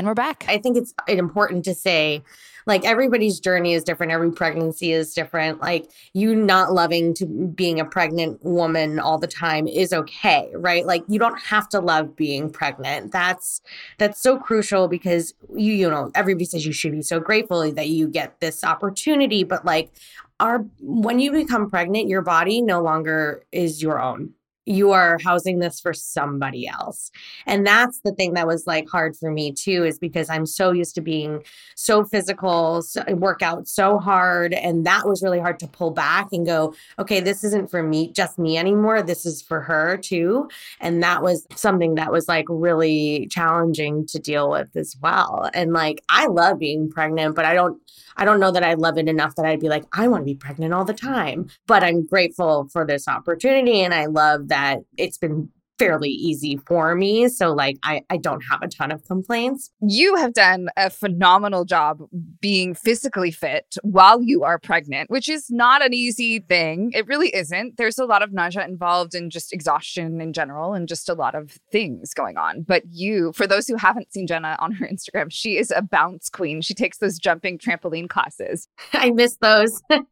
And 0.00 0.06
we're 0.06 0.14
back. 0.14 0.46
I 0.48 0.56
think 0.56 0.78
it's 0.78 0.94
important 1.08 1.62
to 1.66 1.74
say 1.74 2.22
like 2.64 2.86
everybody's 2.86 3.38
journey 3.38 3.74
is 3.74 3.84
different. 3.84 4.12
Every 4.12 4.32
pregnancy 4.32 4.92
is 4.92 5.12
different. 5.12 5.60
Like 5.60 5.90
you 6.14 6.34
not 6.34 6.72
loving 6.72 7.12
to 7.16 7.26
being 7.26 7.78
a 7.78 7.84
pregnant 7.84 8.42
woman 8.42 8.98
all 8.98 9.18
the 9.18 9.26
time 9.26 9.68
is 9.68 9.92
okay 9.92 10.48
right? 10.54 10.86
Like 10.86 11.04
you 11.06 11.18
don't 11.18 11.38
have 11.42 11.68
to 11.68 11.80
love 11.80 12.16
being 12.16 12.48
pregnant. 12.48 13.12
That's 13.12 13.60
that's 13.98 14.22
so 14.22 14.38
crucial 14.38 14.88
because 14.88 15.34
you 15.54 15.74
you 15.74 15.90
know 15.90 16.10
everybody 16.14 16.46
says 16.46 16.64
you 16.64 16.72
should 16.72 16.92
be 16.92 17.02
so 17.02 17.20
grateful 17.20 17.70
that 17.70 17.90
you 17.90 18.08
get 18.08 18.40
this 18.40 18.64
opportunity. 18.64 19.44
But 19.44 19.66
like 19.66 19.92
our 20.40 20.60
when 20.80 21.18
you 21.20 21.30
become 21.30 21.68
pregnant 21.68 22.08
your 22.08 22.22
body 22.22 22.62
no 22.62 22.80
longer 22.80 23.44
is 23.52 23.82
your 23.82 24.00
own 24.00 24.32
you 24.70 24.92
are 24.92 25.18
housing 25.22 25.58
this 25.58 25.80
for 25.80 25.92
somebody 25.92 26.68
else. 26.68 27.10
And 27.46 27.66
that's 27.66 28.00
the 28.04 28.12
thing 28.12 28.34
that 28.34 28.46
was 28.46 28.66
like 28.66 28.88
hard 28.88 29.16
for 29.16 29.30
me 29.30 29.52
too, 29.52 29.84
is 29.84 29.98
because 29.98 30.30
I'm 30.30 30.46
so 30.46 30.70
used 30.70 30.94
to 30.94 31.00
being 31.00 31.42
so 31.74 32.04
physical, 32.04 32.82
so, 32.82 33.02
work 33.14 33.42
out 33.42 33.66
so 33.66 33.98
hard. 33.98 34.54
And 34.54 34.86
that 34.86 35.06
was 35.06 35.22
really 35.22 35.40
hard 35.40 35.58
to 35.60 35.66
pull 35.66 35.90
back 35.90 36.28
and 36.32 36.46
go, 36.46 36.74
okay, 36.98 37.20
this 37.20 37.42
isn't 37.42 37.70
for 37.70 37.82
me, 37.82 38.12
just 38.12 38.38
me 38.38 38.56
anymore. 38.56 39.02
This 39.02 39.26
is 39.26 39.42
for 39.42 39.60
her 39.60 39.96
too. 39.96 40.48
And 40.80 41.02
that 41.02 41.22
was 41.22 41.46
something 41.54 41.96
that 41.96 42.12
was 42.12 42.28
like 42.28 42.46
really 42.48 43.26
challenging 43.30 44.06
to 44.06 44.18
deal 44.18 44.50
with 44.50 44.76
as 44.76 44.96
well. 45.02 45.50
And 45.52 45.72
like, 45.72 46.00
I 46.08 46.26
love 46.26 46.58
being 46.58 46.90
pregnant, 46.90 47.34
but 47.34 47.44
I 47.44 47.54
don't, 47.54 47.80
I 48.20 48.26
don't 48.26 48.38
know 48.38 48.52
that 48.52 48.62
I 48.62 48.74
love 48.74 48.98
it 48.98 49.08
enough 49.08 49.34
that 49.36 49.46
I'd 49.46 49.60
be 49.60 49.70
like, 49.70 49.84
I 49.92 50.06
want 50.06 50.20
to 50.20 50.26
be 50.26 50.34
pregnant 50.34 50.74
all 50.74 50.84
the 50.84 50.94
time. 50.94 51.48
But 51.66 51.82
I'm 51.82 52.06
grateful 52.06 52.68
for 52.70 52.86
this 52.86 53.08
opportunity. 53.08 53.80
And 53.80 53.94
I 53.94 54.06
love 54.06 54.48
that 54.48 54.80
it's 54.98 55.16
been 55.16 55.48
fairly 55.80 56.10
easy 56.10 56.58
for 56.66 56.94
me. 56.94 57.26
So 57.28 57.52
like 57.54 57.78
I, 57.82 58.02
I 58.10 58.18
don't 58.18 58.42
have 58.50 58.60
a 58.62 58.68
ton 58.68 58.92
of 58.92 59.02
complaints. 59.06 59.70
You 59.80 60.14
have 60.16 60.34
done 60.34 60.68
a 60.76 60.90
phenomenal 60.90 61.64
job 61.64 62.02
being 62.40 62.74
physically 62.74 63.30
fit 63.30 63.76
while 63.82 64.22
you 64.22 64.44
are 64.44 64.58
pregnant, 64.58 65.08
which 65.08 65.26
is 65.26 65.46
not 65.50 65.82
an 65.82 65.94
easy 65.94 66.40
thing. 66.40 66.90
It 66.94 67.06
really 67.06 67.34
isn't. 67.34 67.78
There's 67.78 67.98
a 67.98 68.04
lot 68.04 68.20
of 68.22 68.30
nausea 68.30 68.66
involved 68.66 69.14
and 69.14 69.32
just 69.32 69.54
exhaustion 69.54 70.20
in 70.20 70.34
general 70.34 70.74
and 70.74 70.86
just 70.86 71.08
a 71.08 71.14
lot 71.14 71.34
of 71.34 71.58
things 71.72 72.12
going 72.12 72.36
on. 72.36 72.60
But 72.60 72.82
you, 72.90 73.32
for 73.32 73.46
those 73.46 73.66
who 73.66 73.76
haven't 73.76 74.12
seen 74.12 74.26
Jenna 74.26 74.56
on 74.60 74.72
her 74.72 74.86
Instagram, 74.86 75.28
she 75.30 75.56
is 75.56 75.72
a 75.74 75.80
bounce 75.80 76.28
queen. 76.28 76.60
She 76.60 76.74
takes 76.74 76.98
those 76.98 77.18
jumping 77.18 77.56
trampoline 77.56 78.10
classes. 78.10 78.68
I 78.92 79.12
miss 79.12 79.38
those. 79.40 79.80
and 79.88 80.04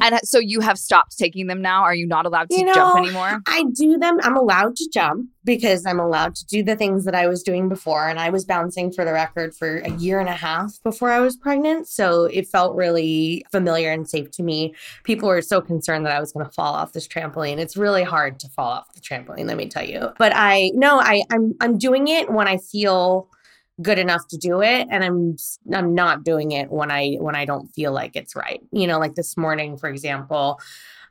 uh, 0.00 0.18
so 0.24 0.40
you 0.40 0.58
have 0.60 0.76
stopped 0.76 1.16
taking 1.16 1.46
them 1.46 1.62
now. 1.62 1.82
Are 1.82 1.94
you 1.94 2.06
not 2.06 2.26
allowed 2.26 2.50
to 2.50 2.56
You 2.56 2.64
know, 2.64 2.74
jump 2.74 2.98
anymore? 2.98 3.42
I 3.46 3.62
do 3.74 3.96
them. 3.96 4.18
I'm 4.22 4.36
allowed 4.36 4.74
to 4.74 4.87
jump 4.92 5.28
because 5.44 5.86
I'm 5.86 6.00
allowed 6.00 6.34
to 6.36 6.46
do 6.46 6.62
the 6.62 6.76
things 6.76 7.04
that 7.04 7.14
I 7.14 7.26
was 7.26 7.42
doing 7.42 7.68
before. 7.68 8.08
And 8.08 8.18
I 8.18 8.30
was 8.30 8.44
bouncing 8.44 8.92
for 8.92 9.04
the 9.04 9.12
record 9.12 9.54
for 9.54 9.78
a 9.78 9.90
year 9.90 10.20
and 10.20 10.28
a 10.28 10.32
half 10.32 10.82
before 10.82 11.10
I 11.10 11.20
was 11.20 11.36
pregnant. 11.36 11.88
So 11.88 12.24
it 12.24 12.48
felt 12.48 12.76
really 12.76 13.44
familiar 13.50 13.90
and 13.90 14.08
safe 14.08 14.30
to 14.32 14.42
me. 14.42 14.74
People 15.04 15.28
were 15.28 15.42
so 15.42 15.60
concerned 15.60 16.04
that 16.06 16.14
I 16.14 16.20
was 16.20 16.32
going 16.32 16.46
to 16.46 16.52
fall 16.52 16.74
off 16.74 16.92
this 16.92 17.08
trampoline. 17.08 17.58
It's 17.58 17.76
really 17.76 18.04
hard 18.04 18.38
to 18.40 18.48
fall 18.48 18.70
off 18.70 18.92
the 18.94 19.00
trampoline, 19.00 19.46
let 19.46 19.56
me 19.56 19.68
tell 19.68 19.84
you. 19.84 20.10
But 20.18 20.32
I 20.34 20.70
no, 20.74 21.00
I 21.00 21.22
I'm 21.30 21.54
I'm 21.60 21.78
doing 21.78 22.08
it 22.08 22.30
when 22.30 22.48
I 22.48 22.58
feel 22.58 23.28
good 23.80 23.98
enough 23.98 24.26
to 24.28 24.36
do 24.36 24.60
it 24.60 24.88
and 24.90 25.04
I'm 25.04 25.36
I'm 25.72 25.94
not 25.94 26.24
doing 26.24 26.52
it 26.52 26.70
when 26.70 26.90
I 26.90 27.14
when 27.20 27.36
I 27.36 27.44
don't 27.44 27.68
feel 27.68 27.92
like 27.92 28.16
it's 28.16 28.34
right. 28.34 28.60
You 28.72 28.86
know, 28.86 28.98
like 28.98 29.14
this 29.14 29.36
morning 29.36 29.76
for 29.76 29.88
example, 29.88 30.60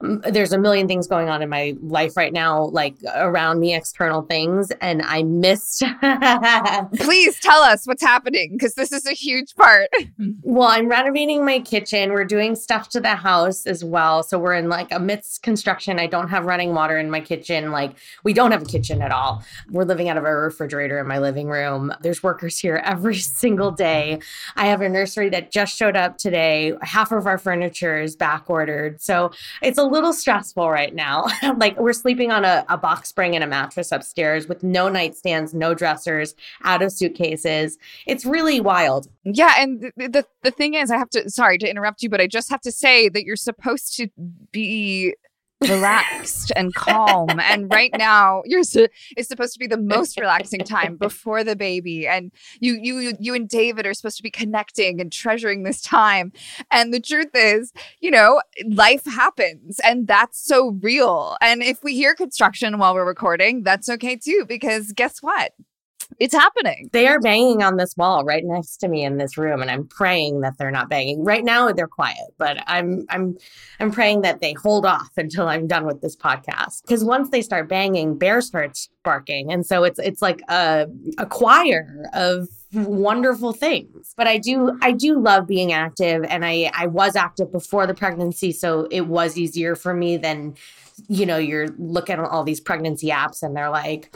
there's 0.02 0.54
a 0.54 0.60
million 0.60 0.88
things 0.88 1.08
going 1.08 1.28
on 1.28 1.42
in 1.42 1.50
my 1.50 1.76
life 1.82 2.16
right 2.16 2.32
now, 2.32 2.66
like 2.66 2.96
around 3.16 3.60
me, 3.60 3.76
external 3.76 4.22
things, 4.22 4.72
and 4.80 5.02
I 5.02 5.24
missed. 5.24 5.84
Please 6.98 7.40
tell 7.40 7.62
us 7.62 7.88
what's 7.88 8.04
happening 8.04 8.52
because 8.54 8.76
this 8.76 8.92
is 8.92 9.06
a 9.08 9.14
huge 9.14 9.56
part. 9.56 9.90
well, 10.44 10.70
I'm 10.70 10.88
renovating 10.88 11.44
my 11.44 11.60
kitchen. 11.60 12.12
We're 12.12 12.26
doing 12.26 12.56
stuff 12.56 12.90
to 12.90 13.00
the 13.00 13.16
house 13.16 13.66
as 13.66 13.84
well. 13.84 14.22
So 14.22 14.38
we're 14.38 14.54
in 14.54 14.70
like 14.70 14.92
amidst 14.92 15.42
construction. 15.42 16.00
I 16.00 16.08
don't 16.08 16.30
have 16.30 16.46
running 16.46 16.76
water 16.76 16.98
in 16.98 17.10
my 17.10 17.20
kitchen. 17.20 17.72
Like 17.72 17.96
we 18.24 18.34
don't 18.34 18.52
have 18.52 18.62
a 18.62 18.66
kitchen 18.66 19.02
at 19.02 19.12
all. 19.12 19.44
We're 19.72 19.86
living 19.86 20.10
out 20.10 20.18
of 20.18 20.26
a 20.26 20.34
refrigerator 20.34 21.00
in 21.00 21.08
my 21.08 21.18
living 21.18 21.48
room. 21.48 21.92
There's 22.02 22.22
workers 22.22 22.60
here 22.60 22.82
every 22.84 23.16
single 23.18 23.72
day. 23.72 24.20
I 24.56 24.68
have 24.68 24.82
a 24.82 24.90
nursery 24.90 25.30
that 25.30 25.52
just 25.52 25.76
showed 25.76 25.98
up 25.98 26.18
today. 26.18 26.74
Half 26.82 27.12
of 27.12 27.26
our 27.26 27.40
furniture 27.40 28.00
is 28.00 28.16
back 28.16 28.48
ordered. 28.48 29.02
So 29.02 29.32
it's 29.62 29.80
a 29.80 29.87
little 29.88 30.13
stressful 30.13 30.69
right 30.69 30.93
now. 30.93 31.28
like 31.58 31.80
we're 31.80 31.93
sleeping 31.93 32.32
on 32.32 32.45
a, 32.45 32.65
a 32.69 32.78
box 32.78 33.10
spring 33.10 33.36
and 33.36 33.43
a 33.43 33.47
mattress 33.47 33.91
upstairs 33.91 34.47
with 34.47 34.63
no 34.63 34.89
nightstands, 34.89 35.54
no 35.54 35.73
dressers, 35.73 36.36
out 36.63 36.82
of 36.82 36.91
suitcases. 36.91 37.78
It's 38.06 38.26
really 38.26 38.60
wild. 38.60 39.08
Yeah, 39.23 39.54
and 39.58 39.82
the, 39.82 40.08
the 40.08 40.26
the 40.43 40.52
thing 40.52 40.73
is, 40.73 40.91
I 40.91 40.97
have 40.97 41.10
to. 41.12 41.30
Sorry 41.30 41.58
to 41.58 41.69
interrupt 41.69 42.04
you, 42.04 42.10
but 42.10 42.21
I 42.21 42.28
just 42.28 42.50
have 42.50 42.62
to 42.62 42.71
say 42.71 43.10
that 43.10 43.23
you're 43.23 43.36
supposed 43.36 43.95
to 43.97 44.08
be 44.52 45.15
relaxed 45.62 46.52
and 46.56 46.74
calm. 46.74 47.39
And 47.39 47.72
right 47.72 47.91
now, 47.98 48.43
you're 48.46 48.63
su- 48.63 48.88
it's 49.15 49.28
supposed 49.28 49.54
to 49.54 49.60
be 49.60 49.67
the 49.67 49.78
most 49.78 50.20
relaxing 50.20 50.62
time 50.62 50.98
before 50.98 51.43
the 51.43 51.56
baby, 51.56 52.08
and 52.08 52.32
you 52.60 52.80
you 52.82 53.13
you 53.20 53.34
and 53.34 53.48
David 53.48 53.86
are 53.86 53.93
supposed 53.93 54.17
to 54.17 54.24
be 54.24 54.32
connecting 54.32 55.02
and 55.02 55.12
treasuring 55.12 55.63
this 55.63 55.82
time. 55.82 56.32
And 56.72 56.93
the 56.93 57.00
truth 57.00 57.32
is, 57.34 57.74
you 58.00 58.12
know, 58.12 58.41
life 58.65 59.06
happens, 59.06 59.80
and 59.84 60.08
that's 60.08 60.39
so 60.39 60.78
real. 60.82 61.38
And 61.41 61.63
if 61.63 61.84
we 61.84 61.96
hear 61.96 62.15
construction 62.15 62.78
while 62.78 62.93
we're 62.93 63.06
recording, 63.06 63.63
that's 63.63 63.89
okay 63.89 64.15
too, 64.15 64.46
because 64.48 64.91
guess 64.91 65.20
what? 65.20 65.54
It's 66.20 66.34
happening. 66.34 66.89
They 66.93 67.08
are 67.08 67.20
banging 67.20 67.63
on 67.63 67.78
this 67.78 67.96
wall 67.98 68.24
right 68.24 68.43
next 68.46 68.78
to 68.78 68.88
me 68.88 69.04
in 69.04 69.17
this 69.17 69.38
room 69.38 69.62
and 69.62 69.70
I'm 69.70 69.88
praying 69.88 70.41
that 70.41 70.58
they're 70.58 70.72
not 70.72 70.89
banging. 70.89 71.24
Right 71.24 71.43
now 71.43 71.72
they're 71.72 71.88
quiet, 71.88 72.34
but 72.38 72.63
I'm 72.67 73.06
I'm 73.10 73.38
I'm 73.80 73.91
praying 73.91 74.22
that 74.22 74.41
they 74.41 74.54
hold 74.54 74.86
off 74.86 75.12
until 75.17 75.48
I'm 75.48 75.67
done 75.67 75.86
with 75.86 76.02
this 76.02 76.15
podcast. 76.15 76.86
Cuz 76.88 77.04
once 77.04 77.30
they 77.30 77.41
start 77.41 77.70
banging, 77.70 78.17
Bear 78.17 78.41
starts 78.41 78.89
barking. 79.04 79.52
And 79.52 79.65
so 79.65 79.84
it's 79.84 80.00
it's 80.00 80.22
like 80.22 80.41
a 80.50 80.88
a 81.17 81.26
choir 81.26 82.04
of 82.13 82.48
wonderful 82.74 83.54
things 83.54 84.13
but 84.17 84.28
i 84.28 84.38
do 84.38 84.78
i 84.82 84.91
do 84.91 85.17
love 85.17 85.48
being 85.48 85.72
active 85.72 86.26
and 86.26 86.43
i 86.43 86.70
i 86.74 86.86
was 86.86 87.15
active 87.15 87.50
before 87.50 87.88
the 87.88 87.93
pregnancy 87.93 88.52
so 88.52 88.88
it 88.91 89.08
was 89.08 89.38
easier 89.38 89.74
for 89.74 89.93
me 89.93 90.17
than 90.17 90.54
you 91.08 91.26
know 91.26 91.38
you're 91.38 91.68
looking 91.78 92.20
at 92.20 92.26
all 92.26 92.44
these 92.44 92.60
pregnancy 92.60 93.10
apps 93.10 93.44
and 93.44 93.56
they're 93.56 93.70
like 93.70 94.16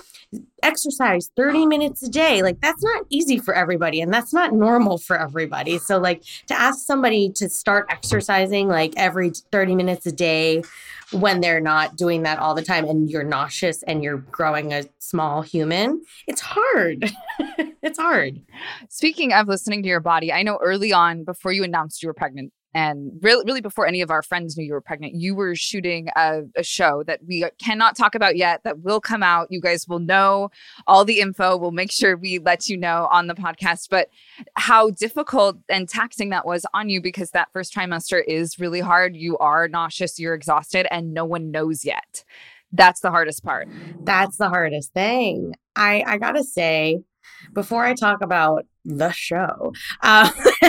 exercise 0.64 1.30
30 1.36 1.66
minutes 1.66 2.04
a 2.04 2.10
day. 2.10 2.42
Like 2.42 2.62
that's 2.62 2.84
not 2.84 3.06
easy 3.10 3.38
for 3.38 3.54
everybody 3.54 4.02
and 4.02 4.14
that's 4.14 4.34
not 4.34 4.54
normal 4.54 4.98
for 4.98 5.20
everybody. 5.20 5.78
So 5.78 5.98
like 5.98 6.24
to 6.48 6.60
ask 6.60 6.86
somebody 6.86 7.32
to 7.36 7.50
start 7.50 7.88
exercising 7.90 8.68
like 8.68 8.94
every 8.98 9.32
30 9.52 9.76
minutes 9.76 10.06
a 10.06 10.12
day 10.12 10.64
when 11.12 11.42
they're 11.42 11.60
not 11.60 11.98
doing 11.98 12.24
that 12.24 12.40
all 12.40 12.56
the 12.56 12.62
time 12.62 12.86
and 12.86 13.10
you're 13.10 13.24
nauseous 13.24 13.84
and 13.84 14.02
you're 14.02 14.18
growing 14.18 14.72
a 14.72 14.86
small 15.00 15.42
human 15.42 16.02
it's 16.28 16.42
hard. 16.42 17.12
It's 17.84 17.98
hard. 17.98 18.40
Speaking 18.90 19.34
of 19.34 19.48
listening 19.48 19.82
to 19.82 19.90
your 19.90 20.00
body 20.00 20.32
i 20.32 20.44
know 20.44 20.60
early 20.62 20.94
on 20.94 21.24
before 21.24 21.52
you 21.52 21.64
announced 21.64 22.04
you 22.04 22.08
were 22.08 22.14
pregnant 22.14 22.54
and 22.74 23.12
really, 23.22 23.44
really 23.46 23.62
before 23.62 23.86
any 23.86 24.02
of 24.02 24.10
our 24.10 24.24
friends 24.24 24.56
knew 24.56 24.64
you 24.64 24.74
were 24.74 24.82
pregnant, 24.82 25.14
you 25.14 25.36
were 25.36 25.56
shooting 25.56 26.08
a, 26.16 26.44
a, 26.56 26.64
show 26.64 27.04
that 27.04 27.20
we 27.28 27.46
cannot 27.62 27.98
talk 27.98 28.16
about 28.16 28.38
yet 28.38 28.64
that 28.64 28.80
will 28.80 29.02
come 29.02 29.22
out. 29.24 29.48
You 29.50 29.60
guys 29.60 29.88
will 29.88 30.00
know 30.00 30.52
all 30.88 31.04
the 31.04 31.20
info. 31.20 31.58
We'll 31.58 31.72
make 31.72 31.92
sure 31.92 32.16
we 32.16 32.40
let 32.40 32.70
you 32.70 32.78
know 32.78 33.10
on 33.12 33.28
the 33.28 33.34
podcast. 33.34 33.90
But 33.90 34.10
how 34.56 34.92
difficult 34.92 35.58
and 35.68 35.90
taxing 35.90 36.30
that 36.30 36.46
was 36.46 36.66
on 36.74 36.88
you 36.88 37.02
because 37.02 37.32
that 37.32 37.50
first 37.52 37.76
trimester 37.76 38.24
is 38.26 38.58
really 38.58 38.80
hard. 38.80 39.16
You 39.16 39.38
are 39.40 39.68
nauseous, 39.68 40.18
you're 40.18 40.34
exhausted, 40.34 40.88
and 40.92 41.14
no 41.14 41.26
one 41.26 41.52
knows 41.52 41.84
yet. 41.84 42.24
That's 42.72 43.02
the 43.02 43.12
hardest 43.12 43.44
part. 43.44 43.68
That's 44.04 44.38
the 44.38 44.48
hardest 44.48 44.94
thing. 44.94 45.56
I 45.76 46.04
I 46.08 46.18
gotta 46.18 46.44
say, 46.44 47.02
before 47.54 47.84
I 47.84 47.96
talk 47.96 48.22
about 48.22 48.66
the 48.86 49.12
show. 49.12 49.74
Uh, 50.02 50.30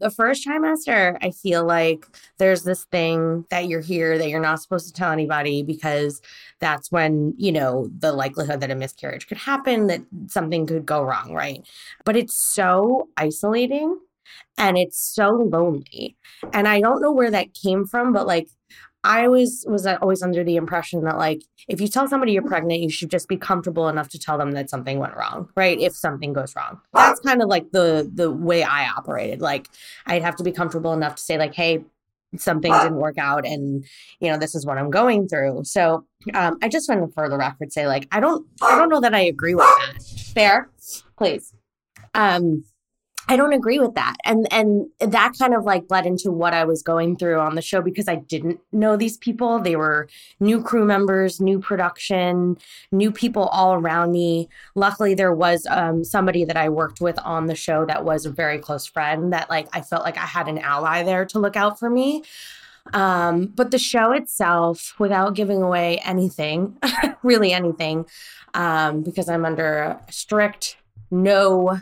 the 0.00 0.12
first 0.14 0.46
trimester, 0.46 1.16
I 1.22 1.30
feel 1.30 1.64
like 1.64 2.06
there's 2.38 2.64
this 2.64 2.84
thing 2.84 3.44
that 3.50 3.68
you're 3.68 3.80
here 3.80 4.18
that 4.18 4.28
you're 4.28 4.40
not 4.40 4.60
supposed 4.60 4.86
to 4.86 4.92
tell 4.92 5.10
anybody 5.10 5.62
because 5.62 6.20
that's 6.60 6.90
when, 6.90 7.34
you 7.36 7.52
know, 7.52 7.88
the 7.98 8.12
likelihood 8.12 8.60
that 8.60 8.70
a 8.70 8.74
miscarriage 8.74 9.26
could 9.26 9.38
happen, 9.38 9.86
that 9.88 10.02
something 10.26 10.66
could 10.66 10.86
go 10.86 11.02
wrong, 11.02 11.32
right? 11.32 11.66
But 12.04 12.16
it's 12.16 12.36
so 12.36 13.08
isolating 13.16 13.98
and 14.58 14.76
it's 14.78 14.98
so 14.98 15.30
lonely. 15.30 16.16
And 16.52 16.68
I 16.68 16.80
don't 16.80 17.00
know 17.00 17.12
where 17.12 17.30
that 17.30 17.54
came 17.54 17.86
from, 17.86 18.12
but 18.12 18.26
like 18.26 18.48
I 19.04 19.24
always 19.26 19.64
was 19.68 19.86
always 19.86 20.22
under 20.22 20.44
the 20.44 20.56
impression 20.56 21.02
that 21.04 21.18
like 21.18 21.42
if 21.68 21.80
you 21.80 21.88
tell 21.88 22.06
somebody 22.06 22.32
you're 22.32 22.42
pregnant, 22.42 22.80
you 22.80 22.90
should 22.90 23.10
just 23.10 23.28
be 23.28 23.36
comfortable 23.36 23.88
enough 23.88 24.08
to 24.10 24.18
tell 24.18 24.38
them 24.38 24.52
that 24.52 24.70
something 24.70 24.98
went 24.98 25.16
wrong, 25.16 25.48
right? 25.56 25.78
If 25.80 25.96
something 25.96 26.32
goes 26.32 26.54
wrong. 26.54 26.80
That's 26.92 27.20
kind 27.20 27.42
of 27.42 27.48
like 27.48 27.72
the 27.72 28.08
the 28.12 28.30
way 28.30 28.62
I 28.62 28.88
operated. 28.88 29.40
Like 29.40 29.68
I'd 30.06 30.22
have 30.22 30.36
to 30.36 30.44
be 30.44 30.52
comfortable 30.52 30.92
enough 30.92 31.16
to 31.16 31.22
say 31.22 31.36
like, 31.36 31.54
"Hey, 31.54 31.84
something 32.36 32.72
didn't 32.72 32.96
work 32.96 33.18
out 33.18 33.46
and 33.46 33.84
you 34.20 34.30
know 34.30 34.38
this 34.38 34.54
is 34.54 34.64
what 34.64 34.78
i'm 34.78 34.90
going 34.90 35.28
through 35.28 35.62
so 35.64 36.04
um, 36.34 36.56
i 36.62 36.68
just 36.68 36.88
want 36.88 37.06
to 37.06 37.12
for 37.12 37.28
the 37.28 37.36
record 37.36 37.72
say 37.72 37.86
like 37.86 38.08
i 38.10 38.20
don't 38.20 38.46
i 38.62 38.78
don't 38.78 38.88
know 38.88 39.00
that 39.00 39.14
i 39.14 39.20
agree 39.20 39.54
with 39.54 39.64
that 39.64 40.02
fair 40.34 40.70
please 41.18 41.52
um 42.14 42.64
I 43.32 43.36
don't 43.36 43.54
agree 43.54 43.78
with 43.78 43.94
that. 43.94 44.16
And 44.26 44.46
and 44.52 44.90
that 45.00 45.32
kind 45.38 45.54
of 45.54 45.64
like 45.64 45.88
bled 45.88 46.04
into 46.04 46.30
what 46.30 46.52
I 46.52 46.64
was 46.64 46.82
going 46.82 47.16
through 47.16 47.40
on 47.40 47.54
the 47.54 47.62
show 47.62 47.80
because 47.80 48.06
I 48.06 48.16
didn't 48.16 48.60
know 48.72 48.94
these 48.94 49.16
people. 49.16 49.58
They 49.58 49.74
were 49.74 50.06
new 50.38 50.62
crew 50.62 50.84
members, 50.84 51.40
new 51.40 51.58
production, 51.58 52.58
new 52.90 53.10
people 53.10 53.44
all 53.44 53.72
around 53.72 54.12
me. 54.12 54.50
Luckily 54.74 55.14
there 55.14 55.32
was 55.32 55.66
um, 55.70 56.04
somebody 56.04 56.44
that 56.44 56.58
I 56.58 56.68
worked 56.68 57.00
with 57.00 57.18
on 57.20 57.46
the 57.46 57.54
show 57.54 57.86
that 57.86 58.04
was 58.04 58.26
a 58.26 58.30
very 58.30 58.58
close 58.58 58.84
friend 58.84 59.32
that 59.32 59.48
like 59.48 59.66
I 59.72 59.80
felt 59.80 60.04
like 60.04 60.18
I 60.18 60.26
had 60.26 60.46
an 60.46 60.58
ally 60.58 61.02
there 61.02 61.24
to 61.24 61.38
look 61.38 61.56
out 61.56 61.78
for 61.78 61.88
me. 61.88 62.24
Um, 62.92 63.46
but 63.46 63.70
the 63.70 63.78
show 63.78 64.12
itself, 64.12 64.94
without 64.98 65.34
giving 65.34 65.62
away 65.62 66.02
anything, 66.04 66.76
really 67.22 67.54
anything, 67.54 68.04
um, 68.52 69.00
because 69.02 69.30
I'm 69.30 69.46
under 69.46 69.98
strict 70.10 70.76
no 71.12 71.78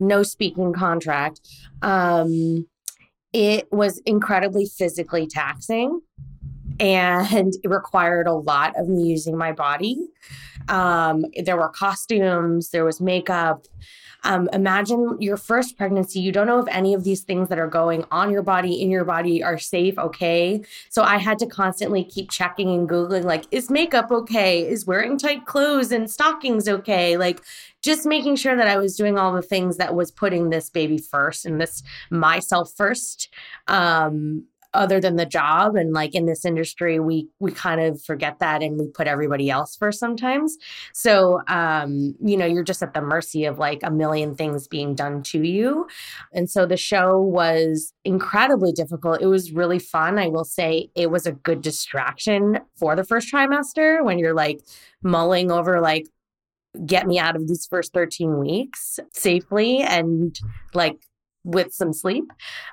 no 0.00 0.22
speaking 0.22 0.72
contract. 0.72 1.40
Um 1.80 2.66
it 3.32 3.72
was 3.72 3.98
incredibly 4.04 4.66
physically 4.66 5.26
taxing 5.26 6.02
and 6.78 7.54
it 7.62 7.68
required 7.68 8.26
a 8.26 8.34
lot 8.34 8.78
of 8.78 8.88
me 8.88 9.04
using 9.04 9.38
my 9.38 9.52
body. 9.52 9.96
Um 10.68 11.24
there 11.44 11.56
were 11.56 11.70
costumes 11.70 12.70
there 12.70 12.84
was 12.84 13.00
makeup 13.00 13.64
um, 14.24 14.48
imagine 14.52 15.16
your 15.20 15.36
first 15.36 15.76
pregnancy. 15.76 16.20
You 16.20 16.32
don't 16.32 16.46
know 16.46 16.60
if 16.60 16.68
any 16.68 16.94
of 16.94 17.04
these 17.04 17.22
things 17.22 17.48
that 17.48 17.58
are 17.58 17.66
going 17.66 18.04
on 18.10 18.30
your 18.30 18.42
body, 18.42 18.80
in 18.80 18.90
your 18.90 19.04
body, 19.04 19.42
are 19.42 19.58
safe, 19.58 19.98
okay? 19.98 20.62
So 20.88 21.02
I 21.02 21.18
had 21.18 21.38
to 21.40 21.46
constantly 21.46 22.04
keep 22.04 22.30
checking 22.30 22.70
and 22.70 22.88
Googling, 22.88 23.24
like, 23.24 23.44
is 23.50 23.70
makeup 23.70 24.10
okay? 24.10 24.66
Is 24.66 24.86
wearing 24.86 25.18
tight 25.18 25.46
clothes 25.46 25.92
and 25.92 26.10
stockings 26.10 26.68
okay? 26.68 27.16
Like, 27.16 27.42
just 27.82 28.06
making 28.06 28.36
sure 28.36 28.56
that 28.56 28.68
I 28.68 28.78
was 28.78 28.96
doing 28.96 29.18
all 29.18 29.32
the 29.32 29.42
things 29.42 29.76
that 29.78 29.94
was 29.94 30.12
putting 30.12 30.50
this 30.50 30.70
baby 30.70 30.98
first 30.98 31.44
and 31.44 31.60
this 31.60 31.82
myself 32.10 32.72
first. 32.76 33.28
Um, 33.66 34.44
other 34.74 35.00
than 35.00 35.16
the 35.16 35.26
job 35.26 35.76
and 35.76 35.92
like 35.92 36.14
in 36.14 36.26
this 36.26 36.44
industry 36.44 36.98
we 36.98 37.28
we 37.40 37.52
kind 37.52 37.80
of 37.80 38.02
forget 38.02 38.38
that 38.38 38.62
and 38.62 38.78
we 38.78 38.86
put 38.88 39.06
everybody 39.06 39.50
else 39.50 39.76
first 39.76 39.98
sometimes. 39.98 40.56
So 40.94 41.40
um 41.48 42.14
you 42.24 42.36
know 42.36 42.46
you're 42.46 42.64
just 42.64 42.82
at 42.82 42.94
the 42.94 43.02
mercy 43.02 43.44
of 43.44 43.58
like 43.58 43.80
a 43.82 43.90
million 43.90 44.34
things 44.34 44.68
being 44.68 44.94
done 44.94 45.22
to 45.24 45.42
you. 45.42 45.86
And 46.32 46.48
so 46.48 46.66
the 46.66 46.76
show 46.76 47.20
was 47.20 47.92
incredibly 48.04 48.72
difficult. 48.72 49.20
It 49.20 49.26
was 49.26 49.52
really 49.52 49.78
fun. 49.78 50.18
I 50.18 50.28
will 50.28 50.44
say 50.44 50.90
it 50.94 51.10
was 51.10 51.26
a 51.26 51.32
good 51.32 51.62
distraction 51.62 52.60
for 52.76 52.96
the 52.96 53.04
first 53.04 53.32
trimester 53.32 54.04
when 54.04 54.18
you're 54.18 54.34
like 54.34 54.60
mulling 55.02 55.50
over 55.50 55.80
like 55.80 56.06
get 56.86 57.06
me 57.06 57.18
out 57.18 57.36
of 57.36 57.46
these 57.48 57.66
first 57.66 57.92
13 57.92 58.38
weeks 58.38 58.98
safely 59.12 59.82
and 59.82 60.38
like 60.72 60.98
with 61.44 61.72
some 61.72 61.92
sleep. 61.92 62.24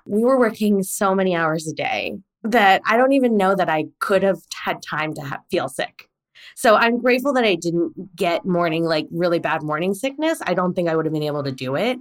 We 0.06 0.24
were 0.24 0.40
working 0.40 0.84
so 0.84 1.16
many 1.16 1.36
hours 1.36 1.68
a 1.68 1.74
day 1.74 2.18
that 2.44 2.82
I 2.86 2.98
don't 2.98 3.14
even 3.14 3.38
know 3.38 3.56
that 3.56 3.70
I 3.70 3.86
could 4.00 4.24
have 4.24 4.40
had 4.54 4.82
time 4.82 5.14
to 5.16 5.22
have, 5.22 5.42
feel 5.52 5.68
sick. 5.68 6.10
So 6.56 6.76
I'm 6.76 7.02
grateful 7.02 7.34
that 7.34 7.44
I 7.44 7.56
didn't 7.56 8.16
get 8.16 8.46
morning, 8.46 8.84
like 8.84 9.08
really 9.12 9.40
bad 9.40 9.62
morning 9.62 9.94
sickness. 9.94 10.40
I 10.46 10.54
don't 10.54 10.74
think 10.74 10.90
I 10.90 10.96
would 10.96 11.06
have 11.06 11.14
been 11.14 11.24
able 11.24 11.44
to 11.44 11.52
do 11.52 11.76
it, 11.76 12.00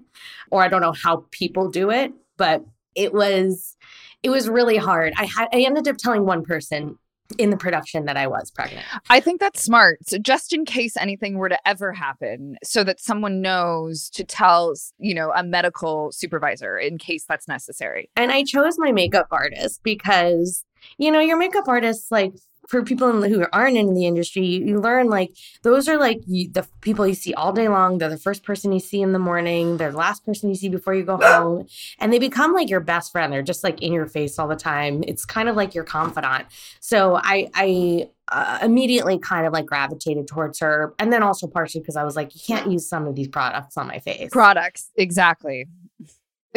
or 0.50 0.62
I 0.62 0.68
don't 0.68 0.80
know 0.80 0.92
how 0.92 1.26
people 1.30 1.70
do 1.70 1.90
it, 1.90 2.12
but 2.36 2.64
it 2.94 3.12
was, 3.12 3.76
it 4.22 4.30
was 4.30 4.48
really 4.48 4.76
hard. 4.76 5.12
I 5.16 5.24
had, 5.24 5.48
I 5.52 5.60
ended 5.60 5.88
up 5.88 5.96
telling 5.96 6.24
one 6.24 6.44
person 6.44 6.98
in 7.36 7.50
the 7.50 7.56
production 7.56 8.06
that 8.06 8.16
I 8.16 8.26
was 8.26 8.50
pregnant. 8.50 8.86
I 9.10 9.20
think 9.20 9.40
that's 9.40 9.62
smart. 9.62 9.98
So 10.06 10.18
just 10.18 10.52
in 10.54 10.64
case 10.64 10.96
anything 10.96 11.36
were 11.36 11.50
to 11.50 11.68
ever 11.68 11.92
happen, 11.92 12.56
so 12.62 12.82
that 12.84 13.00
someone 13.00 13.42
knows 13.42 14.08
to 14.10 14.24
tell, 14.24 14.72
you 14.98 15.14
know, 15.14 15.32
a 15.36 15.42
medical 15.42 16.10
supervisor 16.12 16.78
in 16.78 16.96
case 16.96 17.24
that's 17.28 17.46
necessary. 17.46 18.08
And 18.16 18.32
I 18.32 18.44
chose 18.44 18.76
my 18.78 18.92
makeup 18.92 19.28
artist 19.30 19.80
because, 19.82 20.64
you 20.96 21.10
know, 21.10 21.20
your 21.20 21.36
makeup 21.36 21.68
artist, 21.68 22.10
like 22.10 22.32
for 22.68 22.82
people 22.82 23.22
who 23.22 23.46
aren't 23.50 23.78
in 23.78 23.94
the 23.94 24.06
industry, 24.06 24.44
you, 24.44 24.64
you 24.64 24.80
learn 24.80 25.08
like 25.08 25.32
those 25.62 25.88
are 25.88 25.98
like 25.98 26.20
you, 26.26 26.50
the 26.50 26.66
people 26.82 27.06
you 27.06 27.14
see 27.14 27.32
all 27.32 27.50
day 27.52 27.66
long. 27.66 27.96
They're 27.96 28.10
the 28.10 28.18
first 28.18 28.44
person 28.44 28.72
you 28.72 28.78
see 28.78 29.00
in 29.00 29.12
the 29.12 29.18
morning. 29.18 29.78
They're 29.78 29.90
the 29.90 29.96
last 29.96 30.24
person 30.24 30.50
you 30.50 30.54
see 30.54 30.68
before 30.68 30.94
you 30.94 31.02
go 31.02 31.16
home, 31.16 31.66
and 31.98 32.12
they 32.12 32.18
become 32.18 32.52
like 32.52 32.68
your 32.68 32.80
best 32.80 33.10
friend. 33.10 33.32
They're 33.32 33.42
just 33.42 33.64
like 33.64 33.82
in 33.82 33.94
your 33.94 34.06
face 34.06 34.38
all 34.38 34.48
the 34.48 34.54
time. 34.54 35.02
It's 35.08 35.24
kind 35.24 35.48
of 35.48 35.56
like 35.56 35.74
your 35.74 35.84
confidant. 35.84 36.46
So 36.80 37.16
I 37.16 37.48
I 37.54 38.10
uh, 38.30 38.58
immediately 38.60 39.18
kind 39.18 39.46
of 39.46 39.54
like 39.54 39.64
gravitated 39.64 40.28
towards 40.28 40.60
her, 40.60 40.94
and 40.98 41.10
then 41.10 41.22
also 41.22 41.46
partially 41.46 41.80
because 41.80 41.96
I 41.96 42.04
was 42.04 42.16
like, 42.16 42.34
you 42.34 42.40
can't 42.46 42.70
use 42.70 42.86
some 42.86 43.06
of 43.06 43.14
these 43.14 43.28
products 43.28 43.78
on 43.78 43.86
my 43.86 43.98
face. 43.98 44.30
Products, 44.30 44.90
exactly. 44.96 45.66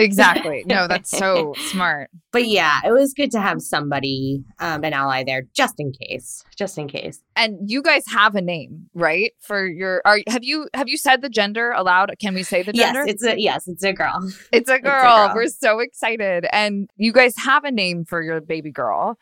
Exactly. 0.02 0.64
No, 0.66 0.88
that's 0.88 1.10
so 1.18 1.54
smart. 1.58 2.10
But 2.32 2.48
yeah, 2.48 2.80
it 2.86 2.92
was 2.92 3.14
good 3.14 3.32
to 3.32 3.42
have 3.42 3.62
somebody, 3.62 4.44
um, 4.60 4.84
an 4.84 4.94
ally 4.94 5.24
there, 5.24 5.44
just 5.54 5.76
in 5.80 5.92
case, 5.92 6.44
just 6.56 6.78
in 6.78 6.88
case. 6.88 7.22
And 7.36 7.70
you 7.70 7.82
guys 7.82 8.06
have 8.08 8.36
a 8.36 8.42
name, 8.42 8.90
right? 8.94 9.34
For 9.42 9.66
your, 9.66 10.02
are 10.06 10.20
have 10.28 10.44
you 10.44 10.70
have 10.74 10.88
you 10.88 10.98
said 10.98 11.22
the 11.22 11.30
gender 11.30 11.72
aloud? 11.72 12.14
Can 12.20 12.34
we 12.34 12.44
say 12.44 12.64
the 12.64 12.74
gender? 12.74 13.02
Yes, 13.06 13.14
it's 13.14 13.24
a 13.26 13.40
yes, 13.40 13.68
it's 13.68 13.84
a 13.84 13.94
girl. 13.94 14.32
It's 14.52 14.70
a 14.70 14.80
girl. 14.80 14.94
It's 14.94 15.04
a 15.04 15.28
girl. 15.28 15.32
We're 15.36 15.48
so 15.48 15.80
excited, 15.80 16.46
and 16.52 16.90
you 16.98 17.12
guys 17.12 17.36
have 17.38 17.64
a 17.64 17.72
name 17.72 18.06
for 18.06 18.22
your 18.22 18.42
baby 18.42 18.72
girl. 18.72 19.18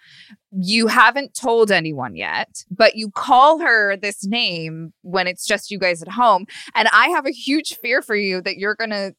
You 0.51 0.87
haven't 0.87 1.35
told 1.35 1.71
anyone 1.71 2.15
yet, 2.15 2.63
but 2.71 2.95
you 2.95 3.11
call 3.11 3.59
her 3.59 3.95
this 3.95 4.25
name 4.25 4.93
when 5.01 5.27
it's 5.27 5.45
just 5.45 5.69
you 5.71 5.77
guys 5.77 6.01
at 6.01 6.09
home. 6.09 6.45
And 6.73 6.87
I 6.91 7.09
have 7.09 7.25
a 7.25 7.31
huge 7.31 7.75
fear 7.77 8.01
for 8.01 8.15
you 8.15 8.41
that 8.41 8.57
you're 8.57 8.75
gonna 8.75 9.11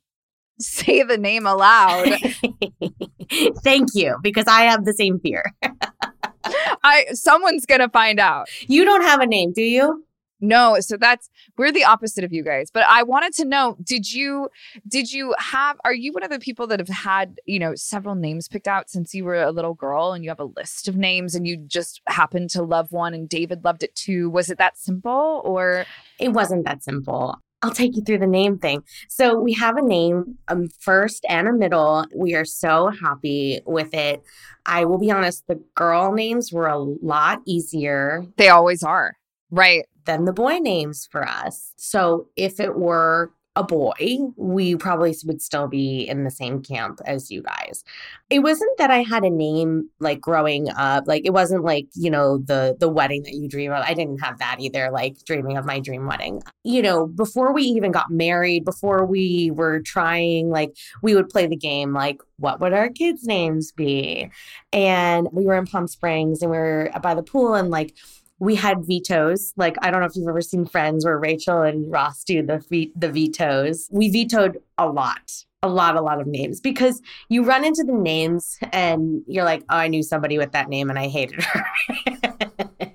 say 0.61 1.03
the 1.03 1.19
name 1.19 1.47
aloud. 1.47 2.09
Thank 3.63 3.91
you, 3.95 4.17
because 4.23 4.47
I 4.47 4.63
have 4.63 4.85
the 4.85 4.93
same 4.93 5.21
fear. 5.21 5.45
I 6.83 7.07
someone's 7.13 7.67
gonna 7.67 7.89
find 7.89 8.19
out. 8.19 8.49
You 8.67 8.85
don't 8.85 9.03
have 9.03 9.21
a 9.21 9.27
name, 9.27 9.53
do 9.53 9.63
you? 9.63 10.05
No, 10.41 10.79
so 10.81 10.97
that's 10.97 11.29
we're 11.59 11.71
the 11.71 11.85
opposite 11.85 12.25
of 12.25 12.33
you 12.33 12.43
guys. 12.43 12.71
But 12.71 12.85
I 12.85 13.03
wanted 13.03 13.35
to 13.35 13.45
know, 13.45 13.77
did 13.83 14.11
you 14.11 14.49
did 14.89 15.13
you 15.13 15.35
have 15.39 15.79
are 15.85 15.93
you 15.93 16.13
one 16.13 16.23
of 16.23 16.31
the 16.31 16.39
people 16.39 16.67
that 16.69 16.81
have 16.81 16.89
had, 16.89 17.39
you 17.45 17.59
know, 17.59 17.75
several 17.75 18.15
names 18.15 18.49
picked 18.49 18.69
out 18.69 18.89
since 18.89 19.15
you 19.15 19.25
were 19.25 19.43
a 19.43 19.53
little 19.53 19.75
girl 19.75 20.13
and 20.13 20.25
you 20.25 20.31
have 20.31 20.41
a 20.41 20.45
list 20.45 20.89
of 20.89 20.97
names 20.97 21.35
and 21.35 21.47
you 21.47 21.59
just 21.59 22.01
happened 22.07 22.51
to 22.51 22.63
love 22.63 22.91
one 22.91 23.13
and 23.13 23.29
David 23.29 23.65
loved 23.65 23.83
it 23.83 23.95
too? 23.95 24.31
Was 24.31 24.51
it 24.51 24.59
that 24.59 24.79
simple 24.79 25.43
or 25.45 25.85
it 26.19 26.31
wasn't 26.31 26.65
that 26.65 26.83
simple? 26.83 27.39
I'll 27.63 27.71
take 27.71 27.95
you 27.95 28.03
through 28.03 28.19
the 28.19 28.27
name 28.27 28.59
thing. 28.59 28.83
So 29.09 29.39
we 29.39 29.53
have 29.55 29.77
a 29.77 29.83
name, 29.83 30.39
um, 30.49 30.69
first 30.79 31.27
and 31.29 31.47
a 31.47 31.53
middle. 31.53 32.07
We 32.15 32.35
are 32.35 32.45
so 32.45 32.91
happy 33.03 33.61
with 33.67 33.93
it. 33.93 34.23
I 34.65 34.85
will 34.85 34.99
be 34.99 35.11
honest, 35.11 35.47
the 35.47 35.63
girl 35.75 36.13
names 36.13 36.53
were 36.53 36.69
a 36.69 36.79
lot 36.79 37.41
easier. 37.47 38.25
They 38.37 38.49
always 38.49 38.83
are. 38.83 39.17
Right. 39.51 39.87
Than 40.07 40.25
the 40.25 40.33
boy 40.33 40.59
names 40.59 41.07
for 41.11 41.27
us. 41.29 41.75
So 41.77 42.29
if 42.37 42.61
it 42.61 42.77
were 42.77 43.33
a 43.61 43.63
boy, 43.63 44.17
we 44.37 44.75
probably 44.75 45.15
would 45.27 45.43
still 45.43 45.69
be 45.69 46.09
in 46.09 46.25
the 46.25 46.31
same 46.31 46.63
camp 46.63 46.99
as 47.05 47.31
you 47.31 47.43
guys. 47.43 47.85
It 48.31 48.39
wasn't 48.41 48.77
that 48.79 48.91
I 48.91 49.03
had 49.03 49.23
a 49.23 49.29
name 49.31 49.91
like 50.01 50.19
growing 50.21 50.71
up. 50.71 51.05
Like 51.07 51.27
it 51.27 51.35
wasn't 51.35 51.63
like, 51.63 51.87
you 51.95 52.11
know, 52.11 52.39
the 52.39 52.75
the 52.81 52.89
wedding 52.89 53.23
that 53.25 53.35
you 53.35 53.49
dream 53.49 53.71
of. 53.71 53.85
I 53.85 53.93
didn't 53.93 54.23
have 54.23 54.39
that 54.39 54.57
either, 54.61 54.91
like 54.91 55.23
dreaming 55.27 55.59
of 55.59 55.67
my 55.67 55.79
dream 55.79 56.07
wedding. 56.07 56.43
You 56.65 56.81
know, 56.81 57.07
before 57.07 57.53
we 57.53 57.65
even 57.65 57.93
got 57.93 58.11
married, 58.11 58.65
before 58.65 59.05
we 59.05 59.51
were 59.53 59.81
trying, 59.81 60.49
like 60.49 60.75
we 61.03 61.15
would 61.15 61.29
play 61.29 61.47
the 61.47 61.57
game 61.57 61.93
like 61.93 62.23
what 62.39 62.59
would 62.61 62.73
our 62.73 62.89
kids' 62.89 63.27
names 63.27 63.71
be? 63.71 64.31
And 64.73 65.29
we 65.33 65.45
were 65.45 65.57
in 65.57 65.67
Palm 65.67 65.87
Springs 65.87 66.41
and 66.41 66.51
we 66.51 66.57
were 66.57 66.91
by 67.03 67.15
the 67.15 67.23
pool 67.23 67.55
and 67.55 67.69
like 67.71 67.95
we 68.41 68.55
had 68.55 68.85
vetoes. 68.85 69.53
Like 69.57 69.77
I 69.83 69.91
don't 69.91 70.01
know 70.01 70.07
if 70.07 70.17
you've 70.17 70.29
ever 70.29 70.41
seen 70.41 70.67
Friends 70.67 71.05
where 71.05 71.19
Rachel 71.19 71.63
and 71.63 71.91
Ross 71.91 72.25
do 72.25 72.43
the 72.43 72.91
the 72.97 73.13
vetoes. 73.13 73.87
We 73.93 74.11
vetoed 74.11 74.59
a 74.79 74.89
lot, 74.89 75.31
a 75.63 75.69
lot, 75.69 75.95
a 75.95 76.01
lot 76.01 76.21
of 76.21 76.27
names 76.27 76.59
because 76.59 77.01
you 77.29 77.45
run 77.45 77.65
into 77.65 77.85
the 77.85 77.93
names 77.93 78.59
and 78.73 79.23
you're 79.29 79.45
like, 79.45 79.63
oh, 79.69 79.77
I 79.77 79.89
knew 79.89 80.03
somebody 80.03 80.39
with 80.39 80.53
that 80.53 80.69
name 80.69 80.89
and 80.91 80.99
I 80.99 81.09
hated 81.09 81.43
her. 81.43 81.67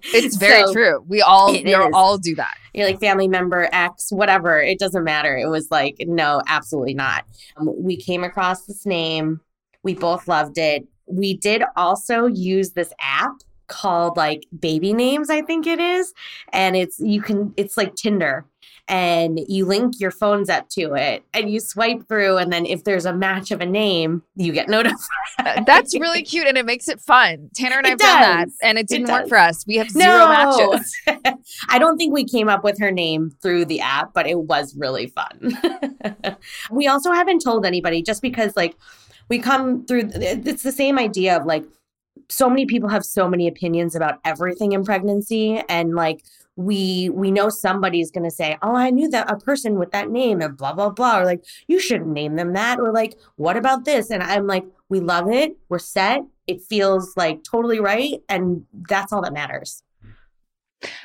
it's 0.04 0.36
very 0.36 0.64
so, 0.66 0.74
true. 0.74 1.06
We 1.08 1.22
all 1.22 1.54
we 1.54 1.74
all 1.76 2.18
do 2.18 2.36
that. 2.36 2.56
You're 2.74 2.88
like 2.88 3.00
family 3.00 3.28
member 3.28 3.70
X, 3.72 4.12
whatever. 4.12 4.60
It 4.60 4.80
doesn't 4.80 5.04
matter. 5.04 5.38
It 5.38 5.48
was 5.48 5.70
like, 5.70 5.96
no, 6.08 6.42
absolutely 6.48 6.96
not. 6.96 7.24
Um, 7.56 7.72
we 7.78 7.96
came 7.96 8.24
across 8.24 8.66
this 8.66 8.86
name. 8.86 9.40
We 9.84 9.94
both 9.94 10.28
loved 10.28 10.58
it. 10.58 10.88
We 11.06 11.38
did 11.38 11.64
also 11.76 12.26
use 12.26 12.72
this 12.72 12.92
app 13.00 13.36
called 13.68 14.18
like 14.18 14.46
baby 14.58 14.94
names 14.94 15.30
i 15.30 15.42
think 15.42 15.66
it 15.68 15.80
is 15.80 16.14
and 16.54 16.76
it's 16.76 17.00
you 17.00 17.22
can 17.22 17.54
it's 17.58 17.78
like 17.78 17.96
tinder 17.96 18.46
and 18.88 19.40
you 19.48 19.66
link 19.66 20.00
your 20.00 20.12
phones 20.12 20.48
up 20.50 20.70
to 20.70 20.94
it 20.94 21.24
and 21.34 21.50
you 21.50 21.60
swipe 21.60 22.08
through 22.08 22.38
and 22.38 22.54
then 22.54 22.66
if 22.66 22.84
there's 22.84 23.06
a 23.06 23.14
match 23.14 23.50
of 23.50 23.60
a 23.62 23.66
name 23.66 24.22
you 24.36 24.52
get 24.52 24.70
notified. 24.76 25.66
That's 25.66 25.98
really 26.00 26.22
cute 26.22 26.48
and 26.48 26.58
it 26.58 26.66
makes 26.66 26.88
it 26.88 27.00
fun. 27.00 27.50
Tanner 27.56 27.78
and 27.78 27.88
i've 27.88 27.98
done 27.98 28.22
that 28.22 28.48
and 28.62 28.78
it 28.78 28.88
didn't 28.88 29.10
it 29.10 29.12
work 29.12 29.28
for 29.28 29.38
us. 29.38 29.66
We 29.66 29.78
have 29.78 29.90
zero 29.90 30.20
no. 30.20 30.28
matches. 30.28 30.96
I 31.70 31.80
don't 31.80 31.98
think 31.98 32.14
we 32.14 32.26
came 32.26 32.48
up 32.48 32.64
with 32.64 32.80
her 32.80 32.92
name 32.92 33.36
through 33.42 33.66
the 33.66 33.82
app 33.82 34.14
but 34.14 34.28
it 34.28 34.40
was 34.40 34.76
really 34.76 35.08
fun. 35.08 35.58
We 36.72 36.88
also 36.88 37.12
haven't 37.12 37.40
told 37.40 37.66
anybody 37.66 38.02
just 38.02 38.22
because 38.22 38.56
like 38.56 38.76
we 39.30 39.40
come 39.40 39.86
through 39.86 40.10
it's 40.14 40.64
the 40.64 40.72
same 40.72 41.00
idea 41.00 41.38
of 41.38 41.46
like 41.46 41.64
so 42.30 42.50
many 42.50 42.66
people 42.66 42.90
have 42.90 43.06
so 43.06 43.28
many 43.28 43.48
opinions 43.48 43.96
about 43.96 44.20
everything 44.26 44.72
in 44.72 44.84
pregnancy 44.84 45.62
and 45.70 45.96
like 45.96 46.24
we 46.56 47.10
we 47.10 47.32
know 47.32 47.50
somebody's 47.50 48.12
going 48.12 48.24
to 48.24 48.32
say 48.32 48.58
oh 48.62 48.76
i 48.76 48.90
knew 48.90 49.10
that 49.10 49.30
a 49.32 49.38
person 49.38 49.78
with 49.78 49.92
that 49.92 50.10
name 50.10 50.42
and 50.42 50.58
blah 50.58 50.74
blah 50.74 50.90
blah 50.90 51.20
or 51.20 51.26
like 51.26 51.44
you 51.68 51.80
shouldn't 51.80 52.10
name 52.10 52.36
them 52.36 52.54
that 52.54 52.80
or 52.80 52.94
like 52.94 53.16
what 53.36 53.58
about 53.58 53.86
this? 53.86 54.10
And 54.10 54.24
i'm 54.24 54.48
like 54.48 54.66
we 54.90 55.00
love 55.00 55.30
it 55.30 55.58
we're 55.70 55.80
set 55.80 56.22
it 56.48 56.62
feels 56.62 57.16
like 57.18 57.44
totally 57.44 57.80
right 57.80 58.22
and 58.30 58.66
that's 58.88 59.12
all 59.12 59.22
that 59.22 59.34
matters 59.34 59.84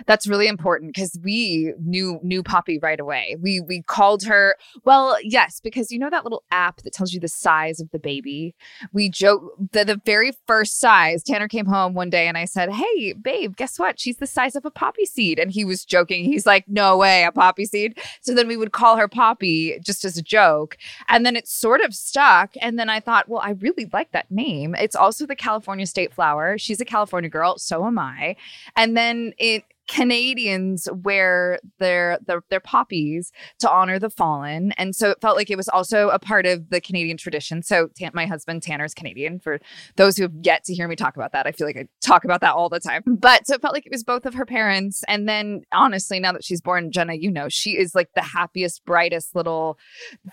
that's 0.06 0.26
really 0.26 0.46
important 0.46 0.94
because 0.94 1.18
we 1.22 1.72
knew 1.80 2.18
knew 2.22 2.42
Poppy 2.42 2.78
right 2.78 3.00
away. 3.00 3.36
We 3.40 3.60
we 3.60 3.82
called 3.82 4.24
her. 4.24 4.56
Well, 4.84 5.16
yes, 5.22 5.60
because 5.60 5.90
you 5.90 5.98
know 5.98 6.10
that 6.10 6.24
little 6.24 6.44
app 6.50 6.82
that 6.82 6.92
tells 6.92 7.12
you 7.12 7.20
the 7.20 7.28
size 7.28 7.80
of 7.80 7.90
the 7.90 7.98
baby. 7.98 8.54
We 8.92 9.08
joke 9.08 9.54
the 9.72 9.84
the 9.84 10.00
very 10.04 10.32
first 10.46 10.78
size. 10.78 11.22
Tanner 11.22 11.48
came 11.48 11.66
home 11.66 11.94
one 11.94 12.10
day 12.10 12.26
and 12.26 12.36
I 12.36 12.44
said, 12.44 12.72
"Hey, 12.72 13.12
babe, 13.12 13.56
guess 13.56 13.78
what? 13.78 13.98
She's 14.00 14.16
the 14.16 14.26
size 14.26 14.56
of 14.56 14.64
a 14.64 14.70
poppy 14.70 15.06
seed." 15.06 15.38
And 15.38 15.50
he 15.50 15.64
was 15.64 15.84
joking. 15.84 16.24
He's 16.24 16.46
like, 16.46 16.64
"No 16.68 16.96
way, 16.96 17.24
a 17.24 17.32
poppy 17.32 17.64
seed." 17.64 17.98
So 18.20 18.34
then 18.34 18.48
we 18.48 18.56
would 18.56 18.72
call 18.72 18.96
her 18.96 19.08
Poppy 19.08 19.78
just 19.80 20.04
as 20.04 20.16
a 20.16 20.22
joke, 20.22 20.76
and 21.08 21.24
then 21.24 21.36
it 21.36 21.48
sort 21.48 21.80
of 21.80 21.94
stuck. 21.94 22.54
And 22.60 22.78
then 22.78 22.88
I 22.88 23.00
thought, 23.00 23.28
well, 23.28 23.40
I 23.40 23.50
really 23.50 23.88
like 23.92 24.12
that 24.12 24.30
name. 24.30 24.74
It's 24.74 24.96
also 24.96 25.26
the 25.26 25.36
California 25.36 25.86
state 25.86 26.12
flower. 26.12 26.58
She's 26.58 26.80
a 26.80 26.84
California 26.84 27.30
girl, 27.30 27.58
so 27.58 27.86
am 27.86 27.98
I. 27.98 28.36
And 28.76 28.96
then 28.96 29.34
it 29.38 29.64
Canadians 29.90 30.88
wear 30.92 31.58
their, 31.80 32.18
their 32.24 32.42
their 32.48 32.60
poppies 32.60 33.32
to 33.58 33.68
honor 33.68 33.98
the 33.98 34.08
fallen, 34.08 34.70
and 34.72 34.94
so 34.94 35.10
it 35.10 35.20
felt 35.20 35.36
like 35.36 35.50
it 35.50 35.56
was 35.56 35.68
also 35.68 36.10
a 36.10 36.18
part 36.18 36.46
of 36.46 36.70
the 36.70 36.80
Canadian 36.80 37.16
tradition. 37.16 37.60
So 37.60 37.88
my 38.12 38.24
husband 38.24 38.62
Tanner's 38.62 38.94
Canadian. 38.94 39.40
For 39.40 39.58
those 39.96 40.16
who 40.16 40.22
have 40.22 40.32
yet 40.42 40.62
to 40.64 40.74
hear 40.74 40.86
me 40.86 40.94
talk 40.94 41.16
about 41.16 41.32
that, 41.32 41.46
I 41.48 41.52
feel 41.52 41.66
like 41.66 41.76
I 41.76 41.86
talk 42.00 42.24
about 42.24 42.40
that 42.42 42.54
all 42.54 42.68
the 42.68 42.78
time. 42.78 43.02
But 43.04 43.48
so 43.48 43.54
it 43.54 43.62
felt 43.62 43.74
like 43.74 43.84
it 43.84 43.92
was 43.92 44.04
both 44.04 44.26
of 44.26 44.34
her 44.34 44.46
parents, 44.46 45.02
and 45.08 45.28
then 45.28 45.62
honestly, 45.72 46.20
now 46.20 46.32
that 46.32 46.44
she's 46.44 46.60
born, 46.60 46.92
Jenna, 46.92 47.14
you 47.14 47.30
know, 47.30 47.48
she 47.48 47.76
is 47.76 47.92
like 47.92 48.10
the 48.14 48.22
happiest, 48.22 48.84
brightest 48.84 49.34
little 49.34 49.76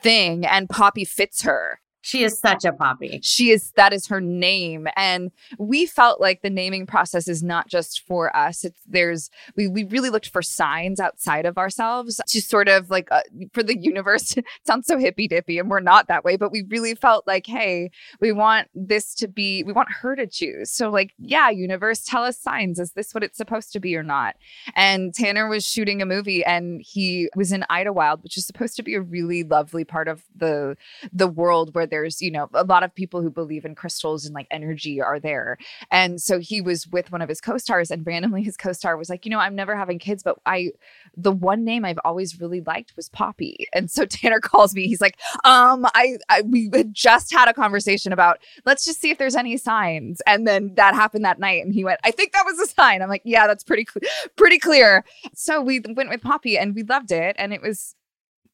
thing, 0.04 0.46
and 0.46 0.70
Poppy 0.70 1.04
fits 1.04 1.42
her. 1.42 1.80
She 2.08 2.24
is 2.24 2.40
such 2.40 2.64
a 2.64 2.72
poppy. 2.72 3.20
She 3.22 3.50
is 3.50 3.72
that 3.72 3.92
is 3.92 4.08
her 4.08 4.22
name. 4.22 4.88
And 4.96 5.30
we 5.60 5.86
felt 5.86 6.22
like 6.22 6.42
the 6.42 6.50
naming 6.50 6.86
process 6.86 7.28
is 7.28 7.44
not 7.44 7.68
just 7.68 8.08
for 8.08 8.34
us. 8.34 8.64
It's 8.64 8.80
there's 8.88 9.30
we 9.58 9.68
we 9.68 9.84
really 9.84 10.10
looked 10.10 10.30
for 10.30 10.42
signs 10.42 11.02
outside 11.02 11.46
of 11.46 11.58
ourselves 11.58 12.22
to 12.26 12.42
sort 12.42 12.70
of 12.70 12.90
like 12.90 13.10
uh, 13.12 13.24
for 13.52 13.62
the 13.62 13.78
universe. 13.78 14.34
sounds 14.66 14.88
so 14.88 14.98
hippy 14.98 15.28
dippy 15.28 15.60
and 15.60 15.70
we're 15.70 15.82
not 15.82 16.08
that 16.08 16.24
way, 16.24 16.38
but 16.38 16.50
we 16.50 16.64
really 16.70 16.96
felt 16.96 17.28
like, 17.28 17.46
hey, 17.46 17.92
we 18.22 18.32
want 18.32 18.70
this 18.74 19.14
to 19.16 19.28
be 19.28 19.64
we 19.64 19.74
want 19.74 19.92
her 19.92 20.16
to 20.16 20.28
choose. 20.28 20.72
So 20.72 20.90
like, 20.90 21.14
yeah, 21.20 21.50
universe, 21.50 22.06
tell 22.06 22.24
us 22.24 22.40
signs. 22.40 22.80
Is 22.80 22.94
this 22.94 23.14
what 23.14 23.24
it's 23.26 23.38
supposed 23.38 23.74
to 23.74 23.82
be 23.82 23.98
or 23.98 24.04
not? 24.04 24.38
And 24.78 25.14
Tanner 25.14 25.50
was 25.50 25.68
shooting 25.68 26.02
a 26.02 26.06
movie 26.06 26.46
and 26.46 26.82
he 26.82 27.30
was 27.36 27.52
in 27.52 27.66
Idyllwild, 27.70 28.24
which 28.24 28.38
is 28.38 28.48
supposed 28.48 28.78
to 28.78 28.84
be 28.84 28.96
a 28.96 29.02
really 29.02 29.44
lovely 29.44 29.84
part 29.84 30.08
of 30.08 30.24
the 30.34 30.78
the 31.12 31.28
world 31.28 31.76
where 31.76 31.86
there 31.86 31.97
there's, 31.98 32.22
you 32.22 32.30
know, 32.30 32.48
a 32.54 32.64
lot 32.64 32.84
of 32.84 32.94
people 32.94 33.22
who 33.24 33.32
believe 33.32 33.66
in 33.66 33.74
crystals 33.74 34.24
and 34.26 34.36
like 34.36 34.46
energy 34.52 35.02
are 35.02 35.20
there. 35.20 35.58
And 35.90 36.22
so 36.22 36.40
he 36.40 36.62
was 36.62 36.88
with 36.88 37.12
one 37.12 37.24
of 37.24 37.30
his 37.30 37.42
co-stars 37.42 37.90
and 37.90 38.06
randomly 38.06 38.44
his 38.44 38.56
co-star 38.56 38.98
was 38.98 39.10
like, 39.10 39.26
you 39.26 39.32
know, 39.32 39.40
I'm 39.40 39.56
never 39.56 39.76
having 39.76 39.98
kids, 39.98 40.22
but 40.22 40.38
I 40.46 40.72
the 41.16 41.32
one 41.32 41.64
name 41.64 41.84
I've 41.84 42.00
always 42.06 42.40
really 42.40 42.62
liked 42.62 42.96
was 42.96 43.10
Poppy. 43.10 43.68
And 43.74 43.90
so 43.90 44.06
Tanner 44.10 44.40
calls 44.40 44.76
me. 44.76 44.88
He's 44.88 45.02
like, 45.02 45.18
um, 45.44 45.88
I, 45.96 46.18
I 46.30 46.42
we 46.44 46.70
had 46.72 46.94
just 46.94 47.34
had 47.34 47.50
a 47.50 47.54
conversation 47.54 48.14
about 48.14 48.38
let's 48.66 48.86
just 48.86 49.02
see 49.02 49.10
if 49.10 49.18
there's 49.18 49.36
any 49.36 49.58
signs. 49.58 50.22
And 50.28 50.46
then 50.46 50.76
that 50.76 50.94
happened 50.94 51.26
that 51.26 51.40
night. 51.40 51.66
And 51.66 51.74
he 51.74 51.84
went, 51.84 52.00
I 52.04 52.12
think 52.12 52.34
that 52.34 52.46
was 52.46 52.60
a 52.60 52.68
sign. 52.68 53.02
I'm 53.02 53.10
like, 53.10 53.24
yeah, 53.26 53.48
that's 53.48 53.64
pretty 53.64 53.88
cl- 53.92 54.08
pretty 54.36 54.60
clear. 54.60 55.04
So 55.34 55.62
we 55.62 55.80
went 55.80 56.10
with 56.10 56.22
Poppy 56.22 56.60
and 56.60 56.76
we 56.76 56.84
loved 56.84 57.12
it. 57.12 57.36
And 57.40 57.54
it 57.54 57.62
was 57.62 57.96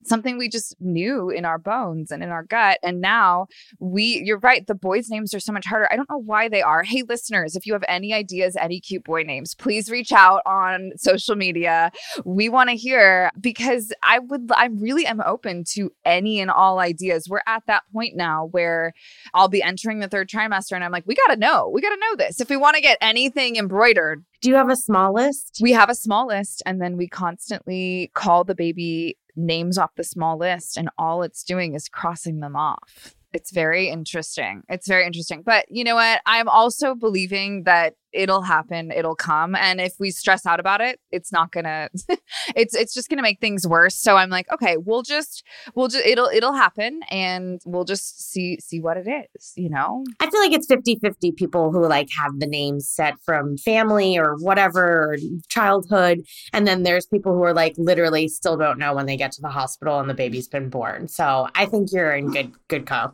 something 0.07 0.37
we 0.37 0.49
just 0.49 0.75
knew 0.79 1.29
in 1.29 1.45
our 1.45 1.57
bones 1.57 2.11
and 2.11 2.23
in 2.23 2.29
our 2.29 2.43
gut. 2.43 2.79
And 2.83 3.01
now 3.01 3.47
we, 3.79 4.21
you're 4.23 4.39
right, 4.39 4.65
the 4.65 4.75
boys' 4.75 5.09
names 5.09 5.33
are 5.33 5.39
so 5.39 5.51
much 5.51 5.65
harder. 5.65 5.91
I 5.91 5.95
don't 5.95 6.09
know 6.09 6.21
why 6.21 6.49
they 6.49 6.61
are. 6.61 6.83
Hey, 6.83 7.03
listeners, 7.07 7.55
if 7.55 7.65
you 7.65 7.73
have 7.73 7.83
any 7.87 8.13
ideas, 8.13 8.55
any 8.55 8.79
cute 8.79 9.03
boy 9.03 9.23
names, 9.23 9.55
please 9.55 9.89
reach 9.89 10.11
out 10.11 10.41
on 10.45 10.91
social 10.97 11.35
media. 11.35 11.91
We 12.25 12.49
want 12.49 12.69
to 12.69 12.75
hear 12.75 13.31
because 13.39 13.93
I 14.03 14.19
would, 14.19 14.51
I 14.55 14.67
really 14.67 15.05
am 15.05 15.21
open 15.25 15.63
to 15.73 15.91
any 16.05 16.39
and 16.39 16.51
all 16.51 16.79
ideas. 16.79 17.27
We're 17.29 17.41
at 17.47 17.63
that 17.67 17.83
point 17.93 18.15
now 18.15 18.45
where 18.45 18.93
I'll 19.33 19.49
be 19.49 19.63
entering 19.63 19.99
the 19.99 20.07
third 20.07 20.29
trimester 20.29 20.73
and 20.73 20.83
I'm 20.83 20.91
like, 20.91 21.07
we 21.07 21.15
got 21.15 21.33
to 21.33 21.39
know, 21.39 21.69
we 21.73 21.81
got 21.81 21.89
to 21.89 21.99
know 21.99 22.15
this. 22.17 22.39
If 22.39 22.49
we 22.49 22.57
want 22.57 22.75
to 22.75 22.81
get 22.81 22.97
anything 23.01 23.55
embroidered, 23.55 24.23
do 24.43 24.49
you 24.49 24.55
have 24.55 24.69
a 24.69 24.75
small 24.75 25.13
list? 25.13 25.59
We 25.61 25.71
have 25.71 25.89
a 25.89 25.95
small 25.95 26.27
list, 26.27 26.61
and 26.65 26.81
then 26.81 26.97
we 26.97 27.07
constantly 27.07 28.11
call 28.13 28.43
the 28.43 28.53
baby 28.53 29.17
names 29.35 29.77
off 29.77 29.95
the 29.95 30.03
small 30.03 30.37
list, 30.37 30.77
and 30.77 30.89
all 30.97 31.23
it's 31.23 31.43
doing 31.43 31.73
is 31.73 31.89
crossing 31.89 32.39
them 32.39 32.55
off. 32.55 33.15
It's 33.33 33.51
very 33.51 33.89
interesting. 33.89 34.63
It's 34.69 34.87
very 34.87 35.05
interesting. 35.05 35.41
But 35.43 35.65
you 35.69 35.83
know 35.83 35.95
what? 35.95 36.21
I'm 36.25 36.47
also 36.47 36.93
believing 36.93 37.63
that 37.63 37.95
it'll 38.13 38.41
happen, 38.41 38.91
it'll 38.91 39.15
come. 39.15 39.55
And 39.55 39.81
if 39.81 39.93
we 39.99 40.11
stress 40.11 40.45
out 40.45 40.59
about 40.59 40.81
it, 40.81 40.99
it's 41.11 41.31
not 41.31 41.51
gonna 41.51 41.89
it's 42.55 42.75
it's 42.75 42.93
just 42.93 43.09
gonna 43.09 43.21
make 43.21 43.39
things 43.39 43.67
worse. 43.67 43.95
So 43.95 44.17
I'm 44.17 44.29
like, 44.29 44.51
okay, 44.51 44.77
we'll 44.77 45.01
just 45.01 45.43
we'll 45.75 45.87
just 45.87 46.05
it'll 46.05 46.27
it'll 46.27 46.53
happen 46.53 47.01
and 47.09 47.61
we'll 47.65 47.85
just 47.85 48.31
see 48.31 48.59
see 48.59 48.79
what 48.79 48.97
it 48.97 49.07
is, 49.07 49.53
you 49.55 49.69
know? 49.69 50.03
I 50.19 50.29
feel 50.29 50.39
like 50.39 50.53
it's 50.53 50.67
50-50 50.67 51.35
people 51.35 51.71
who 51.71 51.85
like 51.87 52.09
have 52.17 52.39
the 52.39 52.47
names 52.47 52.87
set 52.89 53.15
from 53.25 53.57
family 53.57 54.17
or 54.17 54.35
whatever 54.37 55.13
or 55.13 55.17
childhood. 55.49 56.23
And 56.53 56.67
then 56.67 56.83
there's 56.83 57.05
people 57.05 57.33
who 57.33 57.43
are 57.43 57.53
like 57.53 57.75
literally 57.77 58.27
still 58.27 58.57
don't 58.57 58.77
know 58.77 58.93
when 58.93 59.05
they 59.05 59.17
get 59.17 59.31
to 59.33 59.41
the 59.41 59.49
hospital 59.49 59.99
and 59.99 60.09
the 60.09 60.13
baby's 60.13 60.47
been 60.47 60.69
born. 60.69 61.07
So 61.07 61.47
I 61.55 61.65
think 61.65 61.89
you're 61.91 62.13
in 62.13 62.31
good 62.31 62.51
good 62.67 62.85
co. 62.85 63.13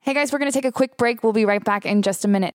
Hey 0.00 0.14
guys, 0.14 0.32
we're 0.32 0.38
gonna 0.38 0.52
take 0.52 0.64
a 0.64 0.72
quick 0.72 0.96
break. 0.96 1.22
We'll 1.22 1.32
be 1.32 1.44
right 1.44 1.62
back 1.62 1.84
in 1.84 2.02
just 2.02 2.24
a 2.24 2.28
minute. 2.28 2.54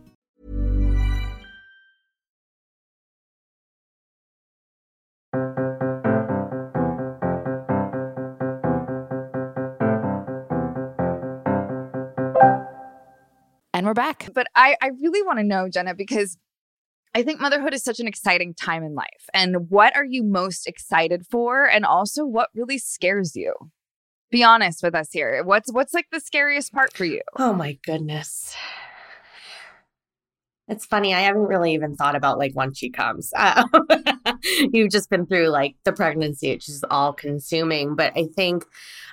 And 13.81 13.87
we're 13.87 13.95
back. 13.95 14.29
But 14.35 14.45
I, 14.53 14.75
I 14.79 14.91
really 15.01 15.23
want 15.23 15.39
to 15.39 15.43
know, 15.43 15.67
Jenna, 15.67 15.95
because 15.95 16.37
I 17.15 17.23
think 17.23 17.41
motherhood 17.41 17.73
is 17.73 17.83
such 17.83 17.99
an 17.99 18.05
exciting 18.05 18.53
time 18.53 18.83
in 18.83 18.93
life. 18.93 19.27
And 19.33 19.71
what 19.71 19.95
are 19.95 20.05
you 20.05 20.23
most 20.23 20.67
excited 20.67 21.25
for? 21.25 21.67
And 21.67 21.83
also 21.83 22.23
what 22.23 22.49
really 22.53 22.77
scares 22.77 23.35
you? 23.35 23.55
Be 24.29 24.43
honest 24.43 24.83
with 24.83 24.93
us 24.93 25.07
here. 25.11 25.43
What's 25.43 25.73
what's 25.73 25.95
like 25.95 26.05
the 26.11 26.19
scariest 26.19 26.71
part 26.71 26.93
for 26.93 27.05
you? 27.05 27.21
Oh 27.37 27.53
my 27.53 27.79
goodness. 27.83 28.55
It's 30.67 30.85
funny. 30.85 31.15
I 31.15 31.21
haven't 31.21 31.47
really 31.47 31.73
even 31.73 31.95
thought 31.95 32.15
about 32.15 32.37
like 32.37 32.53
when 32.53 32.75
she 32.75 32.91
comes. 32.91 33.33
Uh, 33.35 33.63
you've 34.71 34.91
just 34.91 35.09
been 35.09 35.25
through 35.25 35.47
like 35.47 35.75
the 35.85 35.91
pregnancy, 35.91 36.51
which 36.51 36.69
is 36.69 36.85
all 36.91 37.13
consuming. 37.13 37.95
But 37.95 38.13
I 38.15 38.27
think 38.35 38.63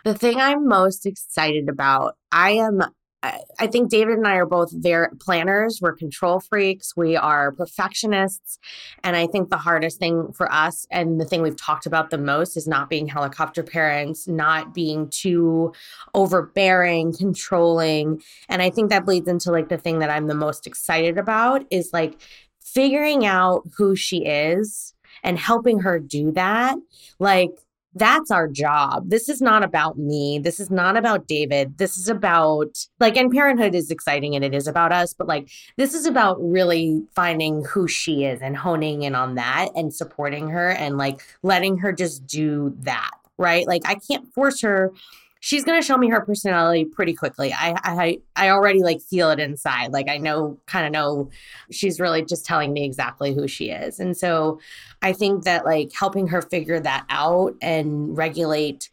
the 0.04 0.14
thing 0.14 0.38
I'm 0.38 0.68
most 0.68 1.06
excited 1.06 1.70
about, 1.70 2.16
I 2.30 2.50
am 2.50 2.82
I 3.20 3.66
think 3.66 3.90
David 3.90 4.16
and 4.16 4.28
I 4.28 4.36
are 4.36 4.46
both 4.46 4.70
very 4.72 5.08
planners. 5.20 5.80
We're 5.82 5.94
control 5.94 6.38
freaks. 6.38 6.96
We 6.96 7.16
are 7.16 7.50
perfectionists. 7.50 8.60
And 9.02 9.16
I 9.16 9.26
think 9.26 9.50
the 9.50 9.56
hardest 9.56 9.98
thing 9.98 10.32
for 10.32 10.50
us 10.52 10.86
and 10.92 11.20
the 11.20 11.24
thing 11.24 11.42
we've 11.42 11.60
talked 11.60 11.84
about 11.84 12.10
the 12.10 12.18
most 12.18 12.56
is 12.56 12.68
not 12.68 12.88
being 12.88 13.08
helicopter 13.08 13.64
parents, 13.64 14.28
not 14.28 14.72
being 14.72 15.10
too 15.10 15.72
overbearing, 16.14 17.12
controlling. 17.12 18.22
And 18.48 18.62
I 18.62 18.70
think 18.70 18.90
that 18.90 19.04
bleeds 19.04 19.26
into 19.26 19.50
like 19.50 19.68
the 19.68 19.78
thing 19.78 19.98
that 19.98 20.10
I'm 20.10 20.28
the 20.28 20.34
most 20.34 20.66
excited 20.68 21.18
about 21.18 21.64
is 21.70 21.90
like 21.92 22.20
figuring 22.60 23.26
out 23.26 23.62
who 23.76 23.96
she 23.96 24.26
is 24.26 24.94
and 25.24 25.38
helping 25.38 25.80
her 25.80 25.98
do 25.98 26.30
that. 26.32 26.76
Like, 27.18 27.50
that's 27.99 28.30
our 28.30 28.49
job. 28.49 29.11
This 29.11 29.28
is 29.28 29.42
not 29.42 29.62
about 29.62 29.99
me. 29.99 30.38
This 30.38 30.61
is 30.61 30.70
not 30.70 30.96
about 30.96 31.26
David. 31.26 31.78
This 31.78 31.96
is 31.96 32.09
about 32.09 32.78
like, 33.01 33.16
and 33.16 33.32
parenthood 33.32 33.74
is 33.74 33.90
exciting 33.90 34.34
and 34.34 34.44
it 34.44 34.55
is 34.55 34.66
about 34.66 34.92
us, 34.92 35.12
but 35.14 35.26
like, 35.26 35.51
this 35.76 35.94
is 35.94 36.07
about 36.07 36.36
really 36.40 37.03
finding 37.14 37.64
who 37.64 37.88
she 37.88 38.24
is 38.24 38.40
and 38.40 38.57
honing 38.57 39.03
in 39.03 39.14
on 39.14 39.34
that 39.34 39.68
and 39.74 39.94
supporting 39.94 40.49
her 40.49 40.70
and 40.70 40.96
like 40.96 41.20
letting 41.42 41.78
her 41.78 41.92
just 41.92 42.26
do 42.26 42.74
that. 42.80 43.11
Right. 43.36 43.66
Like, 43.68 43.82
I 43.84 43.94
can't 43.94 44.32
force 44.34 44.62
her 44.62 44.92
she's 45.41 45.64
to 45.64 45.86
show 45.86 45.97
me 45.97 46.09
her 46.11 46.20
personality 46.20 46.84
pretty 46.84 47.14
quickly. 47.14 47.53
I, 47.53 47.74
I 47.84 48.18
I 48.36 48.51
already 48.51 48.82
like 48.82 49.01
feel 49.01 49.30
it 49.30 49.39
inside. 49.39 49.93
Like 49.93 50.09
I 50.09 50.18
know 50.18 50.59
kind 50.66 50.86
of 50.86 50.93
know 50.93 51.30
she's 51.70 52.01
really 52.01 52.24
just 52.24 52.45
telling 52.45 52.72
me 52.72 52.84
exactly 52.84 53.34
who 53.34 53.49
she 53.49 53.70
is. 53.70 54.01
And 54.01 54.16
so 54.16 54.61
I 55.03 55.12
think 55.12 55.45
that 55.45 55.64
like 55.64 55.93
helping 55.93 56.28
her 56.28 56.43
figure 56.43 56.80
that 56.80 57.07
out 57.09 57.55
and 57.62 58.16
regulate 58.16 58.91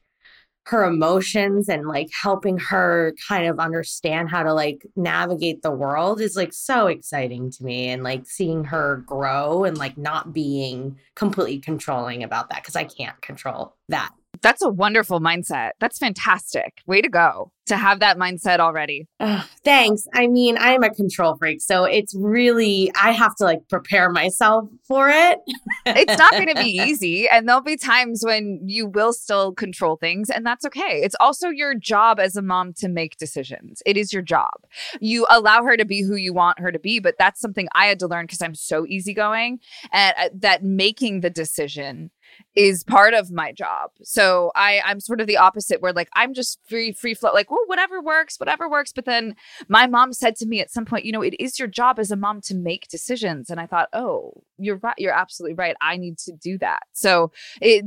her 0.68 0.84
emotions 0.84 1.70
and 1.70 1.88
like 1.88 2.10
helping 2.12 2.58
her 2.58 3.14
kind 3.28 3.46
of 3.46 3.60
understand 3.60 4.30
how 4.32 4.41
to 4.41 4.52
like 4.52 4.86
navigate 4.96 5.62
the 5.62 5.70
world 5.70 6.20
is 6.20 6.36
like 6.36 6.54
so 6.54 6.88
exciting 6.88 7.52
to 7.52 7.64
me 7.64 7.89
and 7.89 8.02
like 8.02 8.26
seeing 8.26 8.64
her 8.64 9.04
grow 9.06 9.64
and 9.64 9.78
like 9.78 9.96
not 9.96 10.34
being 10.34 10.98
completely 11.16 11.60
controlling 11.60 12.24
about 12.24 12.50
that 12.50 12.64
because 12.64 12.76
I 12.76 12.84
can't 12.86 13.20
control 13.22 13.76
that. 13.89 14.12
That's 14.42 14.62
a 14.62 14.70
wonderful 14.70 15.20
mindset. 15.20 15.72
That's 15.80 15.98
fantastic. 15.98 16.82
Way 16.86 17.02
to 17.02 17.10
go 17.10 17.52
to 17.68 17.78
have 17.78 18.00
that 18.00 18.18
mindset 18.18 18.60
already. 18.60 19.08
Uh, 19.20 19.44
thanks. 19.64 20.08
I 20.14 20.28
mean, 20.28 20.56
I'm 20.60 20.84
a 20.84 20.94
control 20.94 21.36
freak, 21.36 21.62
so 21.62 21.84
it's 21.84 22.14
really 22.16 22.92
I 23.02 23.12
have 23.12 23.36
to 23.38 23.44
like 23.44 23.68
prepare 23.70 24.10
myself 24.10 24.70
for 24.88 25.10
it. 25.10 25.40
it's 25.86 26.18
not 26.18 26.32
going 26.34 26.54
to 26.54 26.62
be 26.62 26.70
easy, 26.86 27.28
and 27.28 27.48
there'll 27.48 27.62
be 27.62 27.78
times 27.78 28.24
when 28.24 28.62
you 28.64 28.88
will 28.88 29.14
still 29.14 29.52
control 29.52 29.96
things, 29.96 30.30
and 30.30 30.46
that's 30.46 30.66
okay. 30.66 31.02
It's 31.04 31.16
also 31.20 31.50
your 31.50 31.74
job 31.74 32.20
as 32.20 32.36
a 32.36 32.42
mom 32.42 32.74
to 32.74 32.88
make 32.88 33.18
decisions. 33.18 33.82
It 33.86 33.98
is 33.98 34.14
your 34.14 34.22
job. 34.22 34.54
You 35.00 35.26
allow 35.30 35.64
her 35.64 35.76
to 35.76 35.86
be 35.86 36.04
who 36.04 36.16
you 36.16 36.34
want 36.34 36.60
her 36.60 36.72
to 36.72 36.80
be, 36.80 37.00
but 37.00 37.16
that's 37.18 37.42
something 37.42 37.68
I 37.74 37.88
had 37.88 38.00
to 38.00 38.08
learn 38.08 38.26
because 38.26 38.42
I'm 38.42 38.56
so 38.56 38.86
easygoing, 38.86 39.60
and 39.92 40.14
uh, 40.18 40.30
that 40.36 40.64
making 40.64 41.22
the 41.22 41.30
decision 41.32 42.12
is 42.56 42.84
part 42.84 43.14
of 43.14 43.32
my 43.32 43.52
job. 43.52 43.92
So 44.04 44.52
I 44.56 44.82
I'm 44.86 45.00
sort 45.00 45.22
of 45.22 45.28
the 45.28 45.38
opposite 45.38 45.82
where 45.82 45.94
like 45.94 46.10
I'm 46.16 46.34
just 46.34 46.60
free 46.68 46.92
free 46.92 47.14
flow 47.14 47.32
like 47.34 47.52
well 47.52 47.64
whatever 47.68 48.02
works 48.02 48.40
whatever 48.40 48.70
works 48.70 48.92
but 48.94 49.06
then 49.06 49.36
my 49.68 49.88
mom 49.88 50.14
said 50.14 50.36
to 50.38 50.46
me 50.46 50.62
at 50.62 50.72
some 50.72 50.86
point 50.86 51.06
you 51.06 51.12
know 51.12 51.22
it 51.22 51.36
is 51.40 51.60
your 51.60 51.68
job 51.68 52.00
as 52.00 52.12
a 52.12 52.16
mom 52.16 52.42
to 52.42 52.56
make 52.56 52.88
decisions 52.88 53.50
and 53.50 53.60
I 53.60 53.68
thought 53.68 53.90
oh 53.94 54.44
you're 54.58 54.78
right 54.78 54.96
you're 54.98 55.14
absolutely 55.14 55.56
right 55.56 55.76
I 55.82 55.98
need 55.98 56.18
to 56.20 56.32
do 56.32 56.58
that. 56.60 56.84
So 56.94 57.32
it 57.62 57.86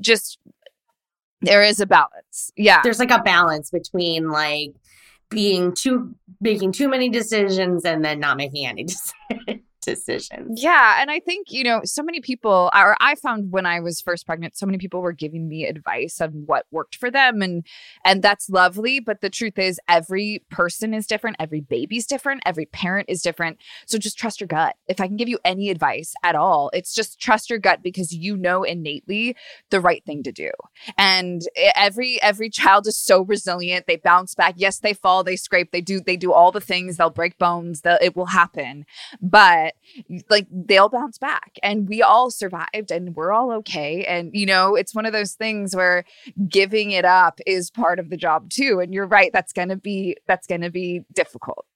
just 0.00 0.38
there 1.40 1.62
is 1.62 1.80
a 1.80 1.86
balance. 1.86 2.52
Yeah. 2.56 2.80
There's 2.82 3.00
like 3.00 3.10
a 3.10 3.22
balance 3.22 3.70
between 3.70 4.30
like 4.30 4.74
being 5.28 5.74
too 5.74 6.14
making 6.40 6.72
too 6.72 6.88
many 6.88 7.08
decisions 7.08 7.84
and 7.84 8.04
then 8.04 8.20
not 8.20 8.36
making 8.36 8.66
any 8.66 8.84
decisions 8.84 9.62
decisions. 9.82 10.62
Yeah. 10.62 11.00
And 11.00 11.10
I 11.10 11.20
think, 11.20 11.50
you 11.50 11.64
know, 11.64 11.82
so 11.84 12.02
many 12.02 12.20
people, 12.20 12.70
or 12.74 12.96
I 13.00 13.14
found 13.16 13.52
when 13.52 13.66
I 13.66 13.80
was 13.80 14.00
first 14.00 14.26
pregnant, 14.26 14.56
so 14.56 14.66
many 14.66 14.78
people 14.78 15.02
were 15.02 15.12
giving 15.12 15.48
me 15.48 15.66
advice 15.66 16.20
on 16.20 16.44
what 16.46 16.66
worked 16.70 16.96
for 16.96 17.10
them. 17.10 17.42
And 17.42 17.66
and 18.04 18.22
that's 18.22 18.48
lovely. 18.48 19.00
But 19.00 19.20
the 19.20 19.30
truth 19.30 19.58
is 19.58 19.80
every 19.88 20.42
person 20.50 20.94
is 20.94 21.06
different, 21.06 21.36
every 21.38 21.60
baby's 21.60 22.06
different, 22.06 22.42
every 22.46 22.66
parent 22.66 23.08
is 23.08 23.22
different. 23.22 23.58
So 23.86 23.98
just 23.98 24.18
trust 24.18 24.40
your 24.40 24.48
gut. 24.48 24.76
If 24.88 25.00
I 25.00 25.06
can 25.06 25.16
give 25.16 25.28
you 25.28 25.38
any 25.44 25.70
advice 25.70 26.14
at 26.22 26.34
all, 26.34 26.70
it's 26.72 26.94
just 26.94 27.20
trust 27.20 27.50
your 27.50 27.58
gut 27.58 27.82
because 27.82 28.12
you 28.12 28.36
know 28.36 28.62
innately 28.62 29.36
the 29.70 29.80
right 29.80 30.04
thing 30.04 30.22
to 30.22 30.32
do. 30.32 30.50
And 30.96 31.42
every 31.76 32.20
every 32.22 32.50
child 32.50 32.86
is 32.86 32.96
so 32.96 33.22
resilient. 33.22 33.86
They 33.86 33.96
bounce 33.96 34.34
back. 34.34 34.54
Yes, 34.56 34.78
they 34.78 34.94
fall, 34.94 35.24
they 35.24 35.36
scrape, 35.36 35.72
they 35.72 35.80
do, 35.80 36.00
they 36.00 36.16
do 36.16 36.32
all 36.32 36.52
the 36.52 36.60
things, 36.60 36.96
they'll 36.96 37.10
break 37.10 37.38
bones, 37.38 37.82
they'll, 37.82 37.98
it 38.00 38.16
will 38.16 38.26
happen. 38.26 38.84
But 39.20 39.71
like 40.30 40.46
they'll 40.50 40.88
bounce 40.88 41.18
back 41.18 41.52
and 41.62 41.88
we 41.88 42.02
all 42.02 42.30
survived 42.30 42.90
and 42.90 43.14
we're 43.14 43.32
all 43.32 43.52
okay 43.52 44.04
and 44.04 44.30
you 44.32 44.46
know 44.46 44.74
it's 44.74 44.94
one 44.94 45.06
of 45.06 45.12
those 45.12 45.32
things 45.34 45.74
where 45.74 46.04
giving 46.48 46.90
it 46.90 47.04
up 47.04 47.40
is 47.46 47.70
part 47.70 47.98
of 47.98 48.10
the 48.10 48.16
job 48.16 48.50
too 48.50 48.80
and 48.80 48.92
you're 48.94 49.06
right 49.06 49.32
that's 49.32 49.52
going 49.52 49.68
to 49.68 49.76
be 49.76 50.16
that's 50.26 50.46
going 50.46 50.60
to 50.60 50.70
be 50.70 51.02
difficult 51.12 51.66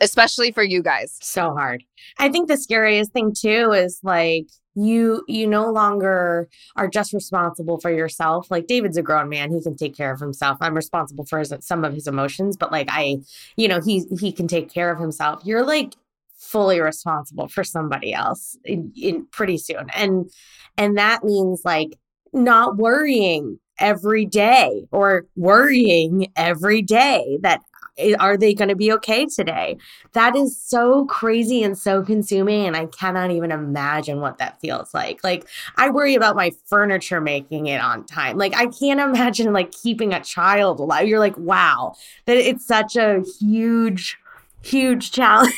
especially 0.00 0.52
for 0.52 0.62
you 0.62 0.82
guys. 0.82 1.16
So 1.20 1.54
hard. 1.54 1.84
I 2.18 2.28
think 2.28 2.48
the 2.48 2.56
scariest 2.56 3.12
thing 3.12 3.32
too 3.32 3.72
is 3.72 4.00
like 4.02 4.46
you 4.74 5.24
you 5.26 5.46
no 5.46 5.70
longer 5.70 6.48
are 6.76 6.88
just 6.88 7.12
responsible 7.12 7.80
for 7.80 7.90
yourself. 7.90 8.50
Like 8.50 8.66
david's 8.66 8.96
a 8.96 9.02
grown 9.02 9.28
man 9.28 9.52
he 9.52 9.60
can 9.62 9.76
take 9.76 9.96
care 9.96 10.12
of 10.12 10.20
himself. 10.20 10.58
I'm 10.60 10.74
responsible 10.74 11.24
for 11.24 11.38
his, 11.38 11.52
some 11.60 11.84
of 11.84 11.94
his 11.94 12.06
emotions 12.06 12.56
but 12.56 12.70
like 12.70 12.88
i 12.90 13.16
you 13.56 13.68
know 13.68 13.80
he 13.80 14.04
he 14.20 14.32
can 14.32 14.46
take 14.46 14.72
care 14.72 14.92
of 14.92 15.00
himself. 15.00 15.42
You're 15.44 15.64
like 15.64 15.94
fully 16.40 16.80
responsible 16.80 17.48
for 17.48 17.62
somebody 17.62 18.12
else 18.12 18.56
in, 18.64 18.92
in 18.96 19.26
pretty 19.26 19.58
soon. 19.58 19.88
And 19.94 20.30
and 20.76 20.96
that 20.98 21.22
means 21.22 21.62
like 21.64 21.98
not 22.32 22.76
worrying 22.76 23.60
every 23.78 24.24
day 24.24 24.86
or 24.90 25.26
worrying 25.36 26.28
every 26.36 26.82
day 26.82 27.38
that 27.42 27.60
eh, 27.98 28.14
are 28.18 28.36
they 28.36 28.54
going 28.54 28.68
to 28.68 28.76
be 28.76 28.92
okay 28.92 29.26
today? 29.26 29.76
That 30.12 30.34
is 30.34 30.60
so 30.60 31.04
crazy 31.06 31.62
and 31.62 31.76
so 31.76 32.02
consuming 32.02 32.66
and 32.66 32.76
i 32.76 32.86
cannot 32.86 33.30
even 33.30 33.52
imagine 33.52 34.20
what 34.20 34.38
that 34.38 34.60
feels 34.60 34.94
like. 34.94 35.22
Like 35.22 35.46
i 35.76 35.90
worry 35.90 36.14
about 36.14 36.36
my 36.36 36.52
furniture 36.66 37.20
making 37.20 37.66
it 37.66 37.82
on 37.82 38.06
time. 38.06 38.38
Like 38.38 38.56
i 38.56 38.66
can't 38.66 39.00
imagine 39.14 39.52
like 39.52 39.72
keeping 39.72 40.14
a 40.14 40.24
child 40.24 40.80
alive. 40.80 41.06
You're 41.06 41.18
like 41.18 41.36
wow 41.36 41.94
that 42.24 42.38
it's 42.38 42.66
such 42.66 42.96
a 42.96 43.22
huge 43.38 44.16
huge 44.62 45.10
challenge 45.10 45.54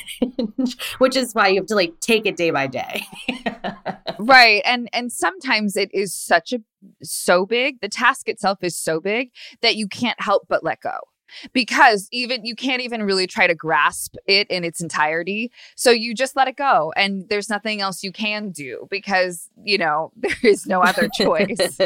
which 0.99 1.17
is 1.17 1.35
why 1.35 1.49
you 1.49 1.57
have 1.57 1.67
to 1.67 1.75
like 1.75 1.99
take 2.01 2.27
it 2.27 2.37
day 2.37 2.51
by 2.51 2.67
day. 2.67 3.05
Right 4.19 4.63
and 4.65 4.89
and 4.93 5.11
sometimes 5.11 5.77
it 5.77 5.91
is 5.93 6.15
such 6.15 6.53
a 6.53 6.61
so 7.03 7.45
big 7.45 7.81
the 7.81 7.89
task 7.89 8.29
itself 8.29 8.59
is 8.63 8.77
so 8.77 9.01
big 9.01 9.31
that 9.63 9.75
you 9.75 9.89
can't 9.89 10.21
help 10.21 10.47
but 10.49 10.63
let 10.63 10.81
go. 10.81 10.97
Because 11.53 12.09
even 12.13 12.45
you 12.45 12.55
can't 12.55 12.83
even 12.83 13.03
really 13.03 13.27
try 13.27 13.47
to 13.47 13.55
grasp 13.55 14.15
it 14.27 14.47
in 14.49 14.65
its 14.65 14.81
entirety 14.81 15.51
so 15.77 15.91
you 15.91 16.15
just 16.15 16.37
let 16.37 16.47
it 16.47 16.57
go 16.57 16.93
and 16.95 17.29
there's 17.31 17.49
nothing 17.49 17.81
else 17.81 18.05
you 18.05 18.13
can 18.13 18.51
do 18.51 18.87
because 18.91 19.49
you 19.65 19.79
know 19.79 20.13
there 20.17 20.37
is 20.45 20.67
no 20.67 20.81
other 20.81 21.09
choice. 21.17 21.81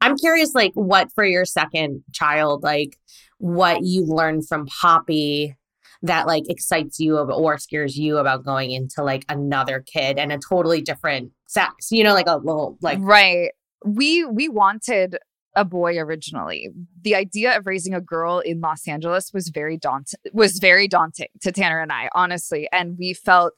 I'm 0.00 0.16
curious 0.16 0.54
like 0.54 0.72
what 0.74 1.10
for 1.12 1.24
your 1.24 1.44
second 1.44 2.04
child 2.12 2.62
like 2.62 2.98
what 3.38 3.82
you 3.82 4.04
learned 4.04 4.46
from 4.46 4.66
poppy 4.66 5.56
that 6.02 6.26
like 6.26 6.44
excites 6.48 6.98
you 6.98 7.16
or 7.16 7.58
scares 7.58 7.96
you 7.96 8.18
about 8.18 8.44
going 8.44 8.70
into 8.70 9.02
like 9.02 9.24
another 9.28 9.80
kid 9.80 10.18
and 10.18 10.32
a 10.32 10.38
totally 10.38 10.80
different 10.80 11.30
sex 11.46 11.90
you 11.90 12.02
know 12.02 12.12
like 12.12 12.28
a 12.28 12.36
little 12.36 12.76
like 12.80 12.98
right 13.00 13.50
we 13.84 14.24
we 14.24 14.48
wanted 14.48 15.16
a 15.54 15.64
boy 15.64 15.98
originally. 15.98 16.70
The 17.02 17.14
idea 17.14 17.56
of 17.56 17.66
raising 17.66 17.94
a 17.94 18.00
girl 18.00 18.38
in 18.38 18.60
Los 18.60 18.88
Angeles 18.88 19.32
was 19.32 19.48
very 19.48 19.76
daunting 19.76 20.18
was 20.32 20.58
very 20.58 20.88
daunting 20.88 21.28
to 21.42 21.52
Tanner 21.52 21.80
and 21.80 21.92
I, 21.92 22.08
honestly. 22.14 22.68
And 22.72 22.96
we 22.98 23.12
felt, 23.12 23.52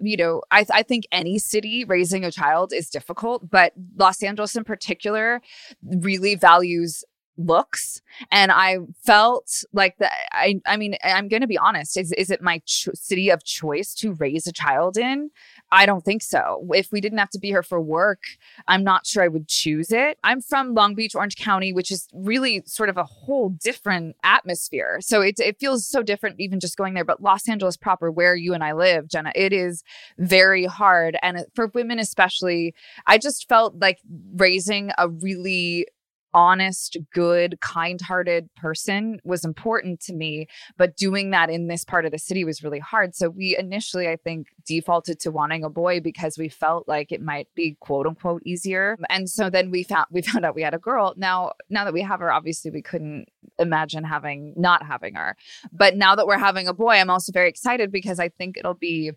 you 0.00 0.16
know, 0.16 0.42
I, 0.50 0.60
th- 0.60 0.70
I 0.72 0.82
think 0.82 1.04
any 1.10 1.38
city 1.38 1.84
raising 1.84 2.24
a 2.24 2.30
child 2.30 2.72
is 2.72 2.88
difficult, 2.88 3.50
but 3.50 3.72
Los 3.96 4.22
Angeles 4.22 4.54
in 4.56 4.64
particular 4.64 5.40
really 5.84 6.34
values 6.36 7.04
looks 7.38 8.02
and 8.30 8.52
i 8.52 8.76
felt 9.04 9.64
like 9.72 9.96
that 9.98 10.12
i 10.32 10.60
i 10.66 10.76
mean 10.76 10.94
i'm 11.02 11.28
going 11.28 11.40
to 11.40 11.46
be 11.46 11.58
honest 11.58 11.96
is 11.96 12.12
is 12.12 12.30
it 12.30 12.42
my 12.42 12.60
city 12.66 13.30
of 13.30 13.44
choice 13.44 13.94
to 13.94 14.12
raise 14.14 14.46
a 14.46 14.52
child 14.52 14.96
in? 14.96 15.30
I 15.70 15.86
don't 15.86 16.04
think 16.04 16.22
so. 16.22 16.66
If 16.70 16.92
we 16.92 17.00
didn't 17.00 17.18
have 17.18 17.30
to 17.30 17.38
be 17.38 17.48
here 17.48 17.62
for 17.62 17.80
work 17.80 18.22
i'm 18.68 18.84
not 18.84 19.06
sure 19.06 19.22
i 19.22 19.28
would 19.28 19.48
choose 19.48 19.90
it. 19.92 20.18
I'm 20.24 20.40
from 20.40 20.74
long 20.74 20.94
beach 20.94 21.14
orange 21.14 21.36
county 21.36 21.72
which 21.72 21.90
is 21.90 22.08
really 22.12 22.62
sort 22.66 22.88
of 22.88 22.96
a 22.96 23.04
whole 23.04 23.50
different 23.50 24.16
atmosphere. 24.22 24.98
So 25.00 25.20
it, 25.20 25.38
it 25.38 25.58
feels 25.58 25.86
so 25.86 26.02
different 26.02 26.40
even 26.40 26.60
just 26.60 26.76
going 26.76 26.94
there 26.94 27.04
but 27.04 27.22
los 27.22 27.48
angeles 27.48 27.76
proper 27.76 28.10
where 28.10 28.34
you 28.34 28.54
and 28.54 28.64
i 28.64 28.72
live 28.72 29.08
jenna 29.08 29.32
it 29.34 29.52
is 29.52 29.82
very 30.18 30.64
hard. 30.64 31.16
And 31.22 31.44
for 31.54 31.68
women 31.68 31.98
especially 31.98 32.74
i 33.06 33.18
just 33.18 33.48
felt 33.48 33.78
like 33.80 33.98
raising 34.36 34.90
a 34.98 35.08
really 35.08 35.86
honest, 36.34 36.96
good, 37.12 37.60
kind 37.60 38.00
hearted 38.00 38.48
person 38.56 39.20
was 39.24 39.44
important 39.44 40.00
to 40.00 40.12
me. 40.14 40.46
But 40.76 40.96
doing 40.96 41.30
that 41.30 41.50
in 41.50 41.68
this 41.68 41.84
part 41.84 42.04
of 42.04 42.12
the 42.12 42.18
city 42.18 42.44
was 42.44 42.62
really 42.62 42.78
hard. 42.78 43.14
So 43.14 43.30
we 43.30 43.56
initially, 43.56 44.08
I 44.08 44.16
think, 44.16 44.48
defaulted 44.66 45.20
to 45.20 45.30
wanting 45.30 45.64
a 45.64 45.70
boy 45.70 46.00
because 46.00 46.38
we 46.38 46.48
felt 46.48 46.88
like 46.88 47.12
it 47.12 47.20
might 47.20 47.48
be 47.54 47.76
quote 47.80 48.06
unquote 48.06 48.42
easier. 48.44 48.96
And 49.10 49.28
so 49.28 49.50
then 49.50 49.70
we 49.70 49.82
found 49.82 50.06
we 50.10 50.22
found 50.22 50.44
out 50.44 50.54
we 50.54 50.62
had 50.62 50.74
a 50.74 50.78
girl. 50.78 51.14
Now, 51.16 51.52
now 51.68 51.84
that 51.84 51.94
we 51.94 52.02
have 52.02 52.20
her, 52.20 52.32
obviously 52.32 52.70
we 52.70 52.82
couldn't 52.82 53.26
imagine 53.58 54.04
having 54.04 54.54
not 54.56 54.84
having 54.84 55.14
her. 55.14 55.36
But 55.72 55.96
now 55.96 56.14
that 56.14 56.26
we're 56.26 56.38
having 56.38 56.68
a 56.68 56.74
boy, 56.74 56.94
I'm 56.94 57.10
also 57.10 57.32
very 57.32 57.48
excited 57.48 57.92
because 57.92 58.18
I 58.18 58.28
think 58.28 58.56
it'll 58.56 58.74
be 58.74 59.12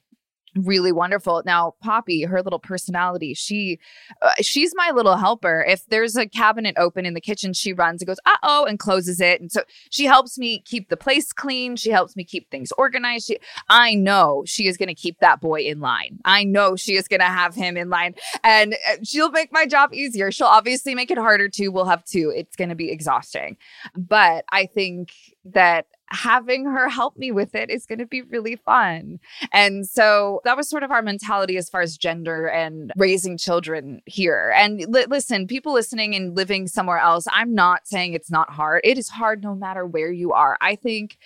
really 0.55 0.91
wonderful. 0.91 1.41
Now, 1.45 1.75
Poppy, 1.81 2.23
her 2.23 2.41
little 2.41 2.59
personality, 2.59 3.33
she 3.33 3.79
uh, 4.21 4.33
she's 4.41 4.73
my 4.75 4.91
little 4.91 5.17
helper. 5.17 5.65
If 5.67 5.85
there's 5.87 6.15
a 6.15 6.27
cabinet 6.27 6.75
open 6.77 7.05
in 7.05 7.13
the 7.13 7.21
kitchen, 7.21 7.53
she 7.53 7.73
runs 7.73 8.01
and 8.01 8.07
goes, 8.07 8.19
"Uh-oh," 8.25 8.65
and 8.65 8.79
closes 8.79 9.19
it. 9.19 9.41
And 9.41 9.51
so 9.51 9.61
she 9.89 10.05
helps 10.05 10.37
me 10.37 10.59
keep 10.59 10.89
the 10.89 10.97
place 10.97 11.31
clean. 11.33 11.75
She 11.75 11.89
helps 11.89 12.15
me 12.15 12.23
keep 12.23 12.49
things 12.49 12.71
organized. 12.77 13.27
She, 13.27 13.37
I 13.69 13.95
know 13.95 14.43
she 14.45 14.67
is 14.67 14.77
going 14.77 14.87
to 14.87 14.95
keep 14.95 15.19
that 15.19 15.41
boy 15.41 15.61
in 15.61 15.79
line. 15.79 16.19
I 16.25 16.43
know 16.43 16.75
she 16.75 16.95
is 16.95 17.07
going 17.07 17.19
to 17.19 17.25
have 17.25 17.55
him 17.55 17.77
in 17.77 17.89
line 17.89 18.15
and 18.43 18.73
uh, 18.73 18.97
she'll 19.03 19.31
make 19.31 19.51
my 19.51 19.65
job 19.65 19.93
easier. 19.93 20.31
She'll 20.31 20.47
obviously 20.47 20.95
make 20.95 21.11
it 21.11 21.17
harder 21.17 21.49
too. 21.49 21.71
We'll 21.71 21.85
have 21.85 22.03
two. 22.05 22.31
It's 22.35 22.55
going 22.55 22.69
to 22.69 22.75
be 22.75 22.91
exhausting. 22.91 23.57
But 23.95 24.45
I 24.51 24.65
think 24.67 25.11
that 25.45 25.85
having 26.07 26.65
her 26.65 26.87
help 26.87 27.17
me 27.17 27.31
with 27.31 27.55
it 27.55 27.69
is 27.69 27.85
going 27.85 27.99
to 27.99 28.05
be 28.05 28.21
really 28.21 28.55
fun. 28.55 29.19
And 29.51 29.87
so 29.87 30.41
that 30.43 30.55
was 30.55 30.69
sort 30.69 30.83
of 30.83 30.91
our 30.91 31.01
mentality 31.01 31.57
as 31.57 31.69
far 31.69 31.81
as 31.81 31.97
gender 31.97 32.47
and 32.47 32.91
raising 32.95 33.37
children 33.37 34.01
here. 34.05 34.53
And 34.55 34.85
li- 34.87 35.05
listen, 35.09 35.47
people 35.47 35.73
listening 35.73 36.15
and 36.15 36.35
living 36.35 36.67
somewhere 36.67 36.99
else, 36.99 37.25
I'm 37.31 37.53
not 37.53 37.87
saying 37.87 38.13
it's 38.13 38.31
not 38.31 38.51
hard. 38.51 38.81
It 38.83 38.97
is 38.97 39.09
hard 39.09 39.43
no 39.43 39.55
matter 39.55 39.85
where 39.85 40.11
you 40.11 40.31
are. 40.33 40.57
I 40.61 40.75
think 40.75 41.17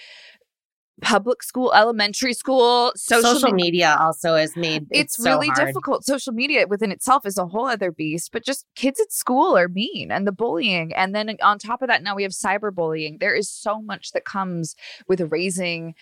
public 1.02 1.44
school, 1.44 1.72
elementary 1.74 2.34
school, 2.34 2.92
social, 2.96 3.34
social 3.34 3.52
media 3.52 3.98
also 4.00 4.36
has 4.36 4.56
made 4.56 4.88
it's, 4.92 5.16
so 5.16 5.32
really 5.32 5.48
hard. 5.48 5.68
difficult. 5.68 6.06
Social 6.06 6.34
media 6.34 6.68
within 6.68 6.92
itself 6.92 7.26
is 7.26 7.38
a 7.38 7.46
whole 7.46 7.68
other 7.68 7.92
beast, 7.92 8.32
but 8.32 8.44
just 8.44 8.66
kids 8.76 9.00
at 9.00 9.12
school 9.12 9.58
are 9.58 9.68
mean 9.68 10.12
and 10.12 10.28
the 10.28 10.32
bullying. 10.32 10.94
And 10.94 11.16
then 11.16 11.36
on 11.42 11.60
top 11.60 11.82
of 11.82 11.88
that, 11.88 12.04
now 12.04 12.16
we 12.16 12.24
have 12.24 12.32
cyberbullying. 12.32 13.20
There 13.20 13.36
is 13.36 13.50
so 13.50 13.82
much 13.82 14.12
that 14.12 14.26
comes 14.26 14.76
with 15.08 15.22
raising 15.32 15.96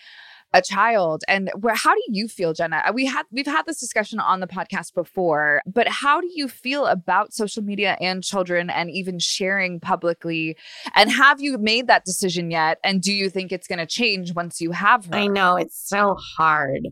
a 0.54 0.62
child 0.62 1.22
and 1.28 1.50
where 1.60 1.74
how 1.74 1.94
do 1.94 2.02
you 2.08 2.28
feel 2.28 2.52
jenna 2.52 2.82
uh, 2.86 2.92
we 2.92 3.04
had 3.04 3.24
we've 3.30 3.46
had 3.46 3.66
this 3.66 3.78
discussion 3.78 4.18
on 4.18 4.40
the 4.40 4.46
podcast 4.46 4.94
before 4.94 5.60
but 5.66 5.88
how 5.88 6.20
do 6.20 6.28
you 6.34 6.48
feel 6.48 6.86
about 6.86 7.32
social 7.32 7.62
media 7.62 7.96
and 8.00 8.24
children 8.24 8.70
and 8.70 8.90
even 8.90 9.18
sharing 9.18 9.78
publicly 9.78 10.56
and 10.94 11.10
have 11.10 11.40
you 11.40 11.58
made 11.58 11.86
that 11.86 12.04
decision 12.04 12.50
yet 12.50 12.78
and 12.84 13.02
do 13.02 13.12
you 13.12 13.28
think 13.30 13.52
it's 13.52 13.66
going 13.66 13.78
to 13.78 13.86
change 13.86 14.34
once 14.34 14.60
you 14.60 14.72
have 14.72 15.06
her? 15.06 15.14
I 15.14 15.26
know 15.26 15.56
it's 15.56 15.78
so 15.88 16.16
hard. 16.36 16.88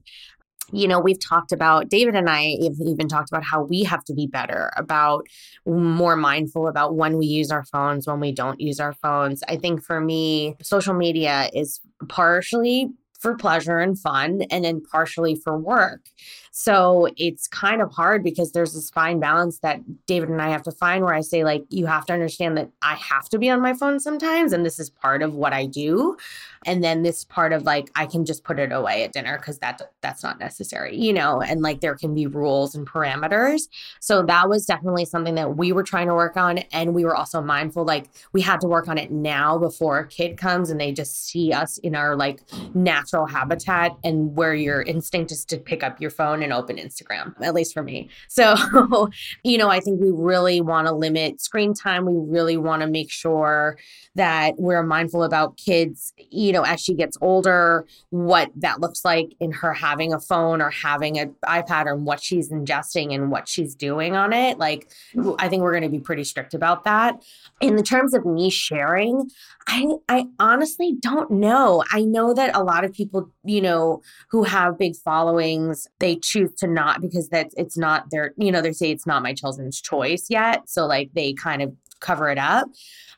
You 0.73 0.89
know, 0.89 0.99
we've 0.99 1.21
talked 1.21 1.53
about, 1.53 1.89
David 1.89 2.17
and 2.17 2.29
I 2.29 2.57
have 2.65 2.75
even 2.85 3.07
talked 3.07 3.31
about 3.31 3.45
how 3.45 3.63
we 3.63 3.85
have 3.85 4.03
to 4.05 4.15
be 4.15 4.27
better 4.27 4.73
about 4.77 5.27
more 5.65 6.17
mindful 6.17 6.67
about 6.67 6.97
when 6.97 7.17
we 7.19 7.27
use 7.27 7.53
our 7.53 7.65
phones, 7.65 8.07
when 8.07 8.19
we 8.19 8.33
don't 8.33 8.61
use 8.61 8.81
our 8.81 8.93
phones. 8.93 9.45
I 9.49 9.57
think 9.57 9.85
for 9.85 10.01
me, 10.01 10.57
social 10.61 10.95
media 10.95 11.49
is 11.55 11.81
partially 12.09 12.89
for 13.21 13.37
pleasure 13.37 13.79
and 13.79 13.99
fun 13.99 14.43
and 14.51 14.65
then 14.65 14.81
partially 14.81 15.35
for 15.35 15.59
work. 15.59 16.09
So 16.53 17.09
it's 17.19 17.47
kind 17.49 17.83
of 17.83 17.93
hard 17.93 18.25
because 18.25 18.53
there's 18.53 18.73
this 18.73 18.89
fine 18.89 19.21
balance 19.21 19.59
that 19.59 19.81
David 20.07 20.31
and 20.31 20.41
I 20.41 20.49
have 20.49 20.63
to 20.63 20.73
find 20.73 21.05
where 21.05 21.13
I 21.13 21.21
say, 21.21 21.45
like, 21.45 21.65
you 21.69 21.85
have 21.85 22.07
to 22.07 22.15
understand 22.15 22.57
that 22.57 22.71
I 22.81 22.95
have 22.95 23.29
to 23.29 23.39
be 23.39 23.51
on 23.51 23.61
my 23.61 23.75
phone 23.75 24.01
sometimes. 24.01 24.55
And 24.55 24.65
this 24.65 24.79
is 24.79 24.89
part 24.89 25.21
of 25.21 25.35
what 25.35 25.53
I 25.53 25.67
do. 25.67 26.17
And 26.65 26.83
then 26.83 27.03
this 27.03 27.25
part 27.25 27.53
of 27.53 27.65
like, 27.65 27.91
I 27.95 28.07
can 28.07 28.25
just 28.25 28.43
put 28.43 28.59
it 28.59 28.73
away 28.73 29.05
at 29.05 29.13
dinner 29.13 29.37
because 29.37 29.59
that 29.59 29.83
that's 30.01 30.23
not 30.23 30.41
necessary, 30.41 30.97
you 30.97 31.13
know, 31.13 31.43
and 31.43 31.61
like 31.61 31.81
there 31.81 31.95
can 31.95 32.15
be 32.15 32.27
rules 32.27 32.75
and 32.75 32.87
parameters. 32.87 33.69
So 34.01 34.23
that 34.23 34.49
was 34.49 34.65
definitely 34.65 35.05
something 35.05 35.35
that 35.35 35.57
we 35.57 35.73
were 35.73 35.83
trying 35.83 36.09
to 36.09 36.15
work 36.15 36.39
on. 36.39 36.59
And 36.73 36.95
we 36.95 37.05
were 37.05 37.15
also 37.15 37.43
mindful, 37.43 37.85
like, 37.85 38.09
we 38.33 38.41
had 38.41 38.63
to 38.63 38.67
work 38.67 38.89
on 38.89 38.97
it 38.97 39.11
now 39.11 39.59
before 39.59 39.99
a 39.99 40.09
kid 40.09 40.39
comes 40.39 40.71
and 40.71 40.81
they 40.81 40.91
just 40.91 41.27
see 41.27 41.53
us 41.53 41.77
in 41.79 41.95
our 41.95 42.17
like 42.17 42.41
natural 42.75 43.06
habitat 43.27 43.97
and 44.03 44.35
where 44.35 44.55
your 44.55 44.83
instinct 44.83 45.31
is 45.31 45.45
to 45.47 45.59
pick 45.59 45.83
up 45.83 46.01
your 46.01 46.11
phone 46.11 46.43
and 46.43 46.53
open 46.53 46.77
Instagram, 46.77 47.35
at 47.41 47.55
least 47.55 47.75
for 47.75 47.83
me. 47.83 48.11
So, 48.29 49.09
you 49.45 49.57
know, 49.57 49.71
I 49.71 49.81
think 49.81 49.99
we 49.99 50.11
really 50.11 50.61
want 50.61 50.89
to 50.89 50.93
limit 50.93 51.41
screen 51.41 51.73
time. 51.73 52.05
We 52.05 52.13
really 52.17 52.59
want 52.59 52.83
to 52.83 52.87
make 52.87 53.11
sure 53.11 53.79
that 54.15 54.55
we're 54.59 54.83
mindful 54.83 55.23
about 55.23 55.57
kids, 55.57 56.13
you 56.31 56.53
know, 56.53 56.63
as 56.63 56.81
she 56.81 56.93
gets 56.95 57.17
older, 57.21 57.87
what 58.11 58.51
that 58.57 58.81
looks 58.81 59.05
like 59.05 59.35
in 59.41 59.53
her 59.53 59.73
having 59.73 60.13
a 60.13 60.21
phone 60.21 60.61
or 60.61 60.71
having 60.71 61.19
an 61.19 61.35
iPad 61.45 61.87
or 61.87 61.97
what 61.97 62.23
she's 62.23 62.51
ingesting 62.51 63.15
and 63.15 63.31
what 63.31 63.49
she's 63.49 63.75
doing 63.75 64.17
on 64.17 64.33
it. 64.33 64.59
Like, 64.59 64.91
I 65.39 65.49
think 65.49 65.63
we're 65.63 65.73
going 65.73 65.83
to 65.83 65.89
be 65.89 66.01
pretty 66.01 66.25
strict 66.25 66.53
about 66.53 66.85
that. 66.85 67.23
In 67.61 67.77
the 67.77 67.83
terms 67.83 68.13
of 68.13 68.27
me 68.27 68.51
sharing, 68.51 69.31
I 69.67 69.87
I 70.09 70.27
honestly 70.39 70.97
don't 70.99 71.31
know. 71.31 71.83
I 71.93 72.03
know 72.03 72.35
that 72.35 72.55
a 72.55 72.63
lot 72.63 72.85
of 72.85 72.93
people, 72.97 73.31
you 73.45 73.61
know, 73.61 74.01
who 74.31 74.43
have 74.45 74.79
big 74.79 74.97
followings, 74.97 75.87
they 76.01 76.17
choose 76.17 76.53
to 76.55 76.67
not 76.67 77.01
because 77.01 77.29
that's 77.29 77.55
it's 77.57 77.77
not 77.77 78.11
their, 78.11 78.33
you 78.37 78.51
know, 78.51 78.63
they 78.63 78.73
say 78.73 78.91
it's 78.91 79.07
not 79.07 79.23
my 79.23 79.35
children's 79.35 79.81
choice 79.81 80.27
yet. 80.31 80.69
So 80.69 80.87
like 80.87 81.11
they 81.15 81.35
kind 81.35 81.63
of 81.63 81.73
cover 82.01 82.29
it 82.31 82.39
up. 82.39 82.69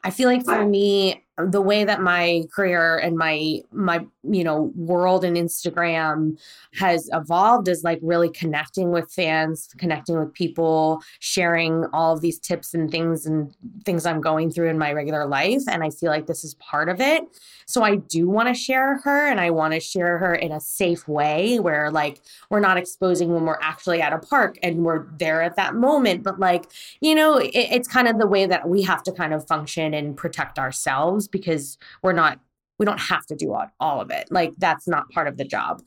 I 0.05 0.11
feel 0.11 0.29
like 0.29 0.45
for 0.45 0.64
me, 0.64 1.24
the 1.47 1.61
way 1.61 1.84
that 1.84 2.01
my 2.01 2.45
career 2.55 2.97
and 2.97 3.16
my 3.16 3.61
my 3.72 4.05
you 4.24 4.43
know 4.43 4.72
world 4.74 5.24
and 5.24 5.36
Instagram 5.36 6.39
has 6.74 7.09
evolved 7.12 7.68
is 7.68 7.84
like 7.84 7.99
really 8.03 8.30
connecting 8.30 8.91
with 8.91 9.11
fans, 9.12 9.68
connecting 9.78 10.18
with 10.18 10.32
people, 10.32 11.03
sharing 11.20 11.84
all 11.93 12.14
of 12.14 12.20
these 12.20 12.39
tips 12.39 12.74
and 12.74 12.91
things 12.91 13.26
and 13.26 13.55
things 13.84 14.07
I'm 14.07 14.20
going 14.20 14.51
through 14.51 14.68
in 14.68 14.78
my 14.78 14.93
regular 14.93 15.26
life 15.26 15.62
and 15.68 15.82
I 15.82 15.91
feel 15.91 16.11
like 16.11 16.26
this 16.26 16.45
is 16.45 16.55
part 16.55 16.89
of 16.89 17.01
it. 17.01 17.24
So 17.66 17.82
I 17.82 17.97
do 17.97 18.28
want 18.28 18.49
to 18.49 18.55
share 18.55 18.99
her 19.03 19.26
and 19.26 19.41
I 19.41 19.51
want 19.51 19.74
to 19.74 19.80
share 19.80 20.18
her 20.18 20.34
in 20.34 20.53
a 20.53 20.61
safe 20.61 21.07
way 21.07 21.59
where 21.61 21.91
like 21.91 22.20
we're 22.51 22.61
not 22.61 22.78
exposing 22.78 23.32
when 23.32 23.45
we're 23.45 23.59
actually 23.61 24.01
at 24.01 24.12
a 24.12 24.18
park 24.18 24.59
and 24.62 24.84
we're 24.84 25.05
there 25.18 25.43
at 25.43 25.57
that 25.57 25.74
moment 25.74 26.22
but 26.22 26.39
like 26.41 26.70
you 27.01 27.14
know 27.14 27.36
it, 27.36 27.51
it's 27.55 27.89
kind 27.89 28.09
of 28.09 28.18
the 28.18 28.26
way 28.26 28.47
that 28.47 28.68
we 28.68 28.82
have 28.82 29.03
to 29.03 29.12
kind 29.12 29.34
of 29.34 29.47
function 29.47 29.95
and 29.95 30.16
protect 30.16 30.59
ourselves 30.59 31.28
because 31.31 31.79
we're 32.03 32.12
not 32.12 32.41
we 32.79 32.87
don't 32.87 33.01
have 33.01 33.26
to 33.26 33.35
do 33.35 33.53
all, 33.53 33.66
all 33.81 34.01
of 34.01 34.11
it. 34.11 34.29
Like 34.31 34.53
that's 34.59 34.87
not 34.87 35.11
part 35.11 35.26
of 35.26 35.37
the 35.37 35.45
job. 35.45 35.83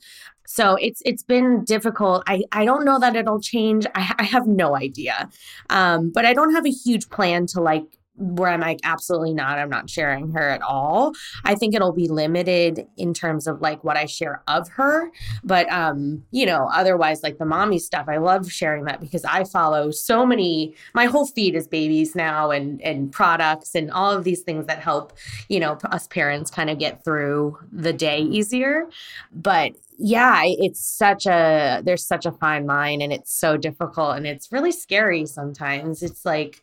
So 0.46 0.76
it's 0.80 1.00
it's 1.04 1.22
been 1.22 1.64
difficult. 1.64 2.22
I 2.26 2.42
i 2.52 2.64
don't 2.64 2.84
know 2.84 2.98
that 2.98 3.16
it'll 3.16 3.40
change. 3.40 3.86
I, 3.94 4.14
I 4.18 4.24
have 4.24 4.46
no 4.46 4.76
idea. 4.76 5.28
Um, 5.70 6.10
but 6.12 6.24
i 6.26 6.34
don't 6.34 6.54
have 6.54 6.66
a 6.66 6.70
huge 6.70 7.08
plan 7.08 7.46
to 7.46 7.60
like 7.60 7.98
where 8.16 8.50
I'm 8.50 8.60
like, 8.60 8.80
absolutely 8.84 9.32
not. 9.32 9.58
I'm 9.58 9.70
not 9.70 9.88
sharing 9.88 10.32
her 10.32 10.48
at 10.48 10.62
all. 10.62 11.12
I 11.44 11.54
think 11.54 11.74
it'll 11.74 11.92
be 11.92 12.08
limited 12.08 12.86
in 12.96 13.14
terms 13.14 13.46
of 13.46 13.60
like 13.60 13.82
what 13.84 13.96
I 13.96 14.06
share 14.06 14.42
of 14.48 14.68
her. 14.70 15.10
But 15.42 15.70
um, 15.72 16.22
you 16.30 16.44
know, 16.44 16.68
otherwise 16.72 17.22
like 17.22 17.38
the 17.38 17.46
mommy 17.46 17.78
stuff, 17.78 18.06
I 18.08 18.18
love 18.18 18.50
sharing 18.52 18.84
that 18.84 19.00
because 19.00 19.24
I 19.24 19.44
follow 19.44 19.90
so 19.90 20.26
many 20.26 20.74
my 20.94 21.06
whole 21.06 21.26
feed 21.26 21.54
is 21.54 21.66
babies 21.66 22.14
now 22.14 22.50
and 22.50 22.80
and 22.82 23.10
products 23.10 23.74
and 23.74 23.90
all 23.90 24.12
of 24.12 24.24
these 24.24 24.42
things 24.42 24.66
that 24.66 24.78
help, 24.78 25.14
you 25.48 25.58
know, 25.58 25.78
us 25.84 26.06
parents 26.08 26.50
kind 26.50 26.70
of 26.70 26.78
get 26.78 27.04
through 27.04 27.58
the 27.72 27.92
day 27.92 28.20
easier. 28.20 28.88
But 29.32 29.72
yeah, 29.98 30.42
it's 30.44 30.80
such 30.80 31.26
a 31.26 31.80
there's 31.84 32.04
such 32.06 32.26
a 32.26 32.32
fine 32.32 32.66
line 32.66 33.00
and 33.00 33.12
it's 33.12 33.32
so 33.32 33.56
difficult 33.56 34.16
and 34.16 34.26
it's 34.26 34.52
really 34.52 34.72
scary 34.72 35.24
sometimes. 35.26 36.02
It's 36.02 36.24
like 36.24 36.62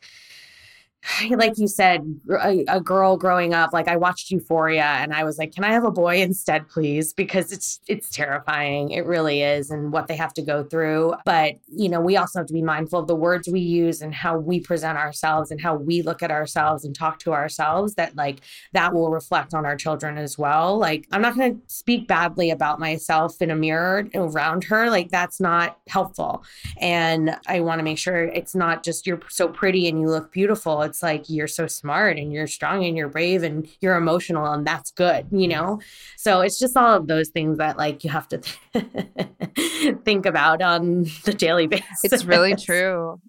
like 1.32 1.58
you 1.58 1.68
said, 1.68 2.02
a, 2.30 2.66
a, 2.68 2.82
girl 2.82 3.16
growing 3.18 3.54
up, 3.54 3.72
like 3.72 3.88
I 3.88 3.96
watched 3.96 4.32
Euphoria 4.32 4.84
and 4.84 5.14
I 5.14 5.24
was 5.24 5.38
like, 5.38 5.54
can 5.54 5.64
I 5.64 5.72
have 5.72 5.86
a 5.86 5.92
boy 5.92 6.22
instead, 6.22 6.68
please? 6.68 7.14
Because 7.14 7.52
it's 7.52 7.80
it's 7.88 8.10
terrifying. 8.10 8.92
It 8.92 9.06
really 9.06 9.42
is, 9.42 9.70
and 9.70 9.92
what 9.94 10.08
they 10.08 10.16
have 10.16 10.34
to 10.34 10.42
go 10.42 10.64
through. 10.64 11.16
But 11.26 11.56
you 11.68 11.90
know, 11.90 12.02
we 12.02 12.18
also 12.18 12.40
have 12.40 12.48
to 12.48 12.54
be 12.54 12.62
mindful 12.62 13.00
of 13.00 13.08
the 13.08 13.16
words 13.16 13.48
we 13.48 13.62
use 13.62 14.02
and 14.02 14.14
how 14.14 14.38
we 14.38 14.60
present 14.60 14.98
ourselves 14.98 15.52
and 15.52 15.62
how 15.62 15.76
we 15.76 16.02
look 16.02 16.22
at 16.22 16.32
ourselves 16.32 16.84
and 16.84 16.94
talk 16.94 17.20
to 17.20 17.34
ourselves. 17.34 17.96
That 17.96 18.16
like 18.16 18.42
that 18.74 18.94
will 18.94 19.10
reflect 19.10 19.54
on 19.54 19.66
our 19.66 19.78
children 19.78 20.18
as 20.18 20.38
well. 20.38 20.78
Like 20.78 21.08
I'm 21.12 21.22
not 21.22 21.36
going 21.36 21.56
to 21.56 21.62
speak 21.68 22.08
badly 22.08 22.52
about 22.52 22.80
myself 22.80 23.42
in 23.42 23.52
a 23.52 23.56
mirror 23.56 24.08
around 24.16 24.66
her. 24.66 24.90
Like 24.90 25.12
that's 25.12 25.40
not 25.40 25.80
helpful. 25.88 26.44
And 26.78 27.38
I 27.48 27.62
want 27.62 27.80
to 27.80 27.84
make 27.84 27.98
sure 27.98 28.26
it's 28.26 28.56
not 28.56 28.84
just 28.84 29.08
you're 29.08 29.22
so 29.30 29.48
pretty 29.48 29.88
and 29.88 30.02
you 30.02 30.08
look 30.08 30.32
beautiful 30.32 30.89
it's 30.90 31.04
like 31.04 31.30
you're 31.30 31.48
so 31.48 31.68
smart 31.68 32.18
and 32.18 32.34
you're 32.34 32.48
strong 32.48 32.84
and 32.84 32.98
you're 32.98 33.08
brave 33.08 33.44
and 33.44 33.68
you're 33.80 33.96
emotional 33.96 34.46
and 34.52 34.66
that's 34.66 34.92
good, 34.92 35.28
you 35.32 35.48
mm. 35.48 35.52
know? 35.52 35.80
So 36.18 36.42
it's 36.42 36.60
just 36.60 36.76
all 36.76 36.96
of 36.96 37.08
those 37.08 37.30
things 37.30 37.58
that 37.60 37.78
like 37.78 38.04
you 38.04 38.10
have 38.10 38.28
to 38.30 38.38
think 40.04 40.26
about 40.26 40.62
on 40.62 41.06
the 41.24 41.34
daily 41.34 41.68
basis. 41.68 42.04
It's 42.04 42.26
really 42.26 42.56
true. 42.56 43.22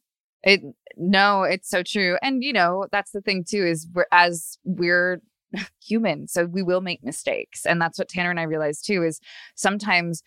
It 0.43 0.63
no, 0.97 1.45
it's 1.45 1.69
so 1.69 1.83
true. 1.83 2.19
And 2.23 2.43
you 2.43 2.53
know, 2.53 2.87
that's 2.91 3.13
the 3.13 3.21
thing 3.21 3.45
too 3.49 3.65
is 3.65 3.87
we're 3.95 4.07
as 4.11 4.59
we're 4.65 5.21
human 5.83 6.29
so 6.29 6.45
we 6.45 6.63
will 6.63 6.81
make 6.81 7.03
mistakes 7.03 7.67
and 7.67 7.81
that's 7.81 7.99
what 7.99 8.09
tanner 8.09 8.31
and 8.31 8.39
i 8.39 8.45
realized 8.45 8.87
too 8.87 9.03
is 9.03 9.19
sometimes 9.57 10.23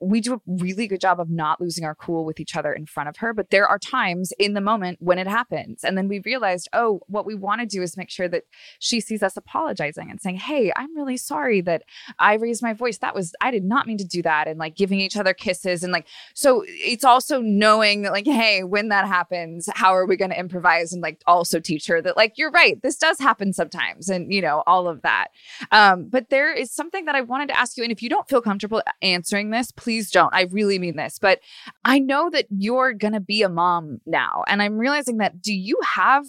we 0.00 0.20
do 0.20 0.34
a 0.34 0.40
really 0.46 0.86
good 0.86 1.00
job 1.00 1.20
of 1.20 1.28
not 1.30 1.60
losing 1.60 1.84
our 1.84 1.94
cool 1.94 2.24
with 2.24 2.40
each 2.40 2.56
other 2.56 2.72
in 2.72 2.86
front 2.86 3.08
of 3.08 3.16
her. 3.18 3.32
But 3.32 3.50
there 3.50 3.66
are 3.66 3.78
times 3.78 4.32
in 4.38 4.54
the 4.54 4.60
moment 4.60 4.98
when 5.00 5.18
it 5.18 5.26
happens. 5.26 5.84
And 5.84 5.96
then 5.98 6.08
we 6.08 6.20
realized, 6.20 6.68
oh, 6.72 7.00
what 7.06 7.26
we 7.26 7.34
want 7.34 7.60
to 7.60 7.66
do 7.66 7.82
is 7.82 7.96
make 7.96 8.10
sure 8.10 8.28
that 8.28 8.44
she 8.78 9.00
sees 9.00 9.22
us 9.22 9.36
apologizing 9.36 10.10
and 10.10 10.20
saying, 10.20 10.36
hey, 10.36 10.72
I'm 10.76 10.96
really 10.96 11.16
sorry 11.16 11.60
that 11.62 11.82
I 12.18 12.34
raised 12.34 12.62
my 12.62 12.72
voice. 12.72 12.98
That 12.98 13.14
was, 13.14 13.34
I 13.40 13.50
did 13.50 13.64
not 13.64 13.86
mean 13.86 13.98
to 13.98 14.04
do 14.04 14.22
that. 14.22 14.48
And 14.48 14.58
like 14.58 14.76
giving 14.76 15.00
each 15.00 15.16
other 15.16 15.34
kisses. 15.34 15.82
And 15.82 15.92
like, 15.92 16.06
so 16.34 16.64
it's 16.66 17.04
also 17.04 17.40
knowing 17.40 18.02
that, 18.02 18.12
like, 18.12 18.26
hey, 18.26 18.62
when 18.64 18.88
that 18.88 19.06
happens, 19.06 19.68
how 19.74 19.94
are 19.94 20.06
we 20.06 20.16
going 20.16 20.30
to 20.30 20.38
improvise 20.38 20.92
and 20.92 21.02
like 21.02 21.20
also 21.26 21.60
teach 21.60 21.86
her 21.86 22.00
that, 22.02 22.16
like, 22.16 22.38
you're 22.38 22.50
right, 22.50 22.80
this 22.82 22.96
does 22.96 23.18
happen 23.18 23.52
sometimes. 23.52 24.08
And, 24.08 24.32
you 24.32 24.40
know, 24.40 24.62
all 24.66 24.88
of 24.88 25.02
that. 25.02 25.28
Um, 25.70 26.08
but 26.08 26.30
there 26.30 26.52
is 26.52 26.72
something 26.72 27.04
that 27.04 27.14
I 27.14 27.20
wanted 27.20 27.48
to 27.48 27.58
ask 27.58 27.76
you. 27.76 27.82
And 27.82 27.92
if 27.92 28.02
you 28.02 28.08
don't 28.08 28.28
feel 28.28 28.40
comfortable 28.40 28.82
answering 29.02 29.50
this, 29.50 29.72
please 29.76 30.10
don't. 30.10 30.34
I 30.34 30.42
really 30.50 30.78
mean 30.78 30.96
this. 30.96 31.18
But 31.18 31.40
I 31.84 31.98
know 31.98 32.30
that 32.30 32.46
you're 32.50 32.92
going 32.92 33.14
to 33.14 33.20
be 33.20 33.42
a 33.42 33.48
mom 33.48 34.00
now. 34.06 34.44
And 34.46 34.62
I'm 34.62 34.78
realizing 34.78 35.18
that 35.18 35.40
do 35.40 35.54
you 35.54 35.78
have 35.94 36.26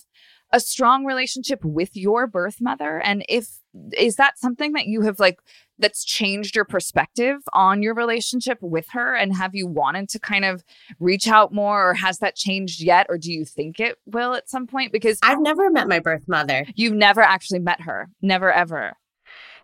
a 0.51 0.59
strong 0.59 1.05
relationship 1.05 1.63
with 1.63 1.95
your 1.95 2.27
birth 2.27 2.61
mother? 2.61 3.01
And 3.03 3.25
if 3.27 3.59
is 3.97 4.15
that 4.15 4.39
something 4.39 4.73
that 4.73 4.87
you 4.87 5.01
have 5.01 5.19
like 5.19 5.39
that's 5.77 6.05
changed 6.05 6.55
your 6.55 6.63
perspective 6.63 7.41
on 7.51 7.83
your 7.83 7.93
relationship 7.93 8.57
with 8.61 8.87
her 8.91 9.13
and 9.13 9.35
have 9.35 9.53
you 9.53 9.67
wanted 9.67 10.07
to 10.09 10.19
kind 10.19 10.45
of 10.45 10.63
reach 10.99 11.27
out 11.27 11.53
more 11.53 11.89
or 11.89 11.93
has 11.93 12.19
that 12.19 12.35
changed 12.35 12.81
yet 12.81 13.05
or 13.09 13.17
do 13.17 13.31
you 13.31 13.43
think 13.43 13.79
it 13.79 13.97
will 14.05 14.33
at 14.33 14.49
some 14.49 14.65
point 14.65 14.93
because 14.93 15.19
I've 15.21 15.41
never 15.41 15.69
met 15.69 15.89
my 15.89 15.99
birth 15.99 16.23
mother. 16.27 16.65
You've 16.75 16.93
never 16.93 17.21
actually 17.21 17.59
met 17.59 17.81
her. 17.81 18.07
Never 18.21 18.51
ever. 18.51 18.93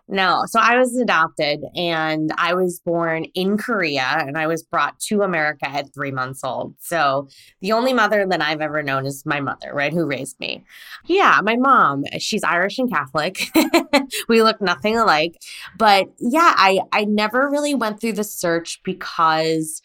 No. 0.08 0.44
So 0.46 0.58
I 0.60 0.76
was 0.76 0.96
adopted 0.96 1.60
and 1.76 2.32
I 2.36 2.54
was 2.54 2.80
born 2.84 3.24
in 3.34 3.56
Korea 3.56 4.16
and 4.18 4.36
I 4.36 4.46
was 4.46 4.62
brought 4.62 4.98
to 5.08 5.22
America 5.22 5.68
at 5.68 5.94
three 5.94 6.10
months 6.10 6.42
old. 6.44 6.74
So 6.80 7.28
the 7.60 7.72
only 7.72 7.92
mother 7.92 8.26
that 8.28 8.42
I've 8.42 8.60
ever 8.60 8.82
known 8.82 9.06
is 9.06 9.24
my 9.24 9.40
mother, 9.40 9.72
right? 9.72 9.92
Who 9.92 10.04
raised 10.04 10.38
me. 10.40 10.64
Yeah, 11.06 11.40
my 11.42 11.56
mom. 11.56 12.04
She's 12.18 12.42
Irish 12.42 12.78
and 12.78 12.90
Catholic. 12.90 13.48
we 14.28 14.42
look 14.42 14.60
nothing 14.60 14.98
alike. 14.98 15.40
But 15.78 16.08
yeah, 16.18 16.52
I, 16.56 16.80
I 16.92 17.04
never 17.04 17.48
really 17.48 17.74
went 17.74 18.00
through 18.00 18.14
the 18.14 18.24
search 18.24 18.80
because 18.84 19.80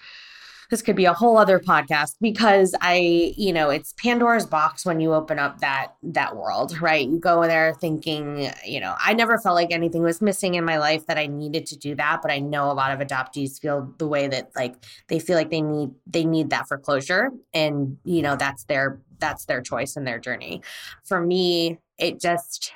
this 0.69 0.81
could 0.81 0.95
be 0.95 1.05
a 1.05 1.13
whole 1.13 1.37
other 1.37 1.59
podcast 1.59 2.15
because 2.21 2.75
I, 2.81 3.33
you 3.37 3.53
know, 3.53 3.69
it's 3.69 3.93
Pandora's 3.93 4.45
box 4.45 4.85
when 4.85 4.99
you 4.99 5.13
open 5.13 5.39
up 5.39 5.59
that 5.59 5.93
that 6.03 6.35
world, 6.35 6.79
right? 6.81 7.07
You 7.07 7.19
go 7.19 7.43
there 7.43 7.73
thinking, 7.73 8.49
you 8.65 8.79
know, 8.79 8.95
I 8.99 9.13
never 9.13 9.37
felt 9.37 9.55
like 9.55 9.71
anything 9.71 10.03
was 10.03 10.21
missing 10.21 10.55
in 10.55 10.65
my 10.65 10.77
life 10.77 11.05
that 11.07 11.17
I 11.17 11.27
needed 11.27 11.65
to 11.67 11.77
do 11.77 11.95
that, 11.95 12.21
but 12.21 12.31
I 12.31 12.39
know 12.39 12.71
a 12.71 12.73
lot 12.73 12.91
of 12.91 13.05
adoptees 13.05 13.59
feel 13.59 13.93
the 13.97 14.07
way 14.07 14.27
that 14.27 14.51
like 14.55 14.75
they 15.07 15.19
feel 15.19 15.37
like 15.37 15.51
they 15.51 15.61
need 15.61 15.91
they 16.05 16.25
need 16.25 16.49
that 16.49 16.67
for 16.67 16.77
closure 16.77 17.31
and, 17.53 17.97
you 18.03 18.21
know, 18.21 18.35
that's 18.35 18.65
their 18.65 19.01
that's 19.19 19.45
their 19.45 19.61
choice 19.61 19.95
and 19.95 20.05
their 20.05 20.19
journey. 20.19 20.61
For 21.05 21.21
me, 21.21 21.79
it 21.97 22.19
just 22.19 22.73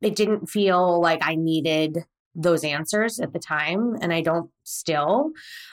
it 0.00 0.14
didn't 0.14 0.48
feel 0.48 1.00
like 1.00 1.20
I 1.22 1.34
needed 1.34 2.04
those 2.38 2.62
answers 2.62 3.18
at 3.18 3.32
the 3.32 3.38
time 3.38 3.96
and 4.00 4.12
I 4.12 4.22
don't 4.22 4.48
still. 4.62 5.32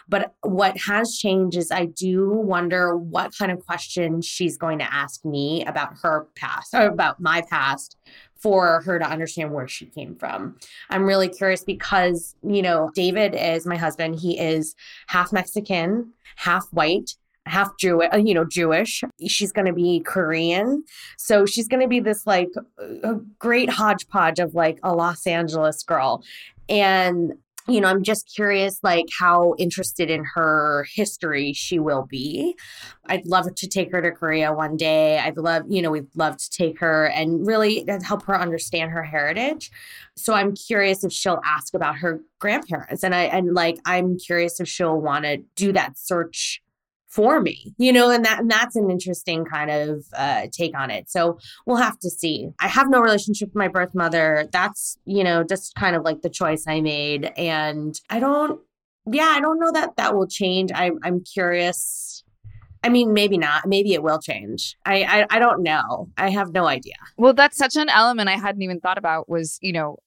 But 0.10 0.34
what 0.42 0.78
has 0.80 1.16
changed 1.16 1.56
is 1.56 1.72
I 1.72 1.86
do 1.86 2.30
wonder 2.30 2.98
what 2.98 3.38
kind 3.38 3.52
of 3.52 3.64
question 3.66 4.22
she's 4.22 4.58
going 4.58 4.80
to 4.80 4.94
ask 4.94 5.24
me 5.24 5.64
about 5.66 5.94
her 6.02 6.28
past 6.36 6.74
or 6.74 6.88
about 6.88 7.22
my 7.22 7.44
past 7.50 7.98
for 8.36 8.82
her 8.82 9.00
to 9.00 9.06
understand 9.06 9.54
where 9.54 9.68
she 9.68 9.86
came 9.86 10.16
from. 10.16 10.58
I'm 10.90 11.06
really 11.06 11.30
curious 11.30 11.64
because, 11.64 12.36
you 12.44 12.62
know, 12.62 12.90
David 12.96 13.36
is 13.36 13.66
my 13.66 13.78
husband. 13.78 14.20
He 14.20 14.40
is 14.40 14.76
half 15.08 15.32
Mexican, 15.32 16.14
half 16.36 16.66
white 16.72 17.12
half 17.46 17.78
Jewish, 17.78 18.10
uh, 18.14 18.18
you 18.18 18.34
know, 18.34 18.46
Jewish. 18.46 19.04
She's 19.28 19.52
going 19.52 19.68
to 19.68 19.74
be 19.74 20.02
Korean. 20.06 20.84
So 21.18 21.46
she's 21.46 21.68
going 21.68 21.82
to 21.82 21.88
be 21.88 22.00
this 22.00 22.26
like 22.26 22.50
a 23.04 23.16
great 23.40 23.70
hodgepodge 23.70 24.40
of 24.40 24.56
like 24.56 24.80
a 24.84 24.94
Los 24.94 25.28
Angeles 25.28 25.84
girl. 25.84 26.24
And 26.68 27.34
you 27.68 27.82
know, 27.82 27.88
I'm 27.88 28.04
just 28.04 28.32
curious, 28.34 28.80
like, 28.84 29.08
how 29.18 29.56
interested 29.58 30.12
in 30.12 30.24
her 30.36 30.86
history 30.94 31.52
she 31.54 31.80
will 31.80 32.04
be. 32.04 32.56
I'd 33.08 33.26
love 33.26 33.54
to 33.56 33.68
take 33.68 33.92
her 33.92 34.04
to 34.04 34.12
Korea 34.12 34.54
one 34.54 34.78
day. 34.78 35.18
I'd 35.18 35.38
love, 35.38 35.64
you 35.68 35.82
know, 35.82 35.90
we'd 35.90 36.16
love 36.16 36.38
to 36.38 36.50
take 36.52 36.80
her 36.80 37.08
and 37.08 37.46
really 37.46 37.84
help 38.04 38.24
her 38.26 38.40
understand 38.40 38.92
her 38.92 39.02
heritage. 39.02 39.72
So 40.16 40.34
I'm 40.34 40.54
curious 40.54 41.04
if 41.04 41.12
she'll 41.12 41.42
ask 41.44 41.74
about 41.74 41.96
her 41.98 42.22
grandparents. 42.38 43.04
And 43.04 43.16
I, 43.16 43.24
and 43.24 43.56
like, 43.56 43.80
I'm 43.86 44.20
curious 44.20 44.60
if 44.60 44.68
she'll 44.68 45.02
want 45.02 45.26
to 45.26 45.38
do 45.56 45.72
that 45.74 45.98
search 45.98 46.62
for 47.16 47.40
me 47.40 47.74
you 47.78 47.94
know 47.94 48.10
and 48.10 48.26
that 48.26 48.40
and 48.40 48.52
that's 48.52 48.76
an 48.76 48.92
interesting 48.92 49.46
kind 49.46 49.72
of 49.72 50.04
uh, 50.18 50.48
take 50.52 50.78
on 50.78 50.92
it 50.92 51.10
so 51.10 51.40
we'll 51.66 51.78
have 51.78 51.98
to 51.98 52.10
see 52.10 52.50
i 52.60 52.68
have 52.68 52.90
no 52.90 53.00
relationship 53.00 53.48
with 53.48 53.56
my 53.56 53.70
birth 53.70 53.96
mother 53.96 54.50
that's 54.52 54.98
you 55.06 55.24
know 55.24 55.42
just 55.42 55.74
kind 55.76 55.96
of 55.96 56.04
like 56.04 56.22
the 56.22 56.30
choice 56.30 56.66
i 56.68 56.82
made 56.82 57.32
and 57.38 58.02
i 58.10 58.20
don't 58.20 58.60
yeah 59.10 59.30
i 59.30 59.40
don't 59.40 59.60
know 59.60 59.72
that 59.72 59.96
that 59.96 60.14
will 60.14 60.28
change 60.28 60.72
I, 60.74 60.92
i'm 61.04 61.24
curious 61.24 62.12
I 62.84 62.90
mean, 62.90 63.14
maybe 63.14 63.40
not. 63.40 63.66
Maybe 63.66 63.96
it 63.96 64.04
will 64.04 64.20
change. 64.20 64.78
I, 64.86 65.02
I 65.02 65.38
I 65.38 65.40
don't 65.40 65.64
know. 65.64 66.12
I 66.20 66.30
have 66.30 66.54
no 66.54 66.68
idea. 66.68 66.94
Well, 67.18 67.34
that's 67.34 67.58
such 67.58 67.76
an 67.76 67.90
element 67.90 68.30
I 68.30 68.38
hadn't 68.38 68.62
even 68.62 68.80
thought 68.80 69.00
about. 69.00 69.28
Was 69.28 69.58
you 69.60 69.74
know 69.74 69.98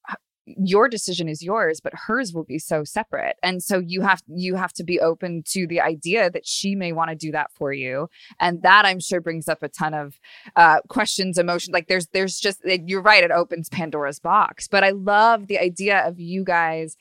your 0.57 0.89
decision 0.89 1.29
is 1.29 1.43
yours 1.43 1.81
but 1.81 1.93
hers 1.95 2.33
will 2.33 2.45
be 2.45 2.59
so 2.59 2.85
separate. 2.85 3.37
And 3.43 3.63
so 3.63 3.79
you 3.79 4.03
have 4.03 4.23
you 4.29 4.55
have 4.55 4.73
to 4.75 4.85
be 4.85 5.01
open 5.01 5.43
to 5.49 5.67
the 5.67 5.81
idea 5.81 6.31
that 6.31 6.47
she 6.47 6.75
may 6.75 6.93
want 6.93 7.11
to 7.11 7.17
do 7.17 7.33
that 7.33 7.51
for 7.53 7.73
you. 7.73 8.09
And 8.41 8.63
that 8.63 8.85
i'm 8.85 9.01
sure 9.01 9.21
brings 9.21 9.49
up 9.49 9.63
a 9.63 9.69
ton 9.69 9.95
of 9.95 10.19
uh, 10.57 10.81
questions 10.89 11.39
emotions 11.39 11.73
like 11.73 11.89
there's 11.89 12.07
there's 12.09 12.39
just 12.39 12.61
you're 12.65 13.03
right 13.03 13.25
it 13.25 13.31
opens 13.31 13.69
pandora's 13.69 14.21
box. 14.21 14.69
But 14.69 14.85
i 14.85 14.91
love 14.91 15.47
the 15.47 15.59
idea 15.59 16.07
of 16.07 16.19
you 16.21 16.45
guys 16.45 16.97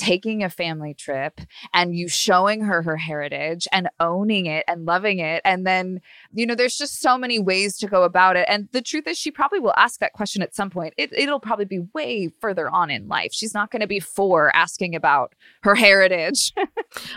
taking 0.00 0.42
a 0.42 0.50
family 0.50 0.94
trip 0.94 1.40
and 1.74 1.94
you 1.94 2.08
showing 2.08 2.62
her 2.62 2.82
her 2.82 2.96
heritage 2.96 3.68
and 3.70 3.88
owning 4.00 4.46
it 4.46 4.64
and 4.66 4.86
loving 4.86 5.18
it 5.18 5.42
and 5.44 5.66
then 5.66 6.00
you 6.32 6.46
know 6.46 6.54
there's 6.54 6.78
just 6.78 7.00
so 7.00 7.18
many 7.18 7.38
ways 7.38 7.76
to 7.76 7.86
go 7.86 8.02
about 8.02 8.36
it 8.36 8.46
and 8.48 8.68
the 8.72 8.80
truth 8.80 9.06
is 9.06 9.18
she 9.18 9.30
probably 9.30 9.60
will 9.60 9.74
ask 9.76 10.00
that 10.00 10.12
question 10.12 10.42
at 10.42 10.54
some 10.54 10.70
point. 10.70 10.94
It, 10.96 11.12
it'll 11.12 11.40
probably 11.40 11.64
be 11.64 11.80
way 11.94 12.30
further 12.40 12.70
on 12.70 12.90
in 12.90 13.08
life. 13.08 13.32
She's 13.32 13.54
not 13.54 13.70
going 13.70 13.80
to 13.80 13.86
be 13.86 14.00
four 14.00 14.54
asking 14.56 14.94
about 14.94 15.34
her 15.62 15.74
heritage. 15.74 16.52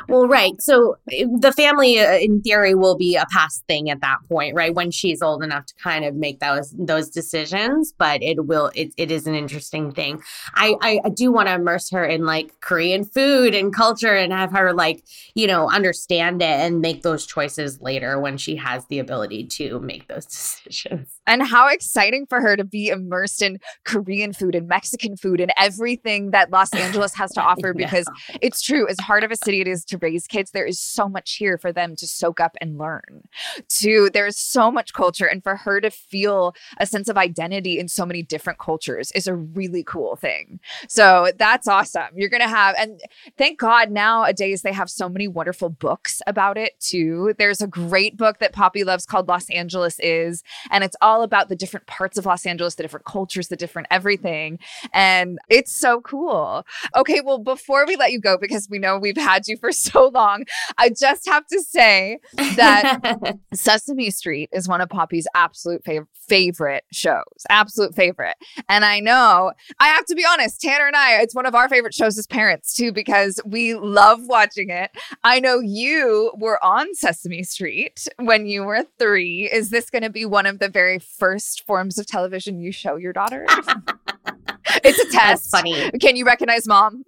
Well 0.07 0.27
right 0.27 0.53
so 0.61 0.97
eh, 1.11 1.25
the 1.39 1.51
family 1.51 1.99
uh, 1.99 2.17
in 2.17 2.41
theory 2.41 2.75
will 2.75 2.95
be 2.95 3.15
a 3.15 3.25
past 3.31 3.65
thing 3.67 3.89
at 3.89 4.01
that 4.01 4.19
point 4.29 4.53
right 4.55 4.73
when 4.73 4.91
she's 4.91 5.21
old 5.21 5.43
enough 5.43 5.65
to 5.65 5.73
kind 5.75 6.05
of 6.05 6.13
make 6.13 6.39
those 6.39 6.75
those 6.77 7.09
decisions 7.09 7.91
but 7.97 8.21
it 8.21 8.45
will 8.45 8.71
it, 8.75 8.93
it 8.97 9.09
is 9.09 9.25
an 9.25 9.34
interesting 9.34 9.91
thing. 9.91 10.21
I 10.53 10.75
i, 10.81 10.99
I 11.05 11.09
do 11.09 11.31
want 11.31 11.47
to 11.47 11.55
immerse 11.55 11.89
her 11.89 12.05
in 12.05 12.25
like 12.25 12.59
Korean 12.74 13.05
food 13.05 13.53
and 13.53 13.71
culture 13.71 14.15
and 14.15 14.34
have 14.34 14.51
her 14.51 14.74
like, 14.74 15.03
you 15.36 15.45
know, 15.45 15.69
understand 15.69 16.41
it 16.41 16.45
and 16.45 16.82
make 16.82 17.03
those 17.03 17.28
choices 17.28 17.80
later 17.82 18.19
when 18.19 18.36
she 18.36 18.55
has 18.55 18.84
the 18.88 18.97
ability 18.97 19.45
to 19.45 19.80
make 19.80 20.07
those 20.07 20.26
decisions. 20.65 21.19
And 21.28 21.43
how 21.43 21.67
exciting 21.67 22.26
for 22.26 22.41
her 22.41 22.57
to 22.57 22.63
be 22.63 22.88
immersed 22.88 23.43
in 23.43 23.59
Korean 23.86 24.34
food 24.34 24.55
and 24.55 24.67
Mexican 24.67 25.15
food 25.17 25.39
and 25.39 25.53
everything 25.55 26.32
that 26.32 26.49
Los 26.49 26.74
Angeles 26.74 27.13
has 27.13 27.32
to 27.34 27.43
offer 27.43 27.76
because 27.76 28.07
it's 28.41 28.59
true, 28.59 28.88
as 28.88 28.99
hard 28.99 29.24
of 29.24 29.30
a 29.30 29.36
city 29.36 29.61
it 29.61 29.67
is 29.67 29.86
to 29.86 29.99
raise 29.99 30.26
kids, 30.26 30.49
there 30.49 30.65
is 30.65 30.80
so 30.80 31.07
much 31.07 31.36
here 31.36 31.59
for 31.59 31.71
them 31.71 31.95
to 31.97 32.07
soak 32.07 32.39
up 32.39 32.57
and 32.59 32.80
learn. 32.80 33.21
To 33.82 34.09
there's 34.11 34.39
so 34.39 34.71
much 34.71 34.93
culture 34.93 35.28
and 35.28 35.43
for 35.43 35.57
her 35.57 35.80
to 35.80 35.91
feel 35.91 36.55
a 36.80 36.88
sense 36.88 37.07
of 37.07 37.17
identity 37.17 37.78
in 37.78 37.88
so 37.88 38.03
many 38.03 38.24
different 38.24 38.57
cultures 38.57 39.11
is 39.11 39.28
a 39.28 39.36
really 39.36 39.84
cool 39.84 40.15
thing. 40.15 40.59
So 40.88 41.32
that's 41.38 41.67
awesome. 41.67 42.09
You're 42.15 42.30
going 42.30 42.41
to 42.41 42.47
have 42.47 42.62
have. 42.68 42.76
And 42.78 43.01
thank 43.38 43.59
God 43.59 43.91
nowadays 43.91 44.61
they 44.61 44.74
have 44.74 44.89
so 44.89 45.09
many 45.09 45.28
wonderful 45.28 45.70
books 45.70 46.22
about 46.28 46.57
it 46.57 46.80
too. 46.80 47.34
There's 47.38 47.61
a 47.61 47.68
great 47.68 48.18
book 48.18 48.39
that 48.39 48.53
Poppy 48.53 48.84
loves 48.84 49.05
called 49.05 49.28
Los 49.28 49.49
Angeles 49.49 49.99
Is, 49.99 50.43
and 50.72 50.84
it's 50.84 50.95
all 51.01 51.24
about 51.24 51.49
the 51.49 51.55
different 51.55 51.88
parts 51.88 52.18
of 52.18 52.26
Los 52.26 52.45
Angeles, 52.45 52.76
the 52.76 52.84
different 52.84 53.05
cultures, 53.05 53.47
the 53.47 53.55
different 53.55 53.88
everything. 53.91 54.59
And 54.93 55.39
it's 55.49 55.76
so 55.76 56.01
cool. 56.01 56.66
Okay, 56.95 57.22
well, 57.24 57.39
before 57.39 57.86
we 57.86 57.95
let 57.95 58.11
you 58.11 58.20
go, 58.20 58.38
because 58.38 58.68
we 58.70 58.80
know 58.80 58.97
we've 58.97 59.18
had 59.18 59.47
you 59.47 59.57
for 59.57 59.72
so 59.84 60.09
long, 60.09 60.45
I 60.78 60.89
just 60.89 61.28
have 61.28 61.45
to 61.47 61.61
say 61.61 62.20
that 62.38 63.38
Sesame 63.53 64.09
Street 64.09 64.49
is 64.51 64.68
one 64.68 64.82
of 64.82 64.89
Poppy's 64.89 65.28
absolute 65.36 65.84
fav- 65.84 66.07
favorite 66.28 66.84
shows, 66.91 67.24
absolute 67.49 67.95
favorite. 67.95 68.36
And 68.70 68.86
I 68.86 68.99
know 68.99 69.51
I 69.80 69.88
have 69.88 70.05
to 70.05 70.16
be 70.16 70.26
honest, 70.30 70.61
Tanner 70.61 70.88
and 70.88 70.95
I, 70.95 71.22
it's 71.22 71.36
one 71.36 71.45
of 71.45 71.55
our 71.55 71.70
favorite 71.70 71.93
shows 71.93 72.18
as 72.18 72.28
parents 72.28 72.43
parents 72.44 72.74
too 72.74 72.91
because 72.91 73.39
we 73.46 73.74
love 73.74 74.20
watching 74.28 74.70
it. 74.70 74.91
I 75.24 75.39
know 75.39 75.62
you 75.62 76.34
were 76.38 76.62
on 76.64 76.94
Sesame 76.94 77.44
Street 77.44 78.06
when 78.18 78.48
you 78.48 78.66
were 78.66 78.86
three. 79.00 79.50
Is 79.50 79.70
this 79.70 79.89
going 79.89 80.02
to 80.02 80.10
be 80.10 80.26
one 80.26 80.46
of 80.46 80.60
the 80.60 80.68
very 80.68 81.00
first 81.00 81.66
forms 81.66 81.98
of 81.98 82.06
television 82.06 82.60
you 82.60 82.74
show 82.74 82.98
your 82.98 83.14
daughter? 83.14 83.46
it's 84.84 85.00
a 85.00 85.10
test. 85.10 85.14
That's 85.14 85.50
funny. 85.50 85.89
Can 86.02 86.18
you 86.18 86.26
recognize 86.26 86.68
mom? 86.68 87.06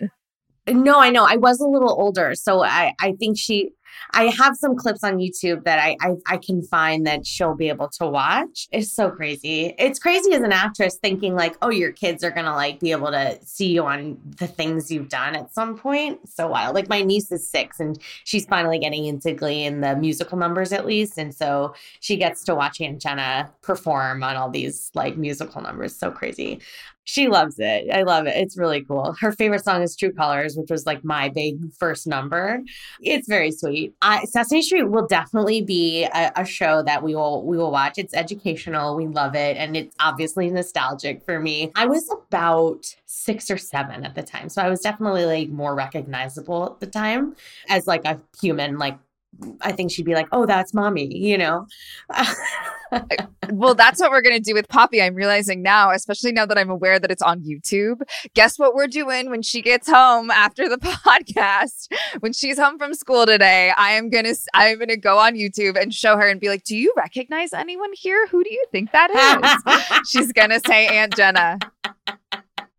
no, 0.66 0.98
I 0.98 1.10
know. 1.10 1.26
I 1.26 1.36
was 1.36 1.60
a 1.60 1.66
little 1.66 1.92
older, 1.92 2.34
so 2.34 2.64
I 2.64 2.94
I 3.00 3.12
think 3.20 3.36
she 3.38 3.72
I 4.12 4.24
have 4.38 4.56
some 4.56 4.76
clips 4.76 5.04
on 5.04 5.18
YouTube 5.18 5.64
that 5.64 5.78
I, 5.78 5.96
I, 6.00 6.14
I 6.26 6.36
can 6.36 6.62
find 6.62 7.06
that 7.06 7.26
she'll 7.26 7.54
be 7.54 7.68
able 7.68 7.88
to 7.88 8.06
watch. 8.06 8.68
It's 8.72 8.92
so 8.92 9.10
crazy. 9.10 9.74
It's 9.78 9.98
crazy 9.98 10.32
as 10.34 10.42
an 10.42 10.52
actress 10.52 10.98
thinking 11.00 11.34
like, 11.34 11.56
oh, 11.62 11.70
your 11.70 11.92
kids 11.92 12.24
are 12.24 12.30
gonna 12.30 12.54
like 12.54 12.80
be 12.80 12.92
able 12.92 13.10
to 13.10 13.38
see 13.44 13.68
you 13.68 13.84
on 13.84 14.18
the 14.38 14.46
things 14.46 14.90
you've 14.90 15.08
done 15.08 15.36
at 15.36 15.52
some 15.52 15.76
point. 15.76 16.28
So 16.28 16.48
wild. 16.48 16.74
Like 16.74 16.88
my 16.88 17.02
niece 17.02 17.30
is 17.30 17.48
six 17.48 17.80
and 17.80 17.98
she's 18.24 18.46
finally 18.46 18.78
getting 18.78 19.06
into 19.06 19.32
Glee 19.32 19.64
in 19.64 19.80
the 19.80 19.96
musical 19.96 20.38
numbers 20.38 20.72
at 20.72 20.86
least, 20.86 21.18
and 21.18 21.34
so 21.34 21.74
she 22.00 22.16
gets 22.16 22.44
to 22.44 22.54
watch 22.54 22.80
Aunt 22.80 23.00
Jenna 23.00 23.50
perform 23.62 24.22
on 24.22 24.36
all 24.36 24.50
these 24.50 24.90
like 24.94 25.16
musical 25.16 25.60
numbers. 25.60 25.94
So 25.96 26.10
crazy. 26.10 26.60
She 27.04 27.28
loves 27.28 27.56
it. 27.58 27.90
I 27.92 28.02
love 28.02 28.26
it. 28.26 28.36
It's 28.36 28.56
really 28.56 28.84
cool. 28.84 29.16
Her 29.20 29.32
favorite 29.32 29.64
song 29.64 29.82
is 29.82 29.96
True 29.96 30.12
Colors, 30.12 30.56
which 30.56 30.70
was 30.70 30.86
like 30.86 31.02
my 31.02 31.28
big 31.28 31.72
first 31.72 32.06
number. 32.06 32.60
It's 33.00 33.26
very 33.26 33.50
sweet. 33.50 33.94
I, 34.02 34.24
Sesame 34.26 34.62
Street 34.62 34.84
will 34.84 35.06
definitely 35.06 35.62
be 35.62 36.04
a, 36.04 36.30
a 36.36 36.44
show 36.44 36.82
that 36.84 37.02
we 37.02 37.14
will 37.14 37.44
we 37.44 37.56
will 37.56 37.72
watch. 37.72 37.94
It's 37.96 38.14
educational. 38.14 38.96
We 38.96 39.06
love 39.06 39.34
it, 39.34 39.56
and 39.56 39.76
it's 39.76 39.96
obviously 39.98 40.50
nostalgic 40.50 41.24
for 41.24 41.40
me. 41.40 41.72
I 41.74 41.86
was 41.86 42.08
about 42.10 42.94
six 43.06 43.50
or 43.50 43.58
seven 43.58 44.04
at 44.04 44.14
the 44.14 44.22
time, 44.22 44.48
so 44.48 44.62
I 44.62 44.68
was 44.68 44.80
definitely 44.80 45.24
like 45.24 45.48
more 45.48 45.74
recognizable 45.74 46.66
at 46.66 46.80
the 46.80 46.86
time 46.86 47.34
as 47.68 47.86
like 47.86 48.04
a 48.04 48.20
human, 48.40 48.78
like 48.78 48.98
I 49.62 49.72
think 49.72 49.90
she'd 49.90 50.04
be 50.04 50.14
like, 50.14 50.28
"Oh, 50.32 50.46
that's 50.46 50.74
mommy," 50.74 51.16
you 51.16 51.38
know. 51.38 51.66
well, 53.50 53.74
that's 53.74 54.00
what 54.00 54.10
we're 54.10 54.22
gonna 54.22 54.40
do 54.40 54.54
with 54.54 54.68
Poppy. 54.68 55.02
I'm 55.02 55.14
realizing 55.14 55.62
now, 55.62 55.90
especially 55.90 56.32
now 56.32 56.46
that 56.46 56.58
I'm 56.58 56.70
aware 56.70 56.98
that 56.98 57.10
it's 57.10 57.22
on 57.22 57.42
YouTube. 57.42 58.02
Guess 58.34 58.58
what 58.58 58.74
we're 58.74 58.86
doing 58.86 59.30
when 59.30 59.42
she 59.42 59.62
gets 59.62 59.88
home 59.88 60.30
after 60.30 60.68
the 60.68 60.76
podcast? 60.78 61.88
When 62.20 62.32
she's 62.32 62.58
home 62.58 62.78
from 62.78 62.94
school 62.94 63.26
today, 63.26 63.72
I 63.76 63.92
am 63.92 64.10
gonna 64.10 64.34
I'm 64.54 64.78
gonna 64.78 64.96
go 64.96 65.18
on 65.18 65.34
YouTube 65.34 65.80
and 65.80 65.92
show 65.92 66.16
her 66.16 66.28
and 66.28 66.40
be 66.40 66.48
like, 66.48 66.64
"Do 66.64 66.76
you 66.76 66.92
recognize 66.96 67.52
anyone 67.52 67.90
here? 67.92 68.26
Who 68.28 68.42
do 68.44 68.52
you 68.52 68.64
think 68.70 68.92
that 68.92 69.10
is?" 69.10 70.08
she's 70.10 70.32
gonna 70.32 70.60
say 70.60 70.86
Aunt 70.86 71.16
Jenna. 71.16 71.58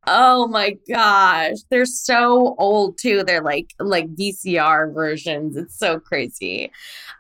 Oh 0.08 0.48
my 0.48 0.78
gosh. 0.90 1.58
They're 1.70 1.86
so 1.86 2.56
old 2.58 2.98
too. 2.98 3.24
They're 3.24 3.44
like 3.44 3.76
like 3.80 4.16
VCR 4.16 4.92
versions. 4.94 5.56
It's 5.56 5.78
so 5.78 6.00
crazy. 6.00 6.72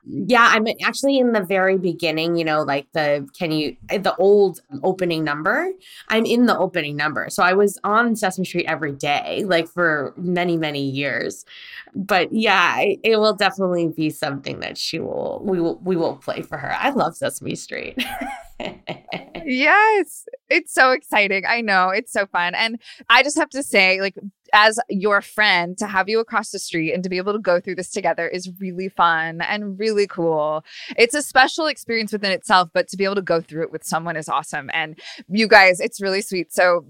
Yeah, 0.03 0.47
I'm 0.49 0.65
actually 0.83 1.19
in 1.19 1.31
the 1.31 1.41
very 1.43 1.77
beginning, 1.77 2.37
you 2.37 2.43
know, 2.43 2.63
like 2.63 2.87
the 2.93 3.29
can 3.37 3.51
you 3.51 3.77
the 3.87 4.15
old 4.17 4.61
opening 4.81 5.23
number. 5.23 5.69
I'm 6.09 6.25
in 6.25 6.47
the 6.47 6.57
opening 6.57 6.95
number. 6.95 7.29
So 7.29 7.43
I 7.43 7.53
was 7.53 7.77
on 7.83 8.15
Sesame 8.15 8.45
Street 8.45 8.65
every 8.67 8.93
day 8.93 9.43
like 9.45 9.67
for 9.67 10.15
many 10.17 10.57
many 10.57 10.83
years. 10.83 11.45
But 11.93 12.33
yeah, 12.33 12.77
it 12.79 13.19
will 13.19 13.35
definitely 13.35 13.89
be 13.89 14.09
something 14.09 14.59
that 14.61 14.75
she 14.75 14.99
will 14.99 15.39
we 15.45 15.61
will 15.61 15.77
we 15.83 15.95
will 15.95 16.15
play 16.15 16.41
for 16.41 16.57
her. 16.57 16.73
I 16.73 16.89
love 16.89 17.15
Sesame 17.15 17.53
Street. 17.53 18.03
yes, 19.45 20.25
it's 20.49 20.73
so 20.73 20.91
exciting. 20.91 21.43
I 21.47 21.61
know 21.61 21.89
it's 21.89 22.11
so 22.11 22.25
fun. 22.25 22.55
And 22.55 22.79
I 23.09 23.23
just 23.23 23.37
have 23.37 23.49
to 23.51 23.63
say, 23.63 24.01
like, 24.01 24.15
as 24.53 24.79
your 24.89 25.21
friend, 25.21 25.77
to 25.77 25.87
have 25.87 26.09
you 26.09 26.19
across 26.19 26.51
the 26.51 26.59
street 26.59 26.93
and 26.93 27.03
to 27.03 27.09
be 27.09 27.17
able 27.17 27.33
to 27.33 27.39
go 27.39 27.59
through 27.59 27.75
this 27.75 27.89
together 27.89 28.27
is 28.27 28.51
really 28.59 28.89
fun 28.89 29.41
and 29.41 29.79
really 29.79 30.07
cool. 30.07 30.63
It's 30.97 31.13
a 31.13 31.21
special 31.21 31.67
experience 31.67 32.11
within 32.11 32.31
itself, 32.31 32.69
but 32.73 32.87
to 32.89 32.97
be 32.97 33.05
able 33.05 33.15
to 33.15 33.21
go 33.21 33.41
through 33.41 33.63
it 33.63 33.71
with 33.71 33.83
someone 33.83 34.17
is 34.17 34.27
awesome. 34.27 34.69
And 34.73 34.99
you 35.29 35.47
guys, 35.47 35.79
it's 35.79 36.01
really 36.01 36.21
sweet. 36.21 36.53
So, 36.53 36.85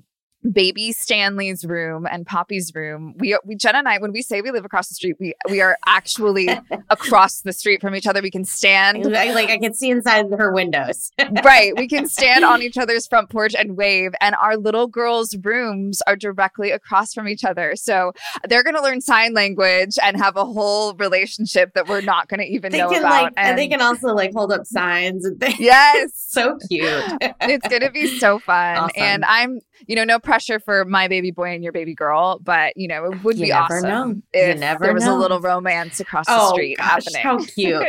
baby 0.50 0.92
Stanley's 0.92 1.66
room 1.66 2.08
and 2.10 2.26
Poppy's 2.26 2.74
room. 2.74 3.16
We 3.18 3.38
we 3.46 3.56
Jenna 3.56 3.80
and 3.80 3.88
I 3.88 3.98
when 4.00 4.12
we 4.12 4.22
say 4.22 4.42
we 4.42 4.52
live 4.52 4.66
across 4.66 4.90
the 4.90 4.96
street, 4.96 5.18
we 5.20 5.34
we 5.50 5.62
are 5.62 5.78
actually 5.86 6.50
across 6.90 7.42
the 7.42 7.54
street 7.54 7.82
from 7.82 7.96
each 7.96 8.08
other. 8.08 8.22
We 8.22 8.32
can 8.32 8.46
stand 8.46 9.06
like 9.06 9.50
I 9.50 9.58
can 9.58 9.74
see 9.74 9.90
inside 9.90 10.32
her 10.32 10.52
windows. 10.52 11.12
right. 11.44 11.76
We 11.76 11.88
can 11.88 12.08
stand 12.08 12.44
on 12.46 12.62
each 12.62 12.78
other's 12.78 13.08
front 13.08 13.30
porch 13.30 13.54
and 13.58 13.78
wave 13.78 14.12
and 14.22 14.36
our 14.36 14.58
little 14.58 14.88
girls' 14.88 15.36
rooms 15.38 16.02
are 16.08 16.16
directly 16.16 16.72
across 16.72 17.14
from 17.14 17.28
each 17.28 17.44
other. 17.44 17.76
So 17.76 18.14
they're 18.48 18.64
going 18.64 18.76
to 18.76 18.82
learn 18.82 19.02
sign 19.02 19.34
language 19.34 19.98
and 20.04 20.18
have 20.18 20.36
a 20.36 20.46
whole 20.46 20.94
relationship 20.96 21.74
that 21.74 21.88
we're 21.88 22.02
not 22.02 22.28
going 22.28 22.40
to 22.40 22.46
even 22.46 22.72
they 22.72 22.80
know 22.80 22.90
can, 22.90 23.00
about. 23.00 23.24
Like, 23.24 23.34
and, 23.38 23.50
and 23.50 23.58
they 23.58 23.68
can 23.68 23.82
also 23.82 24.08
like 24.14 24.34
hold 24.34 24.52
up 24.52 24.66
signs 24.66 25.26
and 25.26 25.40
things. 25.40 25.60
Yes. 25.60 26.12
so 26.16 26.58
cute. 26.70 27.04
it's 27.42 27.68
going 27.68 27.82
to 27.82 27.92
be 27.92 28.20
so 28.20 28.40
fun. 28.40 28.78
Awesome. 28.78 28.92
And 28.98 29.26
I'm, 29.26 29.60
you 29.88 29.96
know, 29.96 30.04
no 30.04 30.20
pressure 30.32 30.62
for 30.62 30.86
my 30.86 31.10
baby 31.10 31.30
boy 31.30 31.54
and 31.54 31.62
your 31.62 31.74
baby 31.74 31.94
girl, 31.94 32.40
but 32.42 32.72
you 32.78 32.88
know, 32.88 33.04
it 33.12 33.22
would 33.24 33.38
You 33.38 33.48
be 33.48 33.50
never 33.50 33.76
awesome 33.78 33.90
know. 33.90 34.22
if 34.32 34.56
You 34.56 34.60
never 34.62 34.86
there 34.86 34.94
was 34.94 35.04
know. 35.04 35.18
a 35.18 35.20
little 35.20 35.42
romance 35.42 36.00
across 36.00 36.26
the 36.26 36.38
Oh, 36.40 36.54
street 36.54 36.78
gosh, 36.78 37.04
happening. 37.14 37.22
how 37.22 37.44
cute. 37.44 37.88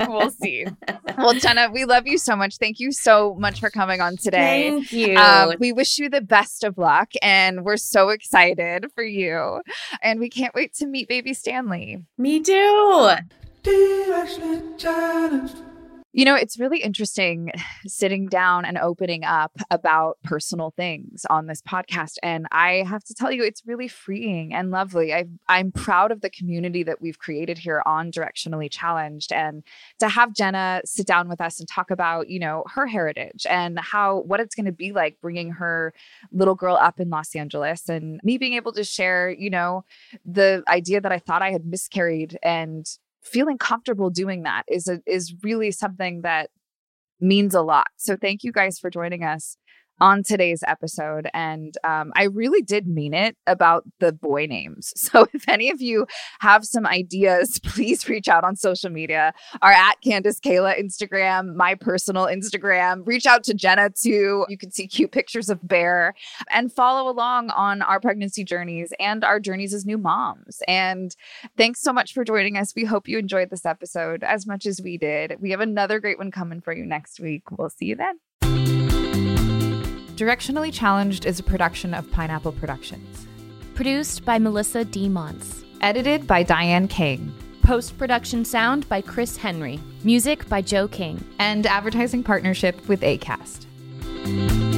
we'll 0.08 0.30
see. 0.30 0.64
Well, 1.18 1.34
Jenna, 1.34 1.68
we 1.72 1.84
love 1.84 2.06
you 2.06 2.16
so 2.16 2.36
much. 2.36 2.58
Thank 2.58 2.78
you 2.78 2.92
so 2.92 3.34
much 3.40 3.58
for 3.58 3.70
coming 3.70 4.00
on 4.00 4.16
today. 4.16 4.70
Thank 4.70 4.92
you. 4.92 5.16
Um, 5.16 5.54
we 5.58 5.72
wish 5.72 5.98
you 5.98 6.08
the 6.08 6.20
best 6.20 6.62
of 6.62 6.78
luck, 6.78 7.10
and 7.22 7.64
we're 7.64 7.76
so 7.76 8.10
excited 8.10 8.86
for 8.94 9.02
you. 9.02 9.60
And 10.00 10.20
we 10.20 10.30
can't 10.30 10.54
wait 10.54 10.74
to 10.74 10.86
meet 10.86 11.08
baby 11.08 11.34
Stanley. 11.34 12.04
Me 12.16 12.38
too. 12.40 13.10
You 16.12 16.24
know, 16.24 16.34
it's 16.34 16.58
really 16.58 16.78
interesting 16.78 17.52
sitting 17.86 18.26
down 18.28 18.64
and 18.64 18.78
opening 18.78 19.24
up 19.24 19.52
about 19.70 20.18
personal 20.24 20.72
things 20.74 21.26
on 21.28 21.46
this 21.46 21.60
podcast. 21.60 22.14
And 22.22 22.46
I 22.50 22.84
have 22.88 23.04
to 23.04 23.14
tell 23.14 23.30
you, 23.30 23.44
it's 23.44 23.62
really 23.66 23.88
freeing 23.88 24.54
and 24.54 24.70
lovely. 24.70 25.12
I, 25.12 25.26
I'm 25.48 25.70
proud 25.70 26.10
of 26.10 26.22
the 26.22 26.30
community 26.30 26.82
that 26.84 27.02
we've 27.02 27.18
created 27.18 27.58
here 27.58 27.82
on 27.84 28.10
Directionally 28.10 28.70
Challenged. 28.70 29.32
And 29.32 29.62
to 29.98 30.08
have 30.08 30.34
Jenna 30.34 30.80
sit 30.86 31.06
down 31.06 31.28
with 31.28 31.42
us 31.42 31.60
and 31.60 31.68
talk 31.68 31.90
about, 31.90 32.30
you 32.30 32.38
know, 32.38 32.64
her 32.68 32.86
heritage 32.86 33.46
and 33.48 33.78
how, 33.78 34.20
what 34.20 34.40
it's 34.40 34.54
going 34.54 34.66
to 34.66 34.72
be 34.72 34.92
like 34.92 35.18
bringing 35.20 35.50
her 35.52 35.92
little 36.32 36.54
girl 36.54 36.76
up 36.76 37.00
in 37.00 37.10
Los 37.10 37.36
Angeles 37.36 37.88
and 37.88 38.18
me 38.24 38.38
being 38.38 38.54
able 38.54 38.72
to 38.72 38.84
share, 38.84 39.30
you 39.30 39.50
know, 39.50 39.84
the 40.24 40.62
idea 40.68 41.02
that 41.02 41.12
I 41.12 41.18
thought 41.18 41.42
I 41.42 41.52
had 41.52 41.66
miscarried 41.66 42.38
and 42.42 42.88
feeling 43.28 43.58
comfortable 43.58 44.10
doing 44.10 44.42
that 44.42 44.64
is 44.68 44.88
a, 44.88 45.00
is 45.06 45.34
really 45.42 45.70
something 45.70 46.22
that 46.22 46.50
means 47.20 47.54
a 47.54 47.62
lot. 47.62 47.88
So 47.96 48.16
thank 48.16 48.44
you 48.44 48.52
guys 48.52 48.78
for 48.78 48.90
joining 48.90 49.24
us 49.24 49.56
on 50.00 50.22
today's 50.22 50.62
episode. 50.66 51.28
And 51.34 51.74
um, 51.84 52.12
I 52.16 52.24
really 52.24 52.62
did 52.62 52.86
mean 52.86 53.14
it 53.14 53.36
about 53.46 53.84
the 54.00 54.12
boy 54.12 54.46
names. 54.46 54.92
So 55.08 55.26
if 55.32 55.48
any 55.48 55.70
of 55.70 55.80
you 55.80 56.06
have 56.40 56.66
some 56.66 56.86
ideas, 56.86 57.58
please 57.64 58.10
reach 58.10 58.28
out 58.28 58.44
on 58.44 58.56
social 58.56 58.90
media. 58.90 59.32
Our 59.62 59.72
at 59.72 59.94
Candice 60.04 60.38
Kayla 60.38 60.78
Instagram, 60.78 61.54
my 61.54 61.74
personal 61.74 62.26
Instagram. 62.26 63.06
Reach 63.06 63.24
out 63.24 63.42
to 63.44 63.54
Jenna 63.54 63.88
too. 63.88 64.44
You 64.50 64.58
can 64.58 64.70
see 64.70 64.86
cute 64.86 65.10
pictures 65.10 65.48
of 65.48 65.66
Bear 65.66 66.14
and 66.50 66.70
follow 66.70 67.10
along 67.10 67.48
on 67.50 67.80
our 67.80 68.00
pregnancy 68.00 68.44
journeys 68.44 68.92
and 69.00 69.24
our 69.24 69.40
journeys 69.40 69.72
as 69.72 69.86
new 69.86 69.96
moms. 69.96 70.60
And 70.68 71.16
thanks 71.56 71.80
so 71.80 71.92
much 71.92 72.12
for 72.12 72.22
joining 72.22 72.58
us. 72.58 72.74
We 72.76 72.84
hope 72.84 73.08
you 73.08 73.18
enjoyed 73.18 73.48
this 73.48 73.64
episode 73.64 74.22
as 74.22 74.46
much 74.46 74.66
as 74.66 74.82
we 74.82 74.98
did. 74.98 75.36
We 75.40 75.52
have 75.52 75.60
another 75.60 76.00
great 76.00 76.18
one 76.18 76.30
coming 76.30 76.60
for 76.60 76.74
you 76.74 76.84
next 76.84 77.18
week. 77.18 77.50
We'll 77.50 77.70
see 77.70 77.86
you 77.86 77.96
then. 77.96 78.18
Directionally 80.18 80.72
Challenged 80.74 81.26
is 81.26 81.38
a 81.38 81.44
production 81.44 81.94
of 81.94 82.10
Pineapple 82.10 82.50
Productions. 82.50 83.28
Produced 83.76 84.24
by 84.24 84.36
Melissa 84.36 84.84
D. 84.84 85.08
Monts. 85.08 85.62
Edited 85.80 86.26
by 86.26 86.42
Diane 86.42 86.88
King. 86.88 87.32
Post 87.62 87.96
production 87.98 88.44
sound 88.44 88.88
by 88.88 89.00
Chris 89.00 89.36
Henry. 89.36 89.78
Music 90.02 90.48
by 90.48 90.60
Joe 90.60 90.88
King. 90.88 91.24
And 91.38 91.64
advertising 91.66 92.24
partnership 92.24 92.88
with 92.88 93.02
ACAST. 93.02 94.77